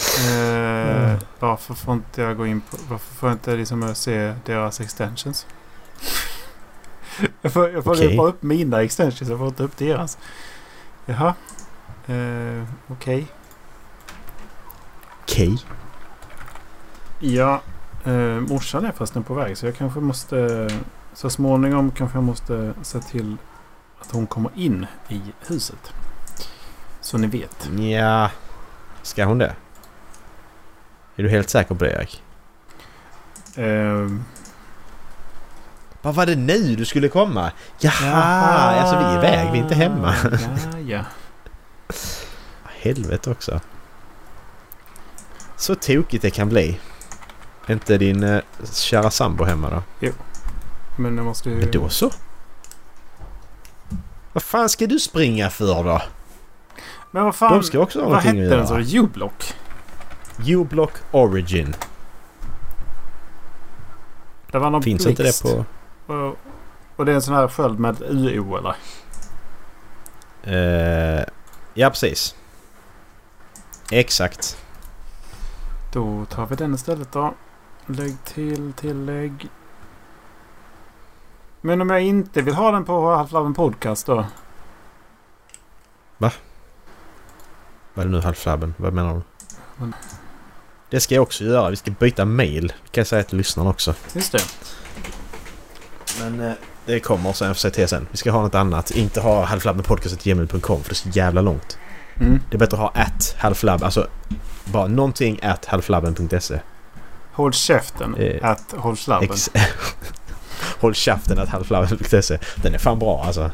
Eh, 0.00 1.18
varför 1.38 1.74
får 1.74 1.94
inte 1.94 2.22
jag 2.22 2.36
gå 2.36 2.46
in 2.46 2.60
på... 2.60 2.76
Varför 2.88 3.14
får 3.14 3.28
jag 3.28 3.34
inte 3.34 3.56
liksom 3.56 3.94
se 3.94 4.34
deras 4.44 4.80
extensions? 4.80 5.46
jag 7.42 7.52
får, 7.52 7.70
jag 7.70 7.84
får 7.84 7.94
Okej. 7.94 8.16
bara 8.16 8.28
upp 8.28 8.42
mina 8.42 8.82
extensions. 8.82 9.30
Jag 9.30 9.38
får 9.38 9.48
inte 9.48 9.62
upp 9.62 9.76
deras. 9.76 10.18
Jaha. 11.06 11.34
Eh, 12.06 12.64
Okej. 12.88 13.26
Okej. 15.22 15.58
Ja. 17.20 17.60
Eh, 18.04 18.40
morsan 18.40 18.84
är 18.84 18.92
förresten 18.92 19.22
på 19.22 19.34
väg 19.34 19.58
så 19.58 19.66
jag 19.66 19.76
kanske 19.76 20.00
måste... 20.00 20.68
Så 21.14 21.30
småningom 21.30 21.90
kanske 21.90 22.16
jag 22.16 22.24
måste 22.24 22.74
se 22.82 23.00
till 23.00 23.36
att 24.00 24.10
hon 24.10 24.26
kommer 24.26 24.50
in 24.54 24.86
i 25.08 25.20
huset. 25.46 25.92
Så 27.00 27.18
ni 27.18 27.26
vet. 27.26 27.70
Ja. 27.78 28.30
Ska 29.02 29.24
hon 29.24 29.38
det? 29.38 29.54
Är 31.16 31.22
du 31.22 31.28
helt 31.28 31.50
säker 31.50 31.74
på 31.74 31.84
det 31.84 31.90
Erik? 31.90 32.22
Eh, 33.56 34.08
Vad 36.02 36.14
var 36.14 36.26
det 36.26 36.36
nu 36.36 36.76
du 36.76 36.84
skulle 36.84 37.08
komma? 37.08 37.52
Jaha! 37.78 38.12
Alltså 38.80 38.98
vi 38.98 39.04
är 39.04 39.18
iväg, 39.18 39.52
vi 39.52 39.58
är 39.58 39.62
inte 39.62 39.74
hemma. 39.74 40.14
ja, 40.72 40.78
ja. 40.86 41.04
Helvete 42.82 43.30
också. 43.30 43.60
Så 45.56 45.74
tokigt 45.74 46.22
det 46.22 46.30
kan 46.30 46.48
bli. 46.48 46.80
Är 47.66 47.72
inte 47.72 47.98
din 47.98 48.22
eh, 48.24 48.40
kära 48.72 49.10
sambo 49.10 49.44
hemma 49.44 49.70
då? 49.70 49.82
Men 50.98 51.16
jag 51.16 51.26
måste 51.26 51.50
ju... 51.50 51.56
Men 51.56 51.70
då 51.70 51.88
så. 51.88 52.10
Vad 54.32 54.42
fan 54.42 54.68
ska 54.68 54.86
du 54.86 54.98
springa 54.98 55.50
för 55.50 55.84
då? 55.84 56.02
Men 57.10 57.24
vad 57.24 57.34
fan. 57.34 57.52
De 57.52 57.62
ska 57.62 57.78
också 57.78 57.98
ha 57.98 58.04
vad 58.08 58.12
någonting 58.12 58.42
hette 58.42 58.60
att 58.62 58.68
den 58.68 58.76
göra. 58.78 58.84
så? 58.84 58.96
U-block? 58.96 59.54
U-block 60.48 60.92
Origin. 61.10 61.74
Det 64.50 64.58
var 64.58 64.70
någon 64.70 64.82
Finns 64.82 65.06
inte 65.06 65.22
det 65.22 65.26
blixt. 65.26 65.42
på... 65.42 65.64
Och, 66.14 66.36
och 66.96 67.04
det 67.04 67.12
är 67.12 67.16
en 67.16 67.22
sån 67.22 67.34
här 67.34 67.48
sköld 67.48 67.78
med 67.78 68.02
UO 68.02 68.56
eller? 68.56 68.76
Eh, 70.42 71.24
ja, 71.74 71.90
precis. 71.90 72.34
Exakt. 73.90 74.64
Då 75.92 76.24
tar 76.24 76.46
vi 76.46 76.56
den 76.56 76.74
istället 76.74 77.12
då. 77.12 77.34
Lägg 77.86 78.24
till 78.24 78.72
tillägg. 78.72 79.48
Men 81.60 81.80
om 81.80 81.90
jag 81.90 82.02
inte 82.02 82.42
vill 82.42 82.54
ha 82.54 82.70
den 82.70 82.84
på 82.84 83.10
Half-Laven 83.10 83.54
Podcast 83.54 84.06
då? 84.06 84.26
Vad 86.18 86.32
är 87.94 88.04
det 88.04 88.16
nu 88.16 88.20
halvflabben? 88.20 88.74
Vad 88.76 88.92
menar 88.92 89.14
du? 89.14 89.22
Det 90.90 91.00
ska 91.00 91.14
jag 91.14 91.22
också 91.22 91.44
göra. 91.44 91.70
Vi 91.70 91.76
ska 91.76 91.90
byta 91.90 92.24
mail. 92.24 92.66
Det 92.66 92.90
kan 92.90 93.00
jag 93.00 93.06
säga 93.06 93.22
till 93.22 93.38
lyssnarna 93.38 93.70
också. 93.70 93.94
Just 94.12 94.32
det. 94.32 94.42
Men 96.20 96.40
eh, 96.40 96.52
det 96.86 97.00
kommer 97.00 97.32
sen. 97.32 97.46
Jag 97.46 97.56
får 97.56 97.60
säga 97.60 97.70
till 97.72 97.88
sen. 97.88 98.06
Vi 98.10 98.16
ska 98.16 98.30
ha 98.30 98.42
något 98.42 98.54
annat. 98.54 98.90
Inte 98.90 99.20
ha 99.20 99.44
halvflabbenpodcast.gmail.com 99.44 100.82
för 100.82 100.88
det 100.90 100.92
är 100.92 100.94
så 100.94 101.08
jävla 101.08 101.40
långt. 101.40 101.78
Mm. 102.20 102.40
Det 102.50 102.56
är 102.56 102.58
bättre 102.58 102.76
att 102.76 102.80
ha 102.94 103.02
at 103.02 103.34
halvflab. 103.38 103.82
Alltså 103.84 104.08
bara 104.64 104.86
någonting 104.86 105.40
at 105.42 105.64
halvflabben.se. 105.64 106.60
Håll 107.32 107.52
käften. 107.52 108.14
Eh, 108.14 108.50
att 108.50 108.74
håll 108.76 108.96
slabben. 108.96 109.30
Ex- 109.30 109.50
Håll 110.80 110.94
käften 110.94 111.38
at 111.38 111.48
halvflabben.se. 111.48 112.38
Den 112.56 112.74
är 112.74 112.78
fan 112.78 112.98
bra 112.98 113.24
alltså. 113.26 113.50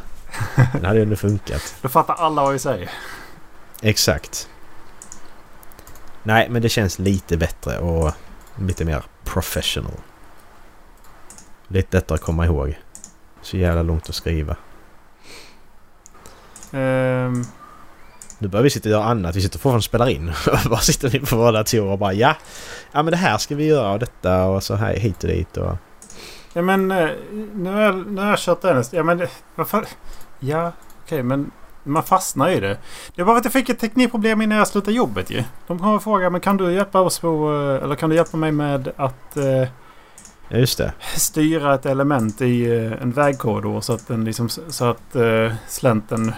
Den 0.72 0.84
hade 0.84 0.96
ju 0.96 1.02
ändå 1.02 1.16
funkat. 1.16 1.74
Då 1.82 1.88
fattar 1.88 2.14
alla 2.14 2.42
vad 2.42 2.52
vi 2.52 2.58
säger. 2.58 2.90
Exakt. 3.82 4.48
Nej, 6.26 6.48
men 6.50 6.62
det 6.62 6.68
känns 6.68 6.98
lite 6.98 7.36
bättre 7.36 7.78
och 7.78 8.12
lite 8.60 8.84
mer 8.84 9.02
professional. 9.24 9.92
Lite 11.68 11.96
lättare 11.96 12.14
att 12.16 12.22
komma 12.22 12.46
ihåg. 12.46 12.78
Så 13.42 13.56
jävla 13.56 13.82
långt 13.82 14.08
att 14.08 14.14
skriva. 14.14 14.56
Ehm, 16.72 17.44
Nu 18.38 18.48
börjar 18.48 18.62
vi 18.62 18.70
sitta 18.70 18.88
och 18.88 18.92
göra 18.92 19.04
annat. 19.04 19.36
Vi 19.36 19.40
sitter 19.42 19.58
fortfarande 19.58 19.76
och 19.78 19.84
spelar 19.84 20.08
in. 20.08 20.32
bara 20.70 20.80
sitter 20.80 21.10
ni 21.10 21.20
på 21.20 21.36
våra 21.36 21.52
datorer 21.52 21.82
och 21.92 21.98
bara 21.98 22.12
ja. 22.12 22.34
Ja 22.92 23.02
men 23.02 23.10
det 23.10 23.16
här 23.16 23.38
ska 23.38 23.54
vi 23.54 23.66
göra 23.66 23.92
och 23.92 23.98
detta 23.98 24.44
och 24.44 24.62
så 24.62 24.74
här 24.74 24.94
hit 24.94 25.24
och 25.24 25.28
dit 25.30 25.56
och... 25.56 25.76
ja 26.52 26.62
men 26.62 26.90
eh, 26.90 27.08
nu 27.54 27.72
har 27.72 27.80
jag, 27.80 28.06
nu 28.06 28.20
har 28.20 28.28
jag 28.30 28.38
kört 28.38 28.62
den. 28.62 28.84
Ja 28.92 29.02
men 29.02 29.18
det- 29.18 29.30
varför? 29.54 29.84
Ja 30.40 30.72
okej 31.04 31.22
men 31.22 31.50
man 31.86 32.02
fastnar 32.02 32.48
i 32.48 32.60
det. 32.60 32.78
Det 33.14 33.22
var 33.22 33.36
att 33.36 33.44
jag 33.44 33.52
fick 33.52 33.68
ett 33.68 33.78
teknikproblem 33.78 34.42
innan 34.42 34.58
jag 34.58 34.68
slutade 34.68 34.96
jobbet 34.96 35.30
ju. 35.30 35.44
De 35.66 35.78
kommer 35.78 35.94
och 35.94 36.02
frågar 36.02 36.30
men 36.30 36.40
kan 36.40 36.56
du 36.56 36.72
hjälpa 36.72 37.00
oss 37.00 37.18
på 37.18 37.28
eh, 37.52 37.84
eller 37.84 37.94
kan 37.94 38.10
du 38.10 38.16
hjälpa 38.16 38.36
mig 38.36 38.52
med 38.52 38.92
att 38.96 39.36
eh, 39.36 39.68
just 40.48 40.78
det. 40.78 40.92
styra 41.16 41.74
ett 41.74 41.86
element 41.86 42.40
i 42.40 42.76
eh, 42.76 43.02
en 43.02 43.10
vägkorridor 43.10 43.80
så 43.80 43.92
att 43.92 44.08
den 44.08 44.24
liksom 44.24 44.48
så 44.48 44.84
att 44.84 45.16
eh, 45.16 45.52
slänten 45.68 46.34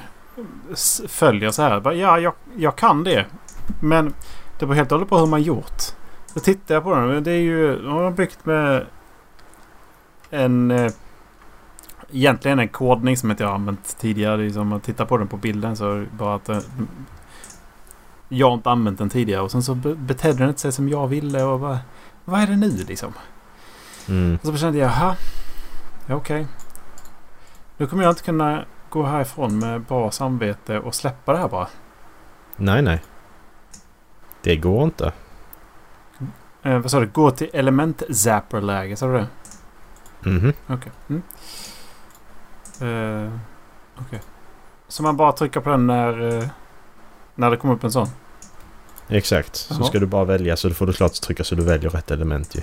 följer 1.09 1.51
så 1.51 1.63
här. 1.63 1.93
Ja, 1.93 2.19
jag, 2.19 2.33
jag 2.57 2.77
kan 2.77 3.05
det. 3.05 3.27
Men 3.83 4.15
det 4.59 4.67
beror 4.67 4.75
helt 4.75 4.93
och 4.93 4.97
hållet 4.99 5.09
på 5.09 5.19
hur 5.19 5.27
man 5.27 5.43
gjort. 5.43 5.83
Så 6.27 6.41
tittar 6.41 6.75
jag 6.75 6.85
på 6.85 6.95
den. 6.95 7.25
Det 7.25 7.33
är 7.33 7.41
ju... 7.41 7.83
De 7.83 7.93
har 7.93 8.11
byggt 8.11 8.47
med 8.47 8.87
en... 10.31 10.91
Egentligen 12.13 12.59
en 12.59 12.69
kodning 12.69 13.17
som 13.17 13.31
inte 13.31 13.43
jag 13.43 13.49
har 13.49 13.55
använt 13.55 13.99
tidigare. 13.99 14.37
Det 14.37 14.45
är 14.45 14.51
som 14.51 14.73
att 14.73 14.83
titta 14.83 15.07
på 15.07 15.17
den 15.19 15.29
på 15.29 15.37
bilden 15.37 15.77
så 15.77 15.91
är 15.93 16.01
det 16.01 16.07
bara 16.19 16.35
att... 16.35 16.49
Eh, 16.49 16.59
jag 18.29 18.47
har 18.47 18.55
inte 18.55 18.71
använt 18.71 18.99
den 18.99 19.09
tidigare 19.11 19.41
och 19.43 19.51
sen 19.51 19.63
så 19.63 19.75
be- 19.75 19.95
betedde 19.95 20.39
den 20.39 20.49
inte 20.49 20.61
sig 20.61 20.73
som 20.73 20.89
jag 20.89 21.07
ville 21.07 21.43
och 21.43 21.61
bara... 21.61 21.79
Vad 22.25 22.41
är 22.41 22.47
det 22.47 22.57
nu 22.57 22.71
liksom? 22.89 23.13
Mm. 24.09 24.39
Och 24.43 24.47
så 24.47 24.57
kände 24.57 24.79
jag, 24.79 24.91
jaha. 24.91 25.17
Ja, 26.07 26.15
okej. 26.15 26.47
Nu 27.77 27.87
kommer 27.87 28.03
jag 28.03 28.13
inte 28.13 28.23
kunna 28.23 28.65
gå 28.91 29.03
härifrån 29.03 29.59
med 29.59 29.81
bra 29.81 30.11
samvete 30.11 30.79
och 30.79 30.95
släppa 30.95 31.33
det 31.33 31.39
här 31.39 31.49
bara. 31.49 31.69
Nej 32.57 32.83
nej. 32.83 33.03
Det 34.43 34.57
går 34.57 34.85
inte. 34.85 35.13
Eh, 36.63 36.79
vad 36.79 36.91
sa 36.91 37.01
du? 37.01 37.07
Gå 37.07 37.31
till 37.31 37.51
element 37.53 38.03
zapper-läge, 38.11 38.97
sa 38.97 39.07
du 39.07 39.13
det? 39.13 39.27
Mhm. 40.31 40.53
Okej. 40.67 40.93
Mm. 41.09 41.23
Eh, 42.81 43.33
okej. 43.99 44.21
Så 44.89 45.03
man 45.03 45.17
bara 45.17 45.33
trycker 45.33 45.61
på 45.61 45.71
den 45.71 45.87
när, 45.87 46.39
eh, 46.39 46.49
när 47.35 47.51
det 47.51 47.57
kommer 47.57 47.75
upp 47.75 47.85
en 47.85 47.93
sån? 47.93 48.09
Exakt. 49.09 49.57
Så 49.57 49.75
Jaha. 49.75 49.85
ska 49.85 49.99
du 49.99 50.07
bara 50.07 50.25
välja 50.25 50.57
så 50.57 50.71
får 50.71 50.87
du 50.87 50.93
klart 50.93 51.13
trycka 51.13 51.45
så 51.45 51.55
du 51.55 51.63
väljer 51.63 51.91
rätt 51.91 52.11
element 52.11 52.55
ju. 52.55 52.61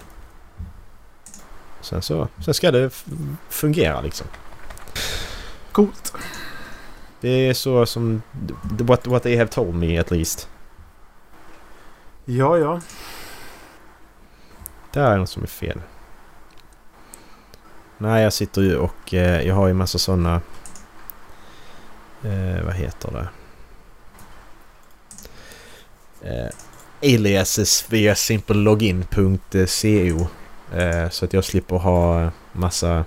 Sen 1.82 2.02
så... 2.02 2.28
Sen 2.46 2.54
ska 2.54 2.72
det 2.72 3.04
fungera 3.50 4.02
liksom. 4.02 4.28
Coolt. 5.72 6.14
Det 7.22 7.30
är 7.30 7.54
så 7.54 7.86
som... 7.86 8.22
What, 8.64 9.08
what 9.08 9.24
they 9.24 9.38
have 9.38 9.50
told 9.50 9.76
me 9.76 10.00
at 10.00 10.12
least. 10.12 10.50
Ja, 12.26 12.58
ja. 12.58 12.82
Det 14.92 15.00
är 15.00 15.18
något 15.18 15.30
som 15.30 15.44
är 15.44 15.48
fel. 15.48 15.82
Nej, 17.98 18.24
jag 18.24 18.34
sitter 18.34 18.62
ju 18.62 18.78
och 18.78 19.14
eh, 19.14 19.42
jag 19.48 19.56
har 19.56 19.68
ju 19.68 19.74
massa 19.74 19.98
sådana... 19.98 20.42
Eh, 22.24 22.66
vad 22.66 22.74
heter 22.74 23.12
det? 23.12 23.28
Eh, 26.22 26.50
aliases 27.14 27.86
via 27.90 28.16
simplelogin.co 28.16 30.28
eh, 30.78 31.10
Så 31.10 31.26
att 31.26 31.34
jag 31.34 31.44
slipper 31.44 31.76
ha 31.76 32.30
massa... 32.52 33.06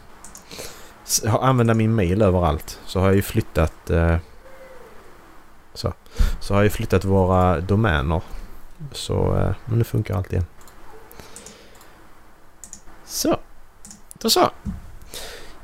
ha- 1.26 1.42
Använda 1.42 1.74
min 1.74 1.94
mail 1.94 2.22
överallt. 2.22 2.80
Så 2.86 3.00
har 3.00 3.06
jag 3.06 3.16
ju 3.16 3.22
flyttat... 3.22 3.90
Eh, 3.90 4.16
så. 5.74 5.92
Så 6.40 6.54
har 6.54 6.60
jag 6.60 6.64
ju 6.64 6.70
flyttat 6.70 7.04
våra 7.04 7.60
domäner. 7.60 8.22
Så 8.92 9.36
eh, 9.36 9.54
men 9.64 9.78
nu 9.78 9.84
funkar 9.84 10.14
allt 10.16 10.32
igen. 10.32 10.46
Så. 13.04 13.36
Då 14.22 14.30
så. 14.30 14.50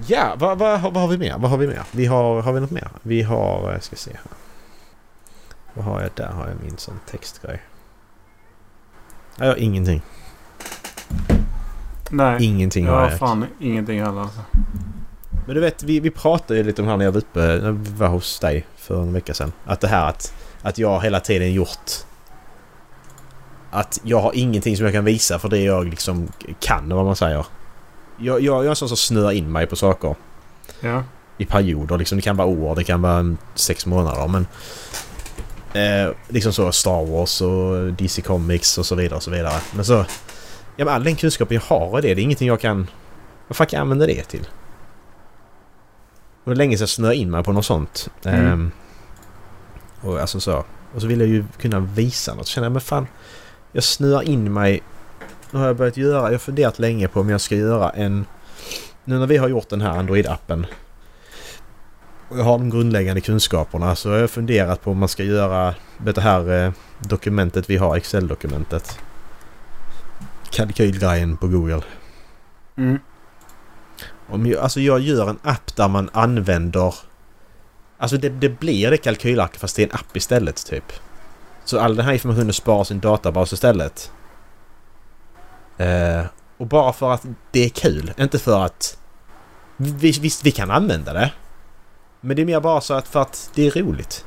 Ja, 0.06 0.34
vad, 0.38 0.58
vad, 0.58 0.80
vad 0.80 0.96
har 0.96 1.08
vi 1.08 1.18
mer? 1.18 1.38
Vad 1.38 1.50
har 1.50 1.58
vi 1.58 1.66
mer? 1.66 1.82
Vi 1.92 2.06
har, 2.06 2.42
har 2.42 2.52
vi 2.52 2.60
något 2.60 2.70
mer? 2.70 2.88
Vi 3.02 3.22
har, 3.22 3.72
jag 3.72 3.82
ska 3.82 3.96
se 3.96 4.10
här. 4.10 4.38
Vad 5.74 5.84
har 5.84 6.00
jag? 6.00 6.10
Där 6.14 6.28
har 6.28 6.48
jag 6.48 6.56
min 6.62 6.78
sån 6.78 7.00
textgrej. 7.10 7.62
Jag 9.36 9.46
har 9.46 9.56
ingenting. 9.56 10.02
Nej. 12.10 12.44
Ingenting 12.44 12.84
jag 12.84 12.92
har 12.92 13.00
har 13.00 13.10
jag. 13.10 13.18
fan 13.18 13.46
ingenting 13.60 14.02
heller. 14.02 14.20
Alltså. 14.20 14.40
Men 15.46 15.54
du 15.54 15.60
vet, 15.60 15.82
vi, 15.82 16.00
vi 16.00 16.10
pratade 16.10 16.58
ju 16.58 16.64
lite 16.64 16.82
om 16.82 16.86
det 16.86 16.92
här 16.92 16.98
när 16.98 17.04
jag 17.04 17.12
var 17.12 17.18
uppe, 17.18 17.40
när 17.40 17.72
vi 17.72 17.90
var 17.90 18.08
hos 18.08 18.38
dig 18.40 18.66
för 18.76 19.02
en 19.02 19.12
vecka 19.12 19.34
sedan. 19.34 19.52
Att 19.64 19.80
det 19.80 19.88
här 19.88 20.08
att, 20.08 20.34
att 20.62 20.78
jag 20.78 21.02
hela 21.02 21.20
tiden 21.20 21.52
gjort... 21.52 21.90
Att 23.70 24.00
jag 24.02 24.20
har 24.20 24.32
ingenting 24.34 24.76
som 24.76 24.84
jag 24.84 24.94
kan 24.94 25.04
visa 25.04 25.38
för 25.38 25.48
det 25.48 25.60
jag 25.60 25.86
liksom 25.86 26.28
kan, 26.60 26.88
vad 26.88 27.04
man 27.04 27.16
säger. 27.16 27.46
Jag, 28.16 28.40
jag, 28.40 28.56
jag 28.56 28.64
är 28.64 28.70
en 28.70 28.76
sån 28.76 28.88
som 28.88 28.96
snöar 28.96 29.32
in 29.32 29.52
mig 29.52 29.66
på 29.66 29.76
saker. 29.76 30.14
Ja. 30.80 31.02
i 31.38 31.44
perioder. 31.44 31.98
Liksom, 31.98 32.18
det 32.18 32.22
kan 32.22 32.36
vara 32.36 32.48
år, 32.48 32.76
det 32.76 32.84
kan 32.84 33.02
vara 33.02 33.36
sex 33.54 33.86
månader. 33.86 34.28
Men 34.28 34.46
eh, 35.74 36.14
liksom 36.28 36.52
så 36.52 36.72
Star 36.72 37.06
Wars 37.06 37.40
och 37.40 37.92
DC 37.92 38.22
Comics 38.22 38.78
och 38.78 38.86
så 38.86 38.94
vidare 38.94 39.16
och 39.16 39.22
så 39.22 39.30
vidare. 39.30 39.60
Men 39.74 39.84
så... 39.84 40.04
Ja 40.76 40.84
men 40.84 40.94
all 40.94 41.04
den 41.04 41.16
kunskapen 41.16 41.54
jag 41.54 41.76
har 41.76 41.98
i 41.98 42.02
det, 42.02 42.14
det 42.14 42.20
är 42.20 42.22
ingenting 42.22 42.48
jag 42.48 42.60
kan... 42.60 42.86
Vad 43.48 43.56
fan 43.56 43.66
kan 43.66 43.76
jag 43.76 43.82
använda 43.82 44.06
det 44.06 44.22
till? 44.22 44.46
Och 46.44 46.50
det 46.50 46.54
är 46.54 46.56
länge 46.56 46.76
sedan 46.76 46.82
jag 46.82 46.88
snöade 46.88 47.16
in 47.16 47.30
mig 47.30 47.44
på 47.44 47.52
något 47.52 47.66
sånt. 47.66 48.10
Mm. 48.24 48.46
Ehm, 48.46 48.70
och 50.00 50.20
alltså 50.20 50.40
så. 50.40 50.64
Och 50.94 51.00
så 51.00 51.06
vill 51.06 51.20
jag 51.20 51.28
ju 51.28 51.44
kunna 51.58 51.80
visa 51.80 52.34
något. 52.34 52.46
Så 52.46 52.52
känner 52.52 52.66
jag 52.66 52.72
men 52.72 52.80
fan... 52.80 53.06
Jag 53.72 53.84
snöar 53.84 54.22
in 54.22 54.52
mig... 54.52 54.82
Nu 55.50 55.58
har 55.58 55.66
jag 55.66 55.76
börjat 55.76 55.96
göra... 55.96 56.22
Jag 56.22 56.30
har 56.30 56.38
funderat 56.38 56.78
länge 56.78 57.08
på 57.08 57.20
om 57.20 57.30
jag 57.30 57.40
ska 57.40 57.54
göra 57.54 57.90
en... 57.90 58.26
Nu 59.04 59.18
när 59.18 59.26
vi 59.26 59.36
har 59.36 59.48
gjort 59.48 59.68
den 59.68 59.80
här 59.80 60.02
Android-appen 60.02 60.66
och 62.28 62.40
jag 62.40 62.44
har 62.44 62.58
de 62.58 62.70
grundläggande 62.70 63.20
kunskaperna 63.20 63.96
så 63.96 64.10
har 64.10 64.16
jag 64.16 64.30
funderat 64.30 64.82
på 64.82 64.90
om 64.90 64.98
man 64.98 65.08
ska 65.08 65.22
göra 65.22 65.74
det 65.98 66.20
här 66.20 66.64
eh, 66.64 66.72
dokumentet 66.98 67.70
vi 67.70 67.76
har, 67.76 67.96
Excel-dokumentet. 67.96 68.98
Kalkylgrejen 70.50 71.36
på 71.36 71.48
Google. 71.48 71.82
Mm. 72.76 72.98
Om 74.28 74.46
jag, 74.46 74.60
alltså 74.60 74.80
jag 74.80 75.00
gör 75.00 75.30
en 75.30 75.38
app 75.42 75.76
där 75.76 75.88
man 75.88 76.10
använder... 76.12 76.94
Alltså 77.98 78.16
det, 78.16 78.28
det 78.28 78.48
blir 78.48 78.90
det 78.90 78.96
kalkylarket 78.96 79.60
fast 79.60 79.76
det 79.76 79.82
är 79.82 79.86
en 79.86 79.94
app 79.94 80.16
istället 80.16 80.66
typ. 80.66 80.92
Så 81.64 81.80
all 81.80 81.96
den 81.96 82.04
här 82.04 82.12
informationen 82.12 82.52
sparas 82.52 82.90
i 82.90 82.94
en 82.94 83.00
databas 83.00 83.52
istället. 83.52 84.12
Eh, 85.78 86.24
och 86.58 86.66
bara 86.66 86.92
för 86.92 87.10
att 87.10 87.26
det 87.50 87.64
är 87.64 87.68
kul, 87.68 88.12
inte 88.18 88.38
för 88.38 88.64
att... 88.64 88.98
Vi, 89.76 90.10
visst, 90.10 90.46
vi 90.46 90.50
kan 90.50 90.70
använda 90.70 91.12
det. 91.12 91.32
Men 92.20 92.36
det 92.36 92.42
är 92.42 92.46
mer 92.46 92.60
bara 92.60 92.80
så 92.80 92.94
att 92.94 93.08
för 93.08 93.20
att 93.20 93.50
det 93.54 93.66
är 93.66 93.70
roligt. 93.70 94.26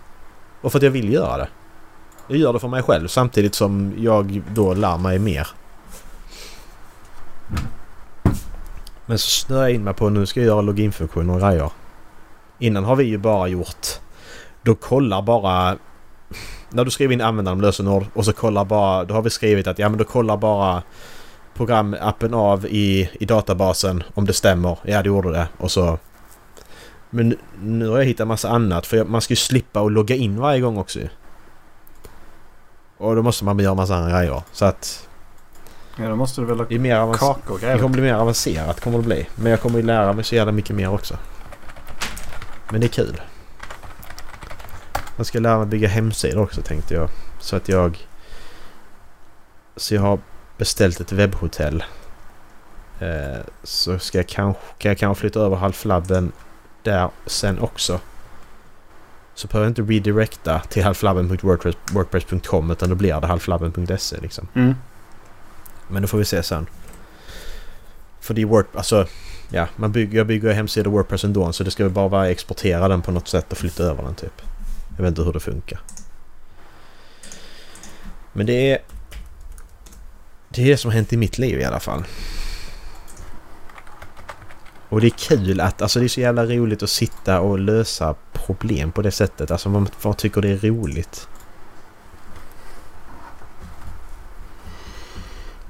Och 0.62 0.72
för 0.72 0.80
att 0.80 0.84
jag 0.84 0.92
vill 0.92 1.14
göra 1.14 1.38
det. 1.38 1.48
Jag 2.28 2.38
gör 2.38 2.54
det 2.54 2.60
för 2.60 2.68
mig 2.68 2.84
själv 2.84 3.08
samtidigt 3.08 3.56
som 3.56 3.94
jag 3.98 4.42
då 4.54 4.74
lär 4.74 4.98
mig 4.98 5.20
mer. 5.20 5.48
Men 9.06 9.20
så 9.20 9.30
snöar 9.30 9.62
jag 9.62 9.72
in 9.72 9.84
mig 9.84 9.94
på 9.94 10.10
nu 10.10 10.26
ska 10.26 10.40
jag 10.40 10.48
göra 10.48 10.62
loginfunktioner 10.62 11.34
och 11.34 11.40
grejer. 11.40 11.72
Innan 12.60 12.84
har 12.84 12.96
vi 12.96 13.04
ju 13.04 13.18
bara 13.18 13.48
gjort... 13.48 13.88
Då 14.64 14.76
kollar 14.76 15.22
bara... 15.22 15.78
När 16.70 16.86
du 16.86 16.92
skriver 16.92 17.14
in 17.14 17.22
användaren 17.22 17.62
lösenord 17.62 18.06
och 18.14 18.26
så 18.26 18.34
kollar 18.34 18.66
bara... 18.66 19.04
Då 19.04 19.14
har 19.14 19.22
vi 19.22 19.30
skrivit 19.30 19.68
att 19.68 19.80
ja 19.80 19.90
men 19.90 19.98
då 19.98 20.04
kollar 20.04 20.38
bara 20.38 20.84
programappen 21.58 22.34
av 22.34 22.66
i, 22.66 23.10
i 23.20 23.26
databasen 23.26 24.04
om 24.14 24.26
det 24.26 24.34
stämmer. 24.34 24.78
Ja 24.84 25.02
det 25.02 25.08
gjorde 25.08 25.32
det. 25.32 25.48
Och 25.58 25.72
så... 25.72 26.00
Men 27.10 27.38
nu 27.62 27.88
har 27.88 27.98
jag 27.98 28.06
hittat 28.06 28.28
massa 28.28 28.50
annat 28.50 28.88
för 28.88 29.06
man 29.06 29.22
ska 29.22 29.32
ju 29.32 29.36
slippa 29.36 29.82
att 29.82 29.92
logga 29.92 30.16
in 30.16 30.40
varje 30.40 30.60
gång 30.60 30.78
också. 30.78 31.00
Och 32.98 33.16
då 33.16 33.24
måste 33.24 33.46
man 33.46 33.60
göra 33.60 33.76
massa 33.76 33.96
andra 33.96 34.20
grejer. 34.20 34.42
Så 34.52 34.66
att... 34.66 35.10
Ja, 36.00 36.10
då 36.10 36.16
måste 36.16 36.42
du 36.42 36.48
väl 36.48 36.58
ha 36.58 36.66
Det 36.70 36.80
mer 36.80 37.14
kakor 37.14 37.60
Det 37.62 37.78
kommer 37.78 37.90
bli 37.90 38.02
mer 38.02 38.14
avancerat 38.14 38.82
kommer 38.82 38.98
det 38.98 39.04
bli. 39.04 39.28
Men 39.36 39.52
jag 39.52 39.62
kommer 39.62 39.80
ju 39.80 39.86
lära 39.86 40.14
mig 40.14 40.24
så 40.24 40.36
jävla 40.36 40.52
mycket 40.52 40.76
mer 40.76 40.94
också. 40.94 41.18
Men 42.72 42.82
det 42.82 42.88
är 42.88 42.90
kul. 42.90 43.22
Jag 45.18 45.26
ska 45.26 45.40
lära 45.40 45.58
mig 45.58 45.68
bygga 45.68 45.88
hemsidor 45.88 46.42
också 46.42 46.62
tänkte 46.62 46.94
jag. 46.94 47.10
Så 47.40 47.56
att 47.56 47.70
jag... 47.70 48.08
Så 49.76 49.96
jag 49.96 50.02
har 50.02 50.20
beställt 50.58 51.00
ett 51.00 51.12
webbhotell. 51.12 51.84
Eh, 53.00 53.40
så 53.64 54.00
ska 54.00 54.18
jag 54.18 54.28
kanske, 54.28 54.62
kan 54.78 54.90
jag 54.90 54.98
kanske 54.98 55.22
flytta 55.22 55.40
över 55.40 55.56
halflabben 55.56 56.32
där 56.84 57.10
sen 57.26 57.60
också. 57.60 58.00
Så 59.36 59.48
behöver 59.48 59.66
jag 59.66 59.72
inte 59.72 59.82
redirecta 59.82 60.60
till 60.60 60.84
halflabben.wordpress.com 60.84 62.72
utan 62.72 62.90
då 62.90 62.96
blir 62.96 63.22
det 63.22 63.28
halflabben.se 63.28 64.18
liksom. 64.22 64.48
Mm. 64.54 64.76
Men 65.88 66.02
det 66.02 66.08
får 66.08 66.18
vi 66.18 66.26
se 66.26 66.44
sen. 66.44 66.68
För 68.20 68.34
det 68.34 68.42
är 68.42 68.46
Word... 68.46 68.66
Alltså... 68.74 69.08
Ja, 69.50 69.68
man 69.76 69.92
bygger, 69.92 70.18
jag 70.18 70.28
bygger 70.28 70.54
hemsidor 70.54 70.92
Wordpress 70.92 71.24
ändå 71.24 71.54
så 71.54 71.64
det 71.64 71.72
ska 71.72 71.84
väl 71.84 71.94
bara 71.94 72.08
vara 72.08 72.30
exportera 72.30 72.88
den 72.88 73.02
på 73.02 73.12
något 73.12 73.28
sätt 73.28 73.52
och 73.52 73.58
flytta 73.58 73.84
över 73.84 74.04
den 74.04 74.16
typ. 74.16 74.42
Jag 74.98 75.04
vet 75.04 75.10
inte 75.10 75.22
hur 75.22 75.34
det 75.34 75.40
funkar. 75.40 75.80
Men 78.34 78.46
det 78.46 78.72
är... 78.72 78.80
Det 80.50 80.62
är 80.62 80.66
det 80.66 80.78
som 80.78 80.92
har 80.92 80.96
hänt 80.96 81.14
i 81.14 81.18
mitt 81.18 81.38
liv 81.38 81.60
i 81.60 81.64
alla 81.64 81.80
fall. 81.80 82.04
Och 84.90 85.02
det 85.02 85.08
är 85.08 85.12
kul 85.18 85.62
att... 85.62 85.82
Alltså 85.82 86.00
det 86.00 86.06
är 86.06 86.10
så 86.10 86.22
jävla 86.22 86.46
roligt 86.46 86.84
att 86.84 86.90
sitta 86.90 87.40
och 87.40 87.60
lösa 87.60 88.16
problem 88.34 88.92
på 88.92 89.02
det 89.02 89.12
sättet. 89.12 89.52
Alltså 89.52 89.70
man, 89.70 89.88
man 90.04 90.14
tycker 90.14 90.42
det 90.42 90.50
är 90.50 90.58
roligt. 90.58 91.28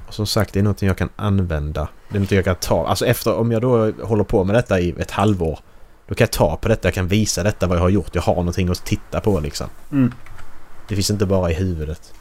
Och 0.06 0.14
som 0.14 0.26
sagt, 0.26 0.52
det 0.52 0.58
är 0.58 0.62
någonting 0.62 0.88
jag 0.88 0.98
kan 0.98 1.08
använda. 1.16 1.88
Det 2.08 2.12
är 2.12 2.18
någonting 2.18 2.36
jag 2.36 2.44
kan 2.44 2.56
ta. 2.56 2.86
Alltså 2.86 3.06
efter, 3.06 3.34
om 3.34 3.52
jag 3.52 3.62
då 3.62 3.92
håller 4.02 4.24
på 4.24 4.44
med 4.44 4.54
detta 4.54 4.80
i 4.80 4.94
ett 4.98 5.10
halvår. 5.10 5.58
Då 6.06 6.14
kan 6.14 6.24
jag 6.24 6.32
ta 6.32 6.56
på 6.56 6.68
detta, 6.68 6.88
jag 6.88 6.94
kan 6.94 7.08
visa 7.08 7.42
detta 7.42 7.66
vad 7.66 7.76
jag 7.76 7.82
har 7.82 7.88
gjort. 7.88 8.14
Jag 8.14 8.22
har 8.22 8.34
någonting 8.34 8.68
att 8.68 8.84
titta 8.84 9.20
på 9.20 9.40
liksom. 9.40 9.66
Mm. 9.92 10.12
Det 10.88 10.94
finns 10.94 11.10
inte 11.10 11.26
bara 11.26 11.50
i 11.50 11.54
huvudet. 11.54 12.14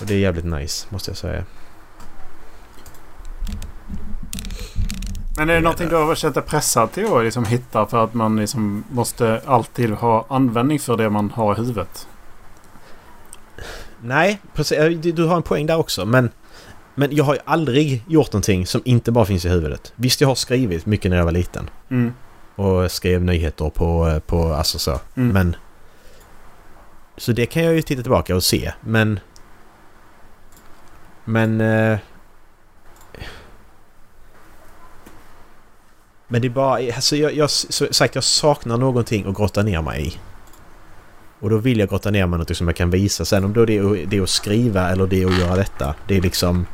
Och 0.00 0.06
det 0.06 0.14
är 0.14 0.18
jävligt 0.18 0.44
nice, 0.44 0.86
måste 0.90 1.10
jag 1.10 1.18
säga. 1.18 1.44
Men 5.36 5.50
är 5.50 5.54
det 5.54 5.60
någonting 5.60 5.88
du 5.88 5.96
har 5.96 6.14
känt 6.14 6.34
dig 6.34 6.44
pressad 6.44 6.92
till 6.92 7.06
att 7.12 7.24
liksom 7.24 7.44
hitta 7.44 7.86
för 7.86 8.04
att 8.04 8.14
man 8.14 8.36
liksom 8.36 8.84
måste 8.90 9.42
alltid 9.46 9.90
ha 9.90 10.26
användning 10.28 10.78
för 10.78 10.96
det 10.96 11.10
man 11.10 11.30
har 11.30 11.54
i 11.54 11.56
huvudet? 11.56 12.08
Nej, 14.02 14.40
precis. 14.54 14.78
Eh, 14.78 14.90
Du 14.90 15.12
du 15.12 15.24
har 15.24 15.36
en 15.36 15.42
poäng 15.42 15.66
där 15.66 15.76
också. 15.76 16.06
Men, 16.06 16.30
men 16.94 17.16
jag 17.16 17.24
har 17.24 17.34
ju 17.34 17.40
aldrig 17.44 18.04
gjort 18.06 18.32
någonting 18.32 18.66
som 18.66 18.82
inte 18.84 19.12
bara 19.12 19.24
finns 19.24 19.44
i 19.44 19.48
huvudet. 19.48 19.92
Visst, 19.96 20.20
jag 20.20 20.28
har 20.28 20.34
skrivit 20.34 20.86
mycket 20.86 21.10
när 21.10 21.18
jag 21.18 21.24
var 21.24 21.32
liten. 21.32 21.70
Mm. 21.90 22.12
Och 22.56 22.90
skrev 22.90 23.22
nyheter 23.22 23.70
på, 23.70 24.20
på 24.26 24.52
alltså 24.52 24.78
så. 24.78 25.00
Mm. 25.14 25.28
Men... 25.28 25.56
Så 27.16 27.32
det 27.32 27.46
kan 27.46 27.64
jag 27.64 27.74
ju 27.74 27.82
titta 27.82 28.02
tillbaka 28.02 28.36
och 28.36 28.44
se. 28.44 28.72
Men... 28.80 29.20
Men... 31.30 31.60
Eh, 31.60 31.98
men 36.28 36.42
det 36.42 36.48
är 36.48 36.50
bara... 36.50 36.94
Alltså 36.94 37.16
jag, 37.16 37.34
jag, 37.34 37.50
sagt, 37.50 38.14
jag 38.14 38.24
saknar 38.24 38.76
någonting 38.76 39.26
att 39.26 39.36
grotta 39.36 39.62
ner 39.62 39.82
mig 39.82 40.06
i. 40.06 40.18
Och 41.40 41.50
då 41.50 41.56
vill 41.56 41.78
jag 41.78 41.88
grotta 41.88 42.10
ner 42.10 42.26
mig 42.26 42.36
i 42.36 42.38
något 42.38 42.56
som 42.56 42.68
jag 42.68 42.76
kan 42.76 42.90
visa. 42.90 43.24
Sen 43.24 43.44
om 43.44 43.52
då 43.52 43.64
det 43.64 43.76
är, 43.76 44.06
det 44.06 44.16
är 44.16 44.22
att 44.22 44.28
skriva 44.28 44.90
eller 44.90 45.06
det 45.06 45.22
är 45.22 45.26
att 45.26 45.38
göra 45.38 45.56
detta. 45.56 45.94
Det 46.08 46.16
är 46.16 46.20
liksom... 46.20 46.66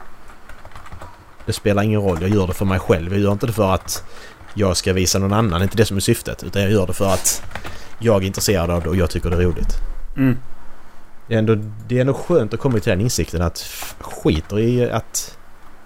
Det 1.47 1.53
spelar 1.53 1.83
ingen 1.83 2.03
roll. 2.03 2.19
Jag 2.21 2.31
gör 2.31 2.47
det 2.47 2.55
för 2.55 2.65
mig 2.65 2.79
själv. 2.79 3.13
Jag 3.13 3.21
gör 3.21 3.33
inte 3.33 3.47
det 3.47 3.53
för 3.53 3.75
att 3.75 4.05
jag 4.55 4.77
ska 4.77 4.93
visa 4.93 5.19
någon 5.19 5.33
annan. 5.33 5.51
Det 5.51 5.63
är 5.63 5.63
inte 5.63 5.77
det 5.77 5.87
som 5.87 5.97
är 5.97 6.01
syftet. 6.01 6.43
Utan 6.43 6.63
jag 6.63 6.71
gör 6.71 6.87
det 6.87 6.93
för 6.93 7.15
att 7.15 7.43
jag 7.99 8.23
är 8.23 8.27
intresserad 8.27 8.71
av 8.71 8.83
det 8.83 8.89
och 8.89 8.97
jag 8.97 9.11
tycker 9.11 9.31
det 9.31 9.37
är 9.37 9.41
roligt. 9.41 9.75
Mm. 10.17 10.37
Det 11.29 11.35
är 11.35 11.39
ändå, 11.39 11.55
det 11.89 11.97
är 11.97 12.01
ändå 12.01 12.14
skönt 12.14 12.55
att 12.55 12.61
komma 12.61 12.79
till 12.79 12.91
den 12.91 13.01
insikten 13.01 13.43
att 13.43 13.59
skiter 14.01 14.59
i 14.59 14.91
att... 14.91 15.39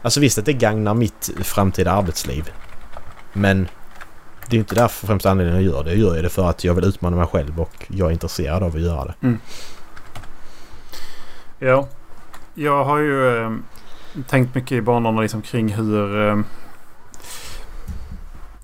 Alltså 0.02 0.20
visst 0.20 0.38
att 0.38 0.44
det 0.44 0.52
gagnar 0.52 0.94
mitt 0.94 1.30
framtida 1.42 1.92
arbetsliv. 1.92 2.50
Men 3.32 3.68
det 4.48 4.56
är 4.56 4.58
inte 4.58 4.74
därför 4.74 5.06
främst 5.06 5.26
anledningen 5.26 5.64
jag 5.64 5.74
gör 5.74 5.84
det. 5.84 5.90
Jag 5.94 5.98
gör 6.16 6.22
det 6.22 6.28
för 6.28 6.50
att 6.50 6.64
jag 6.64 6.74
vill 6.74 6.84
utmana 6.84 7.16
mig 7.16 7.26
själv 7.26 7.60
och 7.60 7.86
jag 7.88 8.08
är 8.08 8.12
intresserad 8.12 8.62
av 8.62 8.74
att 8.76 8.80
göra 8.80 9.04
det. 9.04 9.36
Ja. 11.58 11.88
Jag 12.54 12.84
har 12.84 12.98
ju 12.98 13.42
eh, 13.44 13.50
tänkt 14.28 14.54
mycket 14.54 14.72
i 14.72 14.80
banorna 14.80 15.20
liksom 15.20 15.42
kring 15.42 15.68
hur... 15.68 16.28
Eh, 16.28 16.38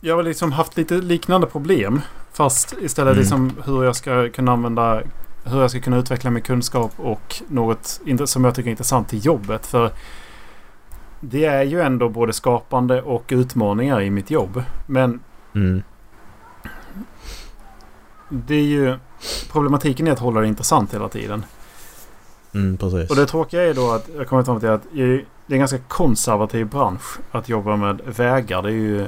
jag 0.00 0.16
har 0.16 0.22
liksom 0.22 0.52
haft 0.52 0.76
lite 0.76 0.94
liknande 0.94 1.46
problem. 1.46 2.00
Fast 2.32 2.74
istället 2.80 3.12
Mm. 3.12 3.20
liksom 3.20 3.52
hur 3.64 3.84
jag 3.84 3.96
ska 3.96 4.30
kunna 4.30 4.52
använda... 4.52 5.02
Hur 5.46 5.60
jag 5.60 5.70
ska 5.70 5.80
kunna 5.80 5.96
utveckla 5.96 6.30
min 6.30 6.42
kunskap 6.42 6.92
och 6.96 7.42
något 7.48 8.00
som 8.24 8.44
jag 8.44 8.54
tycker 8.54 8.68
är 8.68 8.70
intressant 8.70 9.08
till 9.08 9.26
jobbet. 9.26 9.66
För 9.66 9.92
det 11.20 11.44
är 11.44 11.62
ju 11.62 11.80
ändå 11.80 12.08
både 12.08 12.32
skapande 12.32 13.02
och 13.02 13.24
utmaningar 13.28 14.00
i 14.00 14.10
mitt 14.10 14.30
jobb. 14.30 14.62
Men 14.86 15.20
Mm. 15.54 15.82
det 18.28 18.54
är 18.54 18.62
ju... 18.62 18.98
Problematiken 19.52 20.06
är 20.06 20.12
att 20.12 20.18
hålla 20.18 20.40
det 20.40 20.46
intressant 20.46 20.94
hela 20.94 21.08
tiden. 21.08 21.44
Mm. 22.54 22.76
Och 23.10 23.16
det 23.16 23.26
tråkiga 23.26 23.62
är 23.62 23.74
då 23.74 23.90
att 23.92 24.08
jag 24.16 24.26
kommer 24.28 24.42
fram 24.42 24.60
till 24.60 24.68
att 24.68 24.86
i- 24.86 25.24
det 25.46 25.52
är 25.52 25.54
en 25.54 25.58
ganska 25.58 25.78
konservativ 25.78 26.66
bransch 26.66 27.18
att 27.30 27.48
jobba 27.48 27.76
med 27.76 28.00
vägar. 28.04 28.62
Det 28.62 28.68
är 28.68 28.72
ju 28.72 29.06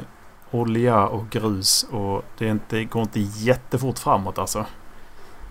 olja 0.51 1.07
och 1.07 1.31
grus 1.31 1.87
och 1.91 2.25
det, 2.39 2.47
inte, 2.49 2.77
det 2.77 2.85
går 2.85 3.03
inte 3.03 3.21
jättefort 3.21 3.99
framåt 3.99 4.39
alltså. 4.39 4.65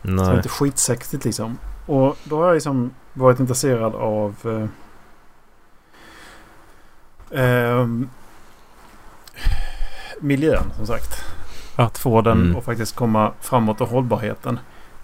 Så 0.01 0.07
det 0.07 0.13
är 0.13 0.27
Nej. 0.27 0.35
inte 0.37 0.49
skitsexigt 0.49 1.25
liksom. 1.25 1.57
Och 1.85 2.17
då 2.23 2.37
har 2.37 2.45
jag 2.45 2.53
liksom 2.53 2.91
varit 3.13 3.39
intresserad 3.39 3.95
av 3.95 4.35
eh, 4.45 4.67
ehm, 7.39 8.09
miljön 10.19 10.63
som 10.77 10.87
sagt. 10.87 11.25
Att 11.75 11.97
få 11.97 12.21
den 12.21 12.41
Mm. 12.41 12.55
att 12.57 12.63
faktiskt 12.65 12.95
komma 12.95 13.31
framåt 13.41 13.81
och 13.81 13.89
hållbarheten. 13.89 14.59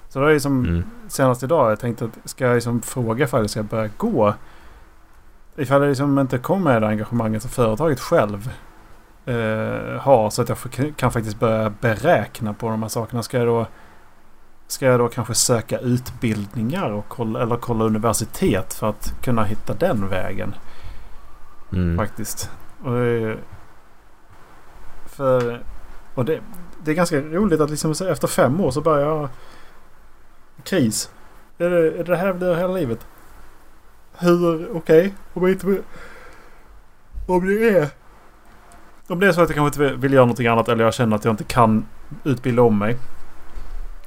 Så 0.09 0.19
det 0.19 0.25
är 0.29 0.33
liksom 0.33 0.65
Mm. 0.65 0.83
senast 1.07 1.43
idag 1.43 1.71
jag 1.71 1.79
tänkte 1.79 2.05
att 2.05 2.29
ska 2.29 2.45
jag 2.45 2.55
liksom 2.55 2.81
fråga 2.81 3.25
ifall 3.25 3.41
jag 3.41 3.49
ska 3.49 3.63
börja 3.63 3.89
gå. 3.97 4.33
Ifall 5.55 5.81
det 5.81 5.87
liksom 5.87 6.19
inte 6.19 6.37
kommer 6.37 6.73
med 6.73 6.81
det 6.81 6.87
engagemanget 6.87 7.41
som 7.41 7.51
företaget 7.51 7.99
själv 7.99 8.49
eh, 9.25 9.99
har 10.01 10.29
så 10.29 10.41
att 10.41 10.49
jag 10.49 10.57
kan 10.95 11.11
faktiskt 11.11 11.39
börja 11.39 11.69
beräkna 11.81 12.53
på 12.53 12.69
de 12.69 12.81
här 12.81 12.89
sakerna. 12.89 13.23
Ska 13.23 13.37
jag 13.37 13.47
då, 13.47 13.67
ska 14.73 14.85
jag 14.85 14.99
då 14.99 15.07
kanske 15.07 15.33
söka 15.33 15.79
utbildningar 15.79 16.89
och 16.89 17.05
kolla, 17.07 17.41
eller 17.41 17.55
kolla 17.55 17.85
universitet 17.85 18.73
för 18.73 18.89
att 18.89 19.13
kunna 19.21 19.43
hitta 19.43 19.73
den 19.73 20.09
vägen 20.09 20.55
Mm. 21.73 21.97
faktiskt. 21.97 22.51
Och 22.79 23.37
för, 25.05 25.63
och 26.13 26.25
det, 26.25 26.39
det 26.83 26.91
är 26.91 26.95
ganska 26.95 27.21
roligt 27.21 27.61
att 27.61 27.69
liksom 27.69 27.91
efter 27.91 28.27
fem 28.27 28.61
år 28.61 28.71
så 28.71 28.81
börjar 28.81 29.07
jag 29.07 29.29
kris. 30.63 31.11
Är 31.57 31.69
det, 31.69 31.99
är 31.99 32.03
det 32.03 32.17
här 32.17 32.33
blir 32.33 32.55
hela 32.55 32.73
livet? 32.73 33.07
Hur, 34.17 34.77
okej, 34.77 35.13
om 35.33 35.41
jag 35.41 35.51
inte 35.51 35.81
Om 37.27 37.47
det 37.47 37.69
är... 37.69 37.87
Om 39.07 39.19
det 39.19 39.27
är 39.27 39.31
så 39.31 39.41
att 39.41 39.49
jag 39.49 39.55
kanske 39.55 39.83
inte 39.83 39.95
vill 39.95 40.13
göra 40.13 40.25
någonting 40.25 40.47
annat 40.47 40.69
eller 40.69 40.83
jag 40.83 40.93
känner 40.93 41.15
att 41.15 41.25
jag 41.25 41.33
inte 41.33 41.43
kan 41.43 41.85
utbilda 42.23 42.61
om 42.61 42.79
mig. 42.79 42.97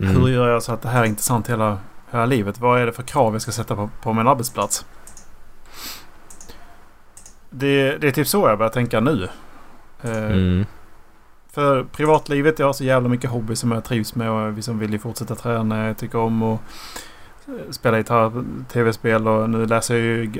Mm. 0.00 0.16
Hur 0.16 0.28
gör 0.28 0.48
jag 0.48 0.62
så 0.62 0.72
att 0.72 0.82
det 0.82 0.88
här 0.88 1.00
är 1.02 1.06
intressant 1.06 1.50
hela, 1.50 1.78
hela 2.10 2.26
livet? 2.26 2.60
Vad 2.60 2.80
är 2.80 2.86
det 2.86 2.92
för 2.92 3.02
krav 3.02 3.32
jag 3.32 3.42
ska 3.42 3.52
sätta 3.52 3.76
på, 3.76 3.90
på 4.02 4.12
min 4.12 4.28
arbetsplats? 4.28 4.86
Det, 7.50 7.96
det 7.98 8.06
är 8.08 8.12
typ 8.12 8.26
så 8.28 8.48
jag 8.48 8.58
börjar 8.58 8.70
tänka 8.72 9.00
nu. 9.00 9.28
Eh, 10.02 10.10
Mm. 10.26 10.64
För 11.52 11.84
privatlivet, 11.84 12.58
jag 12.58 12.66
har 12.66 12.72
så 12.72 12.84
jävla 12.84 13.08
mycket 13.08 13.30
hobby 13.30 13.56
som 13.56 13.72
jag 13.72 13.84
trivs 13.84 14.14
med 14.14 14.30
och 14.30 14.58
vi 14.58 14.62
som 14.62 14.78
vill 14.78 14.92
ju 14.92 14.98
fortsätta 14.98 15.34
träna. 15.34 15.86
Jag 15.86 15.98
tycker 15.98 16.18
om 16.18 16.42
att 16.42 16.60
eh, 17.48 17.54
spela 17.70 17.98
gitarr, 17.98 18.44
tv-spel 18.72 19.28
och 19.28 19.50
nu 19.50 19.66
läser 19.66 19.94
jag 19.94 20.02
ju 20.04 20.32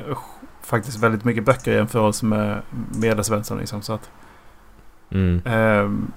faktiskt 0.62 0.98
väldigt 0.98 1.24
mycket 1.24 1.44
böcker 1.44 1.72
i 1.72 1.74
jämförelse 1.74 2.24
med 2.26 2.62
Medelsvensson. 2.94 3.58
Liksom, 3.58 3.82
så 3.82 3.92
att, 3.92 4.10
Mm. 5.10 5.42
ehm, 5.44 6.12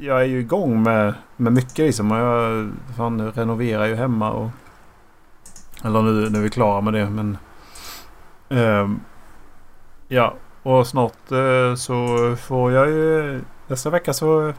jag 0.00 0.20
är 0.20 0.24
ju 0.24 0.40
igång 0.40 0.82
med, 0.82 1.14
med 1.36 1.52
mycket 1.52 1.78
liksom. 1.78 2.10
Jag 2.10 2.70
fan, 2.96 3.32
renoverar 3.32 3.86
ju 3.86 3.94
hemma. 3.94 4.30
Och, 4.30 4.50
eller 5.84 6.02
nu, 6.02 6.30
nu 6.30 6.38
är 6.38 6.42
vi 6.42 6.50
klara 6.50 6.80
med 6.80 6.92
det. 6.94 7.10
Men 7.10 7.38
ehm, 8.48 9.00
Ja, 10.08 10.34
och 10.62 10.86
snart 10.86 11.32
eh, 11.32 11.74
så 11.76 12.06
får 12.40 12.72
jag 12.72 12.88
ju... 12.88 13.40
Nästa 13.66 13.90
vecka 13.90 14.12
så 14.12 14.52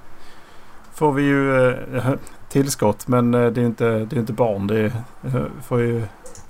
får 0.93 1.11
vi 1.11 1.23
ju 1.23 1.69
eh, 1.97 2.09
tillskott. 2.49 3.07
Men 3.07 3.33
eh, 3.33 3.39
det 3.51 3.59
är 3.59 3.61
ju 3.61 3.67
inte, 3.67 3.89
det 3.89 4.15
är 4.15 4.19
inte 4.19 4.33
barn. 4.33 4.67
Det 4.67 4.79
är, 4.79 4.85
eh, 5.23 5.43
får 5.63 5.79
ju, 5.81 6.03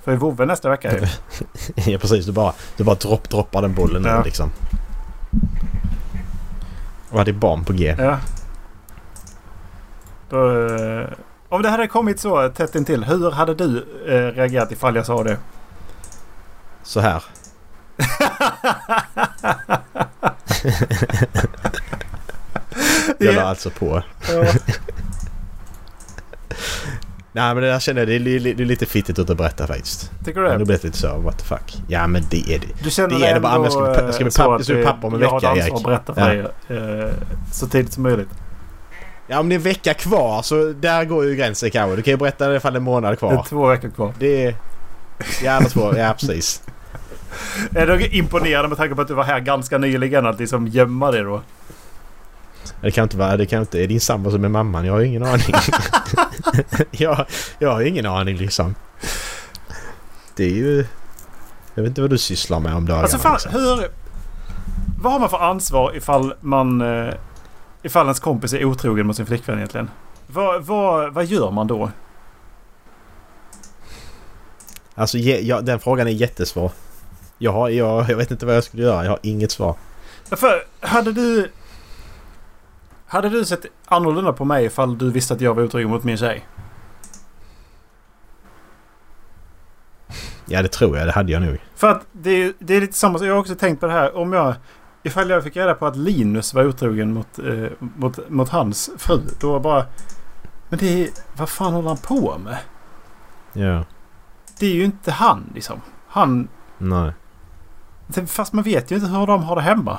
får 0.04 0.12
ju 0.12 0.18
vovve 0.18 0.46
nästa 0.46 0.68
vecka 0.68 0.92
ju. 0.92 1.06
ja 1.92 1.98
precis, 1.98 2.26
du 2.26 2.32
bara, 2.32 2.52
du 2.76 2.84
bara 2.84 2.96
dropp, 2.96 3.30
droppar 3.30 3.62
den 3.62 3.74
bollen 3.74 4.04
Ja. 4.04 4.22
liksom. 4.24 4.50
Och 7.10 7.18
hade 7.18 7.32
barn 7.32 7.64
på 7.64 7.72
G. 7.72 7.94
Ja. 7.98 8.18
Då, 10.32 10.66
eh, 10.66 11.06
om 11.48 11.62
det 11.62 11.68
hade 11.68 11.86
kommit 11.86 12.20
så 12.20 12.48
tätt 12.48 12.74
intill. 12.74 13.04
Hur 13.04 13.30
hade 13.30 13.54
du 13.54 13.84
eh, 14.06 14.12
reagerat 14.36 14.72
ifall 14.72 14.96
jag 14.96 15.06
sa 15.06 15.24
det? 15.24 15.36
Så 16.82 17.00
här. 17.00 17.22
Jag 23.18 23.34
la 23.34 23.40
Ja. 23.40 23.42
alltså 23.42 23.70
på. 23.70 24.02
Ja. 24.32 24.44
Nej 27.34 27.54
men 27.54 27.62
det 27.62 27.70
där 27.72 27.78
känner 27.78 28.00
jag, 28.00 28.08
det 28.08 28.14
är, 28.14 28.40
det 28.54 28.62
är 28.62 28.66
lite 28.66 28.86
fittigt 28.86 29.18
att 29.18 29.36
berätta 29.36 29.66
faktiskt. 29.66 30.10
Tycker 30.24 30.40
Det 30.40 30.46
du 30.46 30.52
har 30.52 30.58
det? 30.58 30.84
lite 30.84 30.98
så, 30.98 31.18
what 31.18 31.38
the 31.38 31.44
fuck. 31.44 31.82
Ja 31.88 32.06
men 32.06 32.22
det 32.30 32.54
är 32.54 32.58
det. 32.58 32.66
Du 32.84 32.90
känner 32.90 33.18
Det 33.18 33.26
är 33.26 33.34
det 33.34 33.40
bara, 33.40 33.54
jag 33.54 33.72
ska 33.72 33.80
bli- 33.82 34.04
jag 34.04 34.14
ska 34.14 34.24
bli 34.24 34.32
eh, 34.38 34.46
pappa- 34.46 34.62
ska 34.64 34.74
bli 34.74 34.84
pappa 34.84 35.06
om 35.06 35.14
en 35.14 35.20
jag 35.20 35.28
har 35.30 35.40
vecka, 35.40 35.66
ett 35.66 35.72
ansvar 35.72 35.92
att 35.92 36.08
Erik. 36.08 36.16
berätta 36.16 36.46
för 36.68 36.76
dig 36.98 37.04
eh, 37.04 37.10
så 37.52 37.66
tidigt 37.66 37.92
som 37.92 38.02
möjligt. 38.02 38.28
Ja 39.32 39.40
om 39.40 39.48
det 39.48 39.54
är 39.54 39.56
en 39.56 39.62
vecka 39.62 39.94
kvar 39.94 40.42
så 40.42 40.72
där 40.72 41.04
går 41.04 41.24
ju 41.24 41.36
gränsen 41.36 41.70
kanske. 41.70 41.96
Du 41.96 42.02
kan 42.02 42.10
ju 42.10 42.16
berätta 42.16 42.48
det 42.48 42.56
ifall 42.56 42.72
det 42.72 42.76
är 42.76 42.80
en 42.80 42.84
månad 42.84 43.10
Det 43.10 43.14
är 43.14 43.16
kvar. 43.16 43.46
två 43.48 43.66
veckor 43.66 43.88
kvar. 43.90 44.14
Det 44.18 44.44
är... 44.44 44.56
Eller 45.42 45.68
två, 45.68 45.96
ja 45.96 46.14
precis. 46.18 46.62
Är 47.74 47.86
du 47.86 48.06
imponerad 48.06 48.68
med 48.68 48.78
tanke 48.78 48.94
på 48.94 49.02
att 49.02 49.08
du 49.08 49.14
var 49.14 49.24
här 49.24 49.40
ganska 49.40 49.78
nyligen 49.78 50.26
att 50.26 50.40
liksom 50.40 50.66
gömma 50.66 51.10
det 51.10 51.22
då? 51.22 51.42
Det 52.80 52.90
kan 52.90 53.02
inte 53.02 53.16
vara, 53.16 53.36
det 53.36 53.46
kan 53.46 53.60
inte... 53.60 53.82
Är 53.82 53.86
din 53.86 54.00
sambo 54.00 54.30
som 54.30 54.44
är 54.44 54.48
mamman? 54.48 54.84
Jag 54.84 54.92
har 54.92 55.00
ingen 55.00 55.22
aning. 55.22 55.54
jag, 56.90 57.26
jag 57.58 57.72
har 57.72 57.82
ingen 57.82 58.06
aning 58.06 58.36
liksom. 58.36 58.74
Det 60.36 60.44
är 60.44 60.54
ju... 60.54 60.86
Jag 61.74 61.82
vet 61.82 61.88
inte 61.88 62.00
vad 62.00 62.10
du 62.10 62.18
sysslar 62.18 62.60
med 62.60 62.74
om 62.74 62.86
dagarna. 62.86 63.02
Alltså 63.02 63.18
fan, 63.18 63.32
liksom. 63.32 63.52
hur... 63.52 63.88
Vad 65.02 65.12
har 65.12 65.20
man 65.20 65.30
för 65.30 65.38
ansvar 65.38 65.96
ifall 65.96 66.34
man... 66.40 66.80
eh, 66.80 67.14
Ifall 67.82 68.06
ens 68.06 68.20
kompis 68.20 68.52
är 68.52 68.64
otrogen 68.64 69.06
mot 69.06 69.16
sin 69.16 69.26
flickvän 69.26 69.56
egentligen? 69.56 69.90
Vad, 70.26 70.64
vad, 70.64 71.14
vad 71.14 71.24
gör 71.24 71.50
man 71.50 71.66
då? 71.66 71.90
Alltså 74.94 75.18
ja, 75.18 75.60
den 75.60 75.80
frågan 75.80 76.06
är 76.06 76.10
jättesvår. 76.10 76.72
Jag, 77.38 77.52
har, 77.52 77.68
jag, 77.68 78.10
jag 78.10 78.16
vet 78.16 78.30
inte 78.30 78.46
vad 78.46 78.56
jag 78.56 78.64
skulle 78.64 78.82
göra. 78.82 79.04
Jag 79.04 79.10
har 79.10 79.18
inget 79.22 79.50
svar. 79.50 79.74
För 80.30 80.64
hade 80.80 81.12
du... 81.12 81.50
Hade 83.06 83.28
du 83.28 83.44
sett 83.44 83.66
annorlunda 83.86 84.32
på 84.32 84.44
mig 84.44 84.64
ifall 84.64 84.98
du 84.98 85.10
visste 85.10 85.34
att 85.34 85.40
jag 85.40 85.54
var 85.54 85.62
otrogen 85.62 85.90
mot 85.90 86.04
min 86.04 86.16
tjej? 86.16 86.46
Ja 90.46 90.62
det 90.62 90.68
tror 90.68 90.98
jag. 90.98 91.06
Det 91.06 91.12
hade 91.12 91.32
jag 91.32 91.42
nog. 91.42 91.58
För 91.74 91.88
att 91.88 92.06
det, 92.12 92.30
är- 92.30 92.52
det 92.58 92.74
är 92.76 92.80
lite 92.80 92.92
samma 92.98 93.18
sak. 93.18 93.26
Jag 93.28 93.32
har 93.32 93.40
också 93.40 93.54
tänkt 93.54 93.80
på 93.80 93.86
det 93.86 93.92
här. 93.92 94.16
Om 94.16 94.32
jag... 94.32 94.54
Ifall 95.02 95.30
jag 95.30 95.44
fick 95.44 95.56
reda 95.56 95.74
på 95.74 95.86
att 95.86 95.96
Linus 95.96 96.54
var 96.54 96.64
otrogen 96.64 97.14
mot, 97.14 97.38
eh, 97.38 97.70
mot, 97.78 98.28
mot 98.28 98.48
hans 98.48 98.90
fru. 98.98 99.20
Då 99.40 99.60
bara... 99.60 99.86
Men 100.68 100.78
det 100.78 101.02
är... 101.04 101.08
Vad 101.36 101.48
fan 101.48 101.72
håller 101.72 101.88
han 101.88 101.96
på 101.96 102.38
med? 102.38 102.58
Ja. 103.52 103.84
Det 104.58 104.66
är 104.66 104.74
ju 104.74 104.84
inte 104.84 105.12
han 105.12 105.50
liksom. 105.54 105.80
Han... 106.08 106.48
Nej. 106.78 107.12
Fast 108.26 108.52
man 108.52 108.64
vet 108.64 108.90
ju 108.90 108.96
inte 108.96 109.08
hur 109.08 109.26
de 109.26 109.42
har 109.42 109.56
det 109.56 109.62
hemma. 109.62 109.98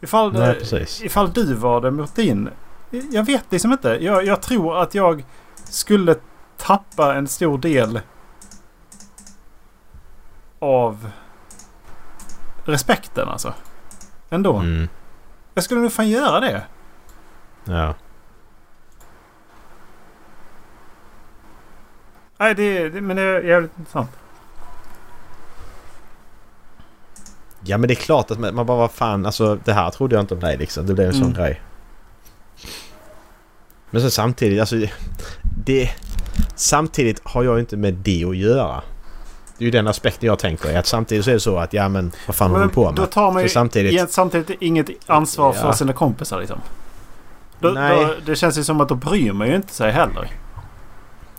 Ifall, 0.00 0.32
Nej 0.32 0.54
precis. 0.54 1.02
ifall 1.02 1.32
du 1.32 1.54
var 1.54 1.80
det 1.80 1.90
mot 1.90 2.14
din... 2.14 2.48
Jag 2.90 3.26
vet 3.26 3.44
liksom 3.52 3.72
inte. 3.72 3.88
Jag, 3.88 4.24
jag 4.24 4.42
tror 4.42 4.82
att 4.82 4.94
jag 4.94 5.24
skulle 5.64 6.14
tappa 6.56 7.14
en 7.14 7.28
stor 7.28 7.58
del 7.58 8.00
av 10.58 11.10
respekten 12.64 13.28
alltså. 13.28 13.54
Ändå. 14.30 14.56
Mm. 14.56 14.88
Jag 15.54 15.64
skulle 15.64 15.80
nog 15.80 15.92
fan 15.92 16.08
göra 16.08 16.40
det. 16.40 16.62
Ja. 17.64 17.94
Nej, 22.38 22.54
det, 22.54 22.88
det, 22.88 23.00
men 23.00 23.16
det 23.16 23.22
är 23.22 23.40
jävligt 23.42 23.78
intressant. 23.78 24.10
Ja 27.60 27.78
men 27.78 27.88
det 27.88 27.94
är 27.94 27.96
klart 27.96 28.30
att 28.30 28.38
man 28.38 28.54
man 28.54 28.66
bara 28.66 28.76
vad 28.78 28.90
fan 28.92 29.26
alltså 29.26 29.58
det 29.64 29.72
här 29.72 29.90
trodde 29.90 30.16
jag 30.16 30.22
inte 30.22 30.34
om 30.34 30.40
dig 30.40 30.56
liksom. 30.56 30.86
Det 30.86 30.94
blev 30.94 31.06
en 31.06 31.14
sån 31.14 31.22
Mm. 31.22 31.34
grej. 31.36 31.60
Men 33.90 34.02
så 34.02 34.10
samtidigt 34.10 34.60
alltså 34.60 34.76
det... 35.64 35.90
Samtidigt 36.54 37.20
har 37.24 37.42
jag 37.44 37.58
inte 37.58 37.76
med 37.76 37.94
det 37.94 38.24
att 38.24 38.36
göra. 38.36 38.82
Det 39.58 39.64
är 39.64 39.66
ju 39.66 39.70
den 39.70 39.86
aspekten 39.88 40.26
jag 40.26 40.38
tänker 40.38 40.70
i. 40.70 40.76
Att 40.76 40.86
samtidigt 40.86 41.24
så 41.24 41.30
är 41.30 41.34
det 41.34 41.40
så 41.40 41.58
att 41.58 41.72
ja 41.72 41.88
men 41.88 42.12
vad 42.26 42.36
fan 42.36 42.50
håller 42.50 42.60
Men 42.60 42.68
du 42.68 42.74
på 42.74 42.92
Då 42.92 43.02
med? 43.02 43.10
tar 43.10 43.32
man 43.32 43.42
ju 43.42 43.48
Så 43.48 43.52
samtidigt... 43.52 44.10
samtidigt 44.10 44.62
inget 44.62 44.86
ansvar 45.06 45.52
för 45.52 45.66
Ja. 45.66 45.72
sina 45.72 45.92
kompisar 45.92 46.38
liksom. 46.40 46.60
Då, 47.60 47.68
Nej. 47.68 48.04
Då, 48.04 48.14
det 48.26 48.36
känns 48.36 48.58
ju 48.58 48.64
som 48.64 48.80
att 48.80 48.88
då 48.88 48.94
bryr 48.94 49.32
man 49.32 49.48
ju 49.48 49.56
inte 49.56 49.72
sig 49.74 49.90
heller. 49.92 50.30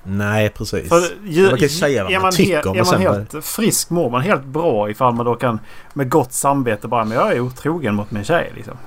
Nej 0.03 0.49
precis. 0.49 0.89
För 0.89 1.01
ju, 1.26 1.41
Man 1.41 1.49
kan 1.49 1.59
ju 1.59 1.70
säga 1.70 2.03
vad 2.03 2.13
man 2.13 2.22
man, 2.22 2.32
tycker, 2.32 2.63
he, 2.63 2.70
är 2.70 2.76
man 2.76 2.86
sen 2.86 3.01
helt 3.01 3.45
frisk, 3.45 3.89
mår 3.89 4.09
man 4.09 4.22
helt 4.22 4.43
bra 4.45 4.89
ifall 4.89 5.13
man 5.13 5.26
då 5.26 5.36
kan 5.36 5.59
med 5.93 6.09
gott 6.09 6.34
samvete 6.34 6.88
bara 6.88 7.05
men 7.05 7.18
jag 7.18 7.32
är 7.32 7.39
otrogen 7.39 7.95
mot 7.95 8.11
min 8.11 8.24
tjej 8.24 8.51
liksom. 8.55 8.78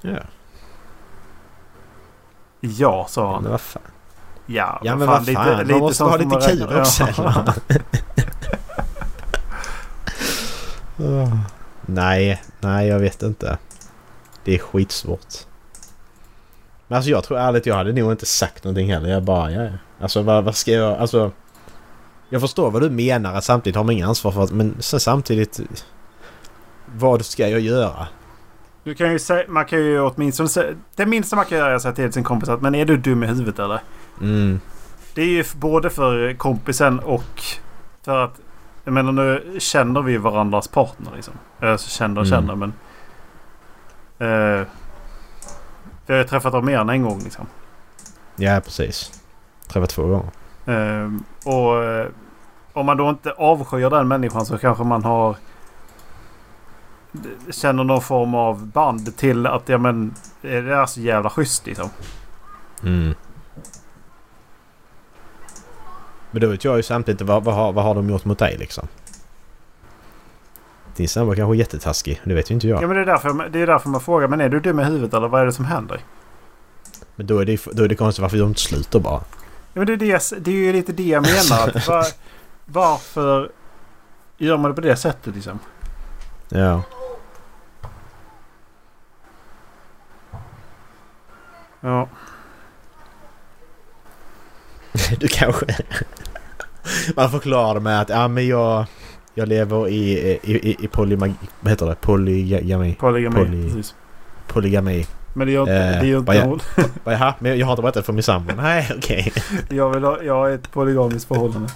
Ja. 0.00 0.10
Ja, 2.60 3.06
sa 3.10 3.32
han. 3.32 3.42
Men 3.42 3.52
vad 3.52 3.60
fan. 3.60 3.82
Ja, 4.50 4.80
Ja 4.82 4.96
men 4.96 5.08
vad 5.08 5.26
fan. 5.26 5.66
man 5.68 5.78
måste 5.78 6.04
ha 6.04 6.16
lite 6.16 6.36
kul 6.36 6.78
också. 6.78 7.06
Åh. 10.98 11.34
nej, 11.86 12.42
nej 12.60 12.88
jag 12.88 12.98
vet 12.98 13.22
inte. 13.22 13.58
Det 14.44 14.54
är 14.54 14.58
skitsvårt. 14.58 15.34
Men 16.86 16.96
alltså 16.96 17.10
jag 17.10 17.24
tror 17.24 17.38
ärligt 17.38 17.66
jag 17.66 17.74
hade 17.74 17.92
nog 17.92 18.12
inte 18.12 18.26
sagt 18.26 18.64
någonting 18.64 18.92
heller. 18.92 19.08
Jag 19.08 19.22
bara 19.22 19.50
ja. 19.50 19.68
Alltså 20.00 20.22
vad, 20.22 20.44
vad 20.44 20.56
ska 20.56 20.72
jag... 20.72 20.98
Alltså... 20.98 21.32
Jag 22.28 22.40
förstår 22.40 22.70
vad 22.70 22.82
du 22.82 22.90
menar 22.90 23.34
att 23.34 23.44
samtidigt 23.44 23.76
har 23.76 23.84
man 23.84 23.92
ingen 23.94 24.08
ansvar 24.08 24.32
för 24.32 24.44
att, 24.44 24.52
Men 24.52 24.76
sen 24.78 25.00
samtidigt... 25.00 25.60
Vad 26.96 27.24
ska 27.24 27.48
jag 27.48 27.60
göra? 27.60 28.06
Du 28.84 28.94
kan 28.94 29.12
ju 29.12 29.18
säga, 29.18 29.44
man 29.48 29.64
kan 29.64 29.78
ju 29.78 30.00
åtminstone 30.00 30.48
säga, 30.48 30.74
Det 30.96 31.06
minsta 31.06 31.36
man 31.36 31.44
kan 31.44 31.58
göra 31.58 31.70
är 31.70 31.74
att 31.74 31.82
säga 31.82 31.94
till 31.94 32.12
sin 32.12 32.24
kompis 32.24 32.48
att 32.48 32.62
men 32.62 32.74
är 32.74 32.84
du 32.84 32.96
dum 32.96 33.22
i 33.22 33.26
huvudet 33.26 33.58
eller? 33.58 33.80
Mm. 34.20 34.60
Det 35.14 35.22
är 35.22 35.26
ju 35.26 35.44
både 35.56 35.90
för 35.90 36.34
kompisen 36.34 36.98
och 36.98 37.42
för 38.02 38.24
att 38.24 38.40
jag 38.84 38.94
menar 38.94 39.12
nu 39.12 39.56
känner 39.58 40.02
vi 40.02 40.16
varandras 40.16 40.68
partner 40.68 41.10
liksom. 41.16 41.34
Alltså 41.60 41.90
känner 41.90 42.20
och 42.20 42.26
Mm. 42.26 42.40
känner 42.40 42.54
men... 42.54 42.72
Eh, 44.18 44.66
vi 46.06 46.14
har 46.14 46.18
ju 46.18 46.24
träffat 46.24 46.52
dem 46.52 46.66
mer 46.66 46.78
än 46.78 46.88
en 46.88 47.02
gång 47.02 47.20
liksom. 47.24 47.46
Ja 48.36 48.60
precis. 48.64 49.22
Träffat 49.68 49.90
två 49.90 50.02
gånger. 50.02 50.30
Eh, 50.66 51.10
och 51.44 51.84
eh, 51.84 52.06
om 52.72 52.86
man 52.86 52.96
då 52.96 53.08
inte 53.08 53.32
avskyr 53.32 53.90
den 53.90 54.08
människan 54.08 54.46
så 54.46 54.58
kanske 54.58 54.84
man 54.84 55.04
har... 55.04 55.36
Känner 57.50 57.84
någon 57.84 58.02
form 58.02 58.34
av 58.34 58.66
band 58.66 59.16
till 59.16 59.46
att 59.46 59.68
ja 59.68 59.78
men 59.78 60.14
det 60.42 60.56
är 60.56 60.86
så 60.86 61.00
jävla 61.00 61.30
schysst 61.30 61.66
liksom. 61.66 61.90
Mm. 62.82 63.14
Men 66.30 66.42
då 66.42 66.48
vet 66.48 66.64
jag 66.64 66.76
ju 66.76 66.82
samtidigt 66.82 67.20
vad, 67.20 67.44
vad, 67.44 67.54
har, 67.54 67.72
vad 67.72 67.84
har 67.84 67.94
de 67.94 68.10
gjort 68.10 68.24
mot 68.24 68.38
dig 68.38 68.56
liksom? 68.58 68.88
Din 70.96 71.08
sambo 71.08 71.34
kanske 71.34 71.54
är 71.54 71.58
jättetaskig. 71.58 72.20
Det 72.24 72.34
vet 72.34 72.50
ju 72.50 72.54
inte 72.54 72.68
jag. 72.68 72.82
Ja 72.82 72.86
men 72.86 72.96
det 72.96 73.02
är, 73.02 73.06
därför, 73.06 73.48
det 73.48 73.60
är 73.60 73.66
därför 73.66 73.88
man 73.88 74.00
frågar 74.00 74.28
men 74.28 74.40
är 74.40 74.48
du 74.48 74.60
dum 74.60 74.80
i 74.80 74.84
huvudet 74.84 75.14
eller 75.14 75.28
vad 75.28 75.40
är 75.40 75.46
det 75.46 75.52
som 75.52 75.64
händer? 75.64 76.00
Men 77.16 77.26
då 77.26 77.38
är 77.38 77.44
det, 77.44 77.64
då 77.72 77.84
är 77.84 77.88
det 77.88 77.94
konstigt 77.94 78.22
varför 78.22 78.36
de 78.38 78.48
inte 78.48 78.60
slutar 78.60 79.00
bara. 79.00 79.20
Ja, 79.72 79.80
men 79.80 79.86
det, 79.86 79.92
är 79.92 79.96
det, 79.96 80.44
det 80.44 80.50
är 80.50 80.54
ju 80.54 80.72
lite 80.72 80.92
det 80.92 81.06
jag 81.06 81.22
menar. 81.22 81.68
Att 81.68 81.88
var, 81.88 82.04
varför 82.64 83.50
gör 84.38 84.56
man 84.56 84.70
det 84.70 84.74
på 84.74 84.80
det 84.80 84.96
sättet 84.96 85.34
liksom? 85.34 85.58
Ja. 86.48 86.82
Ja. 91.80 92.08
Du 95.20 95.28
kanske... 95.28 95.66
Man 97.16 97.30
förklarar 97.30 97.74
det 97.74 97.80
med 97.80 98.00
att 98.00 98.08
ja 98.08 98.28
men 98.28 98.48
jag... 98.48 98.86
Jag 99.34 99.48
lever 99.48 99.88
i, 99.88 100.18
i, 100.18 100.38
i, 100.42 100.76
i 100.84 100.88
polymag... 100.88 101.32
Vad 101.60 101.70
heter 101.70 101.86
det? 101.86 101.94
Polygami. 101.94 102.96
Polygami. 103.00 103.36
Poly- 103.36 103.68
Precis. 103.68 103.94
Polygami. 104.46 105.06
Men 105.34 105.46
det 105.46 105.52
gör 105.52 105.60
inte... 105.60 105.74
Eh, 105.74 106.00
det 106.00 106.06
gör 106.06 106.18
inte. 106.18 106.90
Jaha, 107.04 107.34
men 107.38 107.58
jag 107.58 107.66
har 107.66 107.72
inte 107.72 107.82
berättat 107.82 108.06
för 108.06 108.12
min 108.12 108.22
sambo. 108.22 108.52
Nej, 108.56 108.90
okej. 108.96 109.32
jag, 109.68 109.90
vill 109.90 110.04
ha, 110.04 110.22
jag 110.22 110.34
har 110.34 110.50
ett 110.50 110.70
polygamiskt 110.72 111.28
förhållande. 111.28 111.68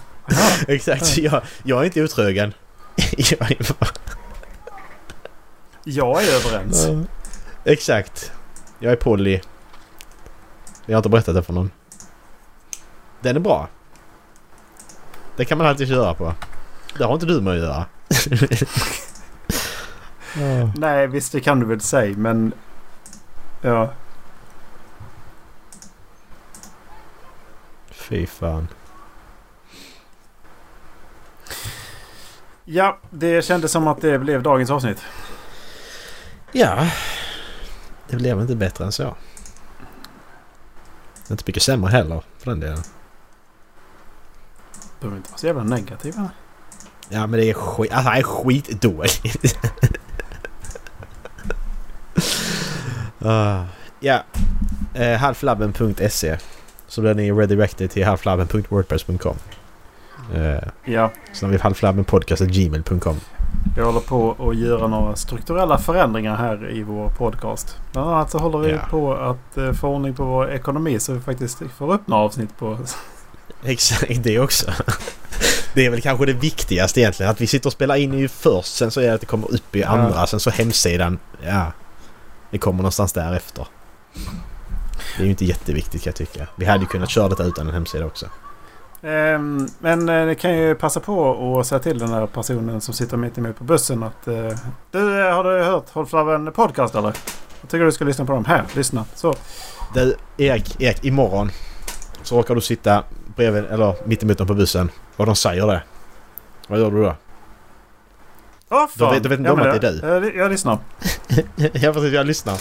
Exakt. 0.69 1.19
Jag, 1.19 1.43
jag 1.63 1.81
är 1.81 1.85
inte 1.85 2.03
otrogen. 2.03 2.55
jag 3.17 3.51
är 3.51 3.73
bara... 3.79 3.91
Jag 5.85 6.23
är 6.25 6.37
överens. 6.37 6.89
Exakt. 7.65 8.33
Jag 8.79 8.93
är 8.93 8.97
poly. 8.97 9.41
Jag 10.87 10.95
har 10.95 10.99
inte 10.99 11.09
berättat 11.09 11.35
det 11.35 11.43
för 11.43 11.53
någon. 11.53 11.71
Den 13.23 13.37
är 13.37 13.41
bra. 13.41 13.69
Det 15.37 15.45
kan 15.45 15.59
man 15.59 15.67
alltid 15.67 15.89
köra 15.89 16.15
på. 16.15 16.35
Det 16.99 17.05
har 17.05 17.15
inte 17.15 17.27
du 17.27 17.41
med 17.41 17.53
att 17.53 17.59
göra. 17.59 17.87
Nej, 20.77 21.07
visst 21.07 21.33
det 21.33 21.41
kan 21.41 21.61
du 21.61 21.67
väl 21.67 21.81
säga 21.81 22.17
men... 22.17 22.53
Ja. 23.63 23.91
Fy 27.91 28.27
fan. 28.27 28.69
Ja, 32.65 32.99
det 33.11 33.45
kändes 33.45 33.73
som 33.73 33.89
att 33.89 34.01
det 34.01 34.19
blev 34.19 34.43
dagens 34.43 34.71
avsnitt. 34.71 35.05
Ja. 36.53 36.89
Det 38.09 38.17
blev 38.17 38.41
inte 38.41 38.57
bättre 38.57 38.85
än 38.85 38.93
så. 38.93 39.15
Inte 41.31 41.45
mycket 41.47 41.63
sämre 41.63 41.91
heller 41.91 42.23
för 42.39 42.51
den 42.51 42.61
delen. 42.61 42.83
Behöver 45.03 45.17
inte 45.17 45.31
vara 45.31 45.39
så 45.39 45.47
jävla 45.47 45.65
negativa. 45.65 46.31
Ja 47.09 47.27
men 47.27 47.41
det 47.41 47.51
är 47.51 47.55
skit... 47.55 47.93
Alltså 47.93 48.11
det 48.11 48.19
är 48.19 48.23
skitdåligt. 48.23 49.57
uh, 53.25 53.65
ja. 54.01 54.23
Uh, 55.01 55.17
halflabben.se 55.17 56.39
Så 56.89 57.01
blir 57.01 57.15
ni 57.15 57.33
redirected 57.33 57.91
till 57.91 58.05
halflabben.wordpress.com 58.05 59.37
uh, 60.37 60.59
Ja, 60.85 61.11
Sen 61.33 61.49
har 61.49 61.57
vi 61.57 61.63
halflabbenpodcast.gmail.com 61.63 63.21
vi 63.77 63.83
håller 63.83 64.01
på 64.01 64.37
att 64.51 64.57
göra 64.57 64.87
några 64.87 65.17
strukturella 65.17 65.79
förändringar 65.79 66.37
här 66.37 66.71
i 66.71 66.83
vår 66.83 67.09
podcast. 67.09 67.77
Bland 67.93 68.11
annat 68.11 68.31
så 68.31 68.39
håller 68.39 68.59
vi 68.59 68.71
Ja. 68.71 68.79
på 68.91 69.15
att 69.15 69.57
eh, 69.57 69.73
få 69.73 69.89
ordning 69.89 70.15
på 70.15 70.25
vår 70.25 70.51
ekonomi 70.51 71.01
så 71.01 71.13
vi 71.13 71.21
faktiskt 71.21 71.63
får 71.77 71.93
upp 71.93 72.07
några 72.07 72.23
avsnitt 72.23 72.59
på... 72.59 72.79
Exakt, 73.65 74.13
det 74.23 74.39
också. 74.41 74.73
Det 75.75 75.87
är 75.87 75.91
väl 75.91 76.01
kanske 76.01 76.27
det 76.27 76.33
viktigaste 76.33 77.01
egentligen. 77.01 77.31
Att 77.33 77.41
vi 77.41 77.47
sitter 77.47 77.67
och 77.69 77.73
spelar 77.73 77.97
in 77.97 78.19
ju 78.19 78.29
först. 78.29 78.77
Sen 78.77 78.91
så 78.91 79.01
är 79.01 79.07
det 79.07 79.15
att 79.15 79.21
det 79.21 79.27
kommer 79.27 79.55
upp 79.55 79.77
i 79.77 79.81
Ja. 79.81 79.89
andra. 79.89 80.27
Sen 80.27 80.41
så 80.41 80.51
hemsidan. 80.51 81.19
Ja. 81.47 81.73
Det 82.51 82.59
kommer 82.59 82.77
någonstans 82.79 83.13
därefter. 83.13 83.67
Det 85.17 85.23
är 85.23 85.25
ju 85.25 85.31
inte 85.31 85.45
jätteviktigt 85.45 86.03
kan 86.03 86.11
jag 86.11 86.17
tycka. 86.17 86.47
Vi 86.57 86.65
hade 86.65 86.81
ju 86.81 86.87
kunnat 86.87 87.11
köra 87.11 87.29
detta 87.29 87.45
utan 87.45 87.69
en 87.69 87.75
hemsida 87.75 88.07
också. 88.07 88.27
Ehm, 89.03 89.69
men 89.79 90.09
eh, 90.09 90.27
ni 90.27 90.35
kan 90.35 90.57
ju 90.59 90.75
passa 90.75 91.01
på 91.01 91.59
att 91.61 91.67
säga 91.67 91.79
till 91.79 91.99
den 91.99 92.09
här 92.13 92.27
personen 92.27 92.81
som 92.81 92.95
sitter 92.95 93.17
mitt 93.17 93.39
emot 93.39 93.59
på 93.59 93.65
bussen 93.65 94.03
att... 94.03 94.29
Eh, 94.29 94.35
du, 94.91 95.21
eh, 95.29 95.35
har 95.35 95.45
du 95.45 95.65
hört 95.65 95.91
Håll 95.93 96.07
Flabben 96.07 96.53
podcast 96.53 96.95
eller? 96.95 97.13
Jag 97.61 97.71
tycker 97.71 97.85
du 97.85 97.93
ska 97.93 98.05
lyssna 98.05 98.25
på 98.25 98.33
dem. 98.33 98.45
Här, 98.45 98.65
lyssna. 98.75 99.05
Så. 99.15 99.35
Du, 99.95 100.17
Erik, 100.39 100.81
Erik, 100.81 101.05
imorgon 101.05 101.51
så 102.23 102.37
råkar 102.39 102.55
du 102.55 102.61
sitta 102.61 103.05
bredvid, 103.37 103.65
eller 103.65 103.95
mitt 104.05 104.23
emot 104.23 104.39
dem 104.39 104.47
på 104.47 104.55
bussen 104.55 104.91
och 105.17 105.27
de 105.27 105.37
säger 105.37 105.67
det. 105.67 105.83
Vad 106.69 106.79
gör 106.81 106.91
du 106.91 107.03
då? 107.03 107.17
Åh, 108.71 108.87
Då 108.95 109.11
vet- 109.11 109.23
då 109.23 109.29
vet 109.29 109.39
inte 109.39 109.51
de 109.51 109.57
men 109.59 109.71
att 109.71 109.81
det 109.81 109.89
är 109.89 110.09
jag- 110.13 110.25
Jag, 110.25 110.37
jag 110.37 110.51
lyssnar. 110.51 110.79
jag 111.73 111.95
precis, 111.95 112.13
jag 112.13 112.27
lyssnar. 112.27 112.61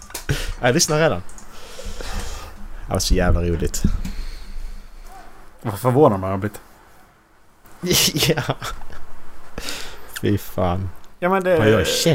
jag 0.60 0.74
lyssnar 0.74 0.98
redan. 0.98 1.22
Det 2.86 2.92
var 2.92 2.98
så 2.98 3.14
jävla 3.14 3.40
roligt. 3.42 3.82
Vad 5.62 5.78
förvånad 5.78 6.20
man 6.20 6.30
har 6.30 6.38
blivit. 6.38 6.60
ja. 8.36 8.42
Fy 10.20 10.38
fan. 10.38 10.88
Ja 11.18 11.28
men 11.28 11.44
det, 11.44 11.50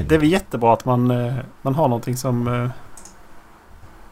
det 0.08 0.16
är 0.16 0.20
väl 0.20 0.30
jättebra 0.32 0.74
att 0.74 0.86
man, 0.86 1.12
eh, 1.12 1.34
man 1.62 1.76
har 1.76 1.88
någonting 1.88 2.18
som... 2.18 2.48
eh, 2.48 2.70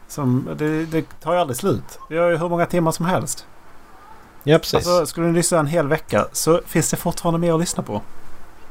Som... 0.08 0.48
Det, 0.58 0.86
det 0.86 1.20
tar 1.22 1.32
ju 1.32 1.38
aldrig 1.38 1.56
slut. 1.56 1.98
Vi 2.10 2.18
har 2.18 2.28
ju 2.30 2.36
hur 2.36 2.48
många 2.48 2.66
timmar 2.66 2.92
som 2.92 3.06
helst. 3.06 3.46
Ja 4.48 4.58
precis. 4.58 4.74
Alltså 4.74 5.06
skulle 5.06 5.26
ni 5.26 5.32
lyssna 5.32 5.58
en 5.58 5.66
hel 5.66 5.88
vecka 5.88 6.26
så 6.32 6.60
finns 6.66 6.90
det 6.90 6.96
fortfarande 6.96 7.40
mer 7.40 7.52
att 7.52 7.60
lyssna 7.60 7.82
på. 7.82 8.02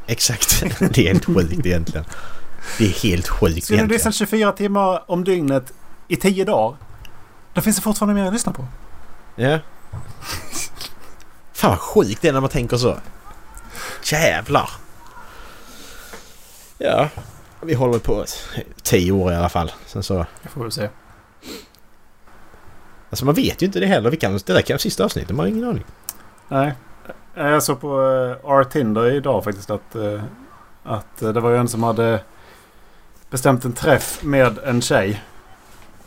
Exakt. 0.08 0.64
det 0.80 0.98
är 0.98 1.14
helt 1.14 1.26
sjukt 1.26 1.66
egentligen. 1.66 2.06
Det 2.78 2.86
är 2.86 2.90
helt 2.90 3.28
sjukt 3.28 3.64
Skulle 3.64 3.78
ni 3.78 3.80
egentligen. 3.80 3.88
lyssna 3.88 4.12
24 4.12 4.52
timmar 4.52 5.04
om 5.12 5.24
dygnet 5.24 5.74
i 6.08 6.16
10 6.16 6.46
dagar. 6.46 6.78
Då 7.54 7.62
finns 7.62 7.76
det 7.76 7.82
fortfarande 7.82 8.14
mer 8.22 8.28
att 8.28 8.34
lyssna 8.34 8.54
på. 8.54 8.66
Ja. 9.36 9.60
Fan 11.54 11.70
vad 11.70 11.80
sjukt 11.80 12.22
det 12.22 12.28
är 12.28 12.34
när 12.34 12.42
man 12.42 12.50
tänker 12.50 12.78
så. 12.78 12.98
Jävlar. 14.04 14.70
Ja. 16.78 17.10
Vi 17.62 17.74
håller 17.74 18.00
på 18.00 18.26
tio 18.84 19.12
år 19.12 19.32
i 19.32 19.36
alla 19.36 19.50
fall. 19.50 19.72
Sen 19.86 20.04
så... 20.04 20.26
Det 20.44 20.50
får 20.50 20.64
vi 20.64 20.72
se. 20.72 20.90
Alltså 23.16 23.26
man 23.26 23.36
vet 23.36 23.62
ju 23.62 23.66
inte 23.66 23.80
det 23.80 23.86
heller. 23.86 24.10
Vi 24.10 24.18
kan, 24.18 24.32
det 24.34 24.54
där 24.54 24.62
kan 24.62 24.74
vara 24.74 24.80
sista 24.80 25.06
avsnittet. 25.06 25.36
Man 25.36 25.40
har 25.40 25.48
ingen 25.48 25.70
aning. 25.70 25.84
Nej. 26.48 26.74
Eh, 27.36 27.48
Jag 27.48 27.64
såg 27.64 27.82
på 27.82 28.02
uh, 28.02 28.52
R-Tinder 28.52 29.12
idag 29.12 29.44
faktiskt 29.44 29.70
att, 29.70 29.96
eh, 29.96 30.24
att 30.84 31.22
eh, 31.22 31.30
det 31.30 31.40
var 31.40 31.50
ju 31.50 31.58
en 31.58 31.68
som 31.68 31.84
hade 31.84 32.20
bestämt 33.30 33.66
en 33.66 33.74
träff 33.74 34.24
med 34.24 34.58
en 34.66 34.82
tjej. 34.82 35.24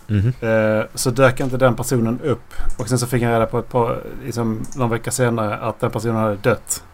Mhm. 0.06 0.32
Eh, 0.40 0.84
så 0.94 1.11
dök 1.11 1.40
inte 1.40 1.56
den 1.56 1.76
personen 1.76 2.20
upp. 2.20 2.54
Och 2.78 2.88
sen 2.88 2.98
så 2.98 3.06
fick 3.06 3.22
han 3.22 3.32
reda 3.32 3.46
på 3.46 3.59
ett 3.59 3.68
par, 3.68 4.02
liksom, 4.24 4.62
någon 4.76 4.90
vecka 4.90 5.11
senare 5.11 5.56
att 5.56 5.80
den 5.80 5.90
personen 5.90 6.16
hade 6.16 6.36
dött. 6.36 6.84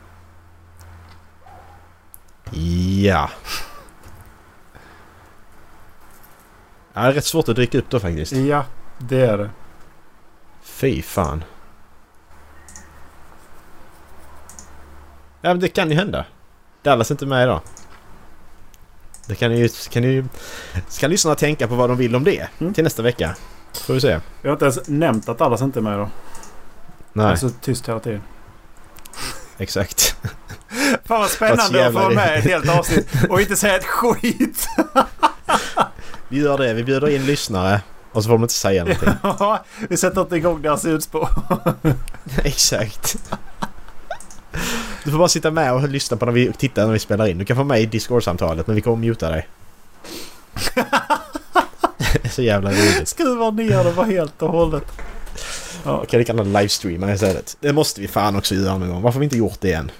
Ja. 3.02 3.30
Ja, 6.92 7.02
det 7.02 7.08
är 7.08 7.12
rätt 7.12 7.24
svårt 7.24 7.48
att 7.48 7.56
dyka 7.56 7.78
upp 7.78 7.90
då 7.90 8.00
faktiskt. 8.00 8.32
Ja, 8.32 8.64
det 8.98 9.20
är 9.26 9.38
det. 9.38 9.50
Fy 10.64 11.02
fan. 11.02 11.44
Ja, 15.40 15.48
men 15.50 15.60
det 15.60 15.68
kan 15.68 15.90
ju 15.90 15.96
hända. 15.96 16.24
Dallas 16.82 17.10
är 17.10 17.14
inte 17.14 17.26
med 17.26 17.42
idag. 17.44 17.60
Det 19.26 19.34
kan 19.34 19.56
ju... 19.56 19.68
Kan 19.90 20.02
ju 20.02 20.24
ska 20.88 21.06
lyssnarna 21.06 21.34
tänka 21.34 21.68
på 21.68 21.74
vad 21.74 21.90
de 21.90 21.96
vill 21.98 22.16
om 22.16 22.24
det 22.24 22.48
Mm. 22.60 22.74
till 22.74 22.84
nästa 22.84 23.02
vecka. 23.02 23.36
Får 23.86 23.94
vi 23.94 24.00
se. 24.00 24.20
Jag 24.42 24.50
har 24.50 24.52
inte 24.52 24.64
ens 24.64 24.88
nämnt 24.88 25.28
att 25.28 25.38
Dallas 25.38 25.62
inte 25.62 25.78
är 25.78 25.82
med 25.82 25.98
då. 25.98 26.10
Nej, 27.12 27.24
Jag 27.26 27.32
är 27.32 27.36
så 27.36 27.50
tyst 27.50 27.88
hela 27.88 28.00
tiden. 28.00 28.22
exakt. 29.58 30.16
Fan 31.04 31.20
vad 31.20 31.30
spännande 31.30 31.86
att 31.86 31.92
få 31.92 31.98
vara 31.98 32.08
det- 32.08 32.14
med 32.14 32.34
i 32.36 32.38
ett 32.38 32.44
helt 32.44 32.68
avsnitt 32.78 33.08
och 33.28 33.40
inte 33.40 33.56
säga 33.56 33.76
ett 33.76 33.84
skit. 33.86 34.66
Vi 36.28 36.40
gör 36.40 36.58
det. 36.58 36.74
Vi 36.74 36.84
bjuder 36.84 37.08
in 37.08 37.26
lyssnare. 37.26 37.80
Och 38.14 38.22
så 38.22 38.28
får 38.28 38.34
de 38.34 38.42
inte 38.42 38.54
säga 38.54 38.84
någonting. 38.84 39.08
Ja, 39.22 39.64
vi 39.88 39.96
sätter 39.96 40.20
inte 40.20 40.36
igång 40.36 40.62
deras 40.62 40.84
utspår. 40.84 41.28
exakt. 42.44 43.16
Du 45.04 45.10
får 45.10 45.18
bara 45.18 45.28
sitta 45.28 45.50
med 45.50 45.74
och 45.74 45.88
lyssna 45.88 46.16
på 46.16 46.26
när 46.26 46.32
vi 46.32 46.52
tittar 46.52 46.86
när 46.86 46.92
vi 46.92 46.98
spelar 46.98 47.26
in. 47.26 47.38
Du 47.38 47.44
kan 47.44 47.56
få 47.56 47.64
med 47.64 47.80
i 47.80 47.86
Discord-samtalet 47.86 48.66
men 48.66 48.76
vi 48.76 48.82
kommer 48.82 48.96
muta 48.96 49.30
dig. 49.30 49.48
Så 52.30 52.42
jävla 52.42 52.70
roligt. 52.70 53.08
Skruva 53.08 53.50
ner 53.50 53.84
det 53.84 53.92
bara 53.92 54.06
helt 54.06 54.42
och 54.42 54.52
hållet. 54.52 54.84
Ja. 55.84 56.00
Okej, 56.02 56.18
det 56.18 56.24
kan 56.24 56.38
ha 56.38 56.44
livestreama 56.44 57.12
istället. 57.12 57.56
Det 57.60 57.72
måste 57.72 58.00
vi 58.00 58.08
fan 58.08 58.36
också 58.36 58.54
göra 58.54 58.78
någon 58.78 58.88
gång. 58.88 59.02
Varför 59.02 59.14
har 59.14 59.20
vi 59.20 59.24
inte 59.24 59.36
gjort 59.38 59.60
det 59.60 59.72
än? 59.72 59.90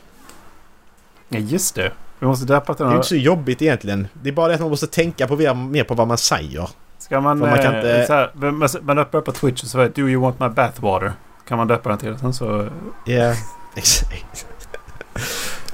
ja, 1.29 1.39
just 1.39 1.75
det. 1.75 1.93
Vi 2.19 2.27
måste 2.27 2.47
döpa 2.47 2.75
till 2.75 2.85
Det 2.85 2.93
är 2.93 2.97
inte 2.97 3.09
så 3.09 3.17
jobbigt 3.17 3.63
egentligen. 3.63 4.09
Det 4.13 4.29
är 4.29 4.33
bara 4.33 4.49
det 4.49 4.55
att 4.55 4.61
man 4.61 4.71
måste 4.71 4.87
tänka 4.87 5.29
på 5.29 5.37
mer 5.55 5.85
på 5.85 5.95
vad 5.95 6.09
man 6.09 6.19
säger. 6.19 6.69
Ska 7.05 7.21
man... 7.21 7.39
Man 7.39 7.59
kan 7.59 7.75
eh, 7.75 7.79
inte- 7.79 8.07
så 8.07 8.13
här, 8.13 8.81
man, 8.81 8.99
öppnar 8.99 9.21
på 9.21 9.33
Twitch 9.33 9.63
och 9.63 9.69
så 9.69 9.79
det 9.79 9.89
Do 9.89 10.09
you 10.09 10.23
want 10.23 10.41
my 10.41 10.49
bathwater? 10.49 11.13
Kan 11.49 11.59
man 11.59 11.69
döpa 11.69 11.89
den 11.89 11.99
till. 11.99 12.19
Sen 12.19 12.35
så... 12.35 12.69
Ja, 13.05 13.35
exakt. 13.75 14.47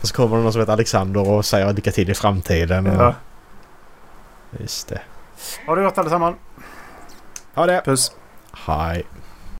Och 0.01 0.09
så 0.09 0.15
kommer 0.15 0.37
det 0.37 0.43
någon 0.43 0.53
som 0.53 0.61
heter 0.61 0.73
Alexander 0.73 1.29
och 1.29 1.45
säger 1.45 1.73
lycka 1.73 1.91
till 1.91 2.11
i 2.11 2.15
framtiden. 2.15 2.87
Och... 2.87 3.03
Ja. 3.03 3.15
Just 4.59 4.89
det. 4.89 5.01
Har 5.67 5.77
det 5.77 5.83
gott 5.83 5.99
allesammans. 5.99 6.37
Ha 7.55 7.67
det! 7.67 7.83
Puss. 7.85 8.13
Hej. 8.53 9.07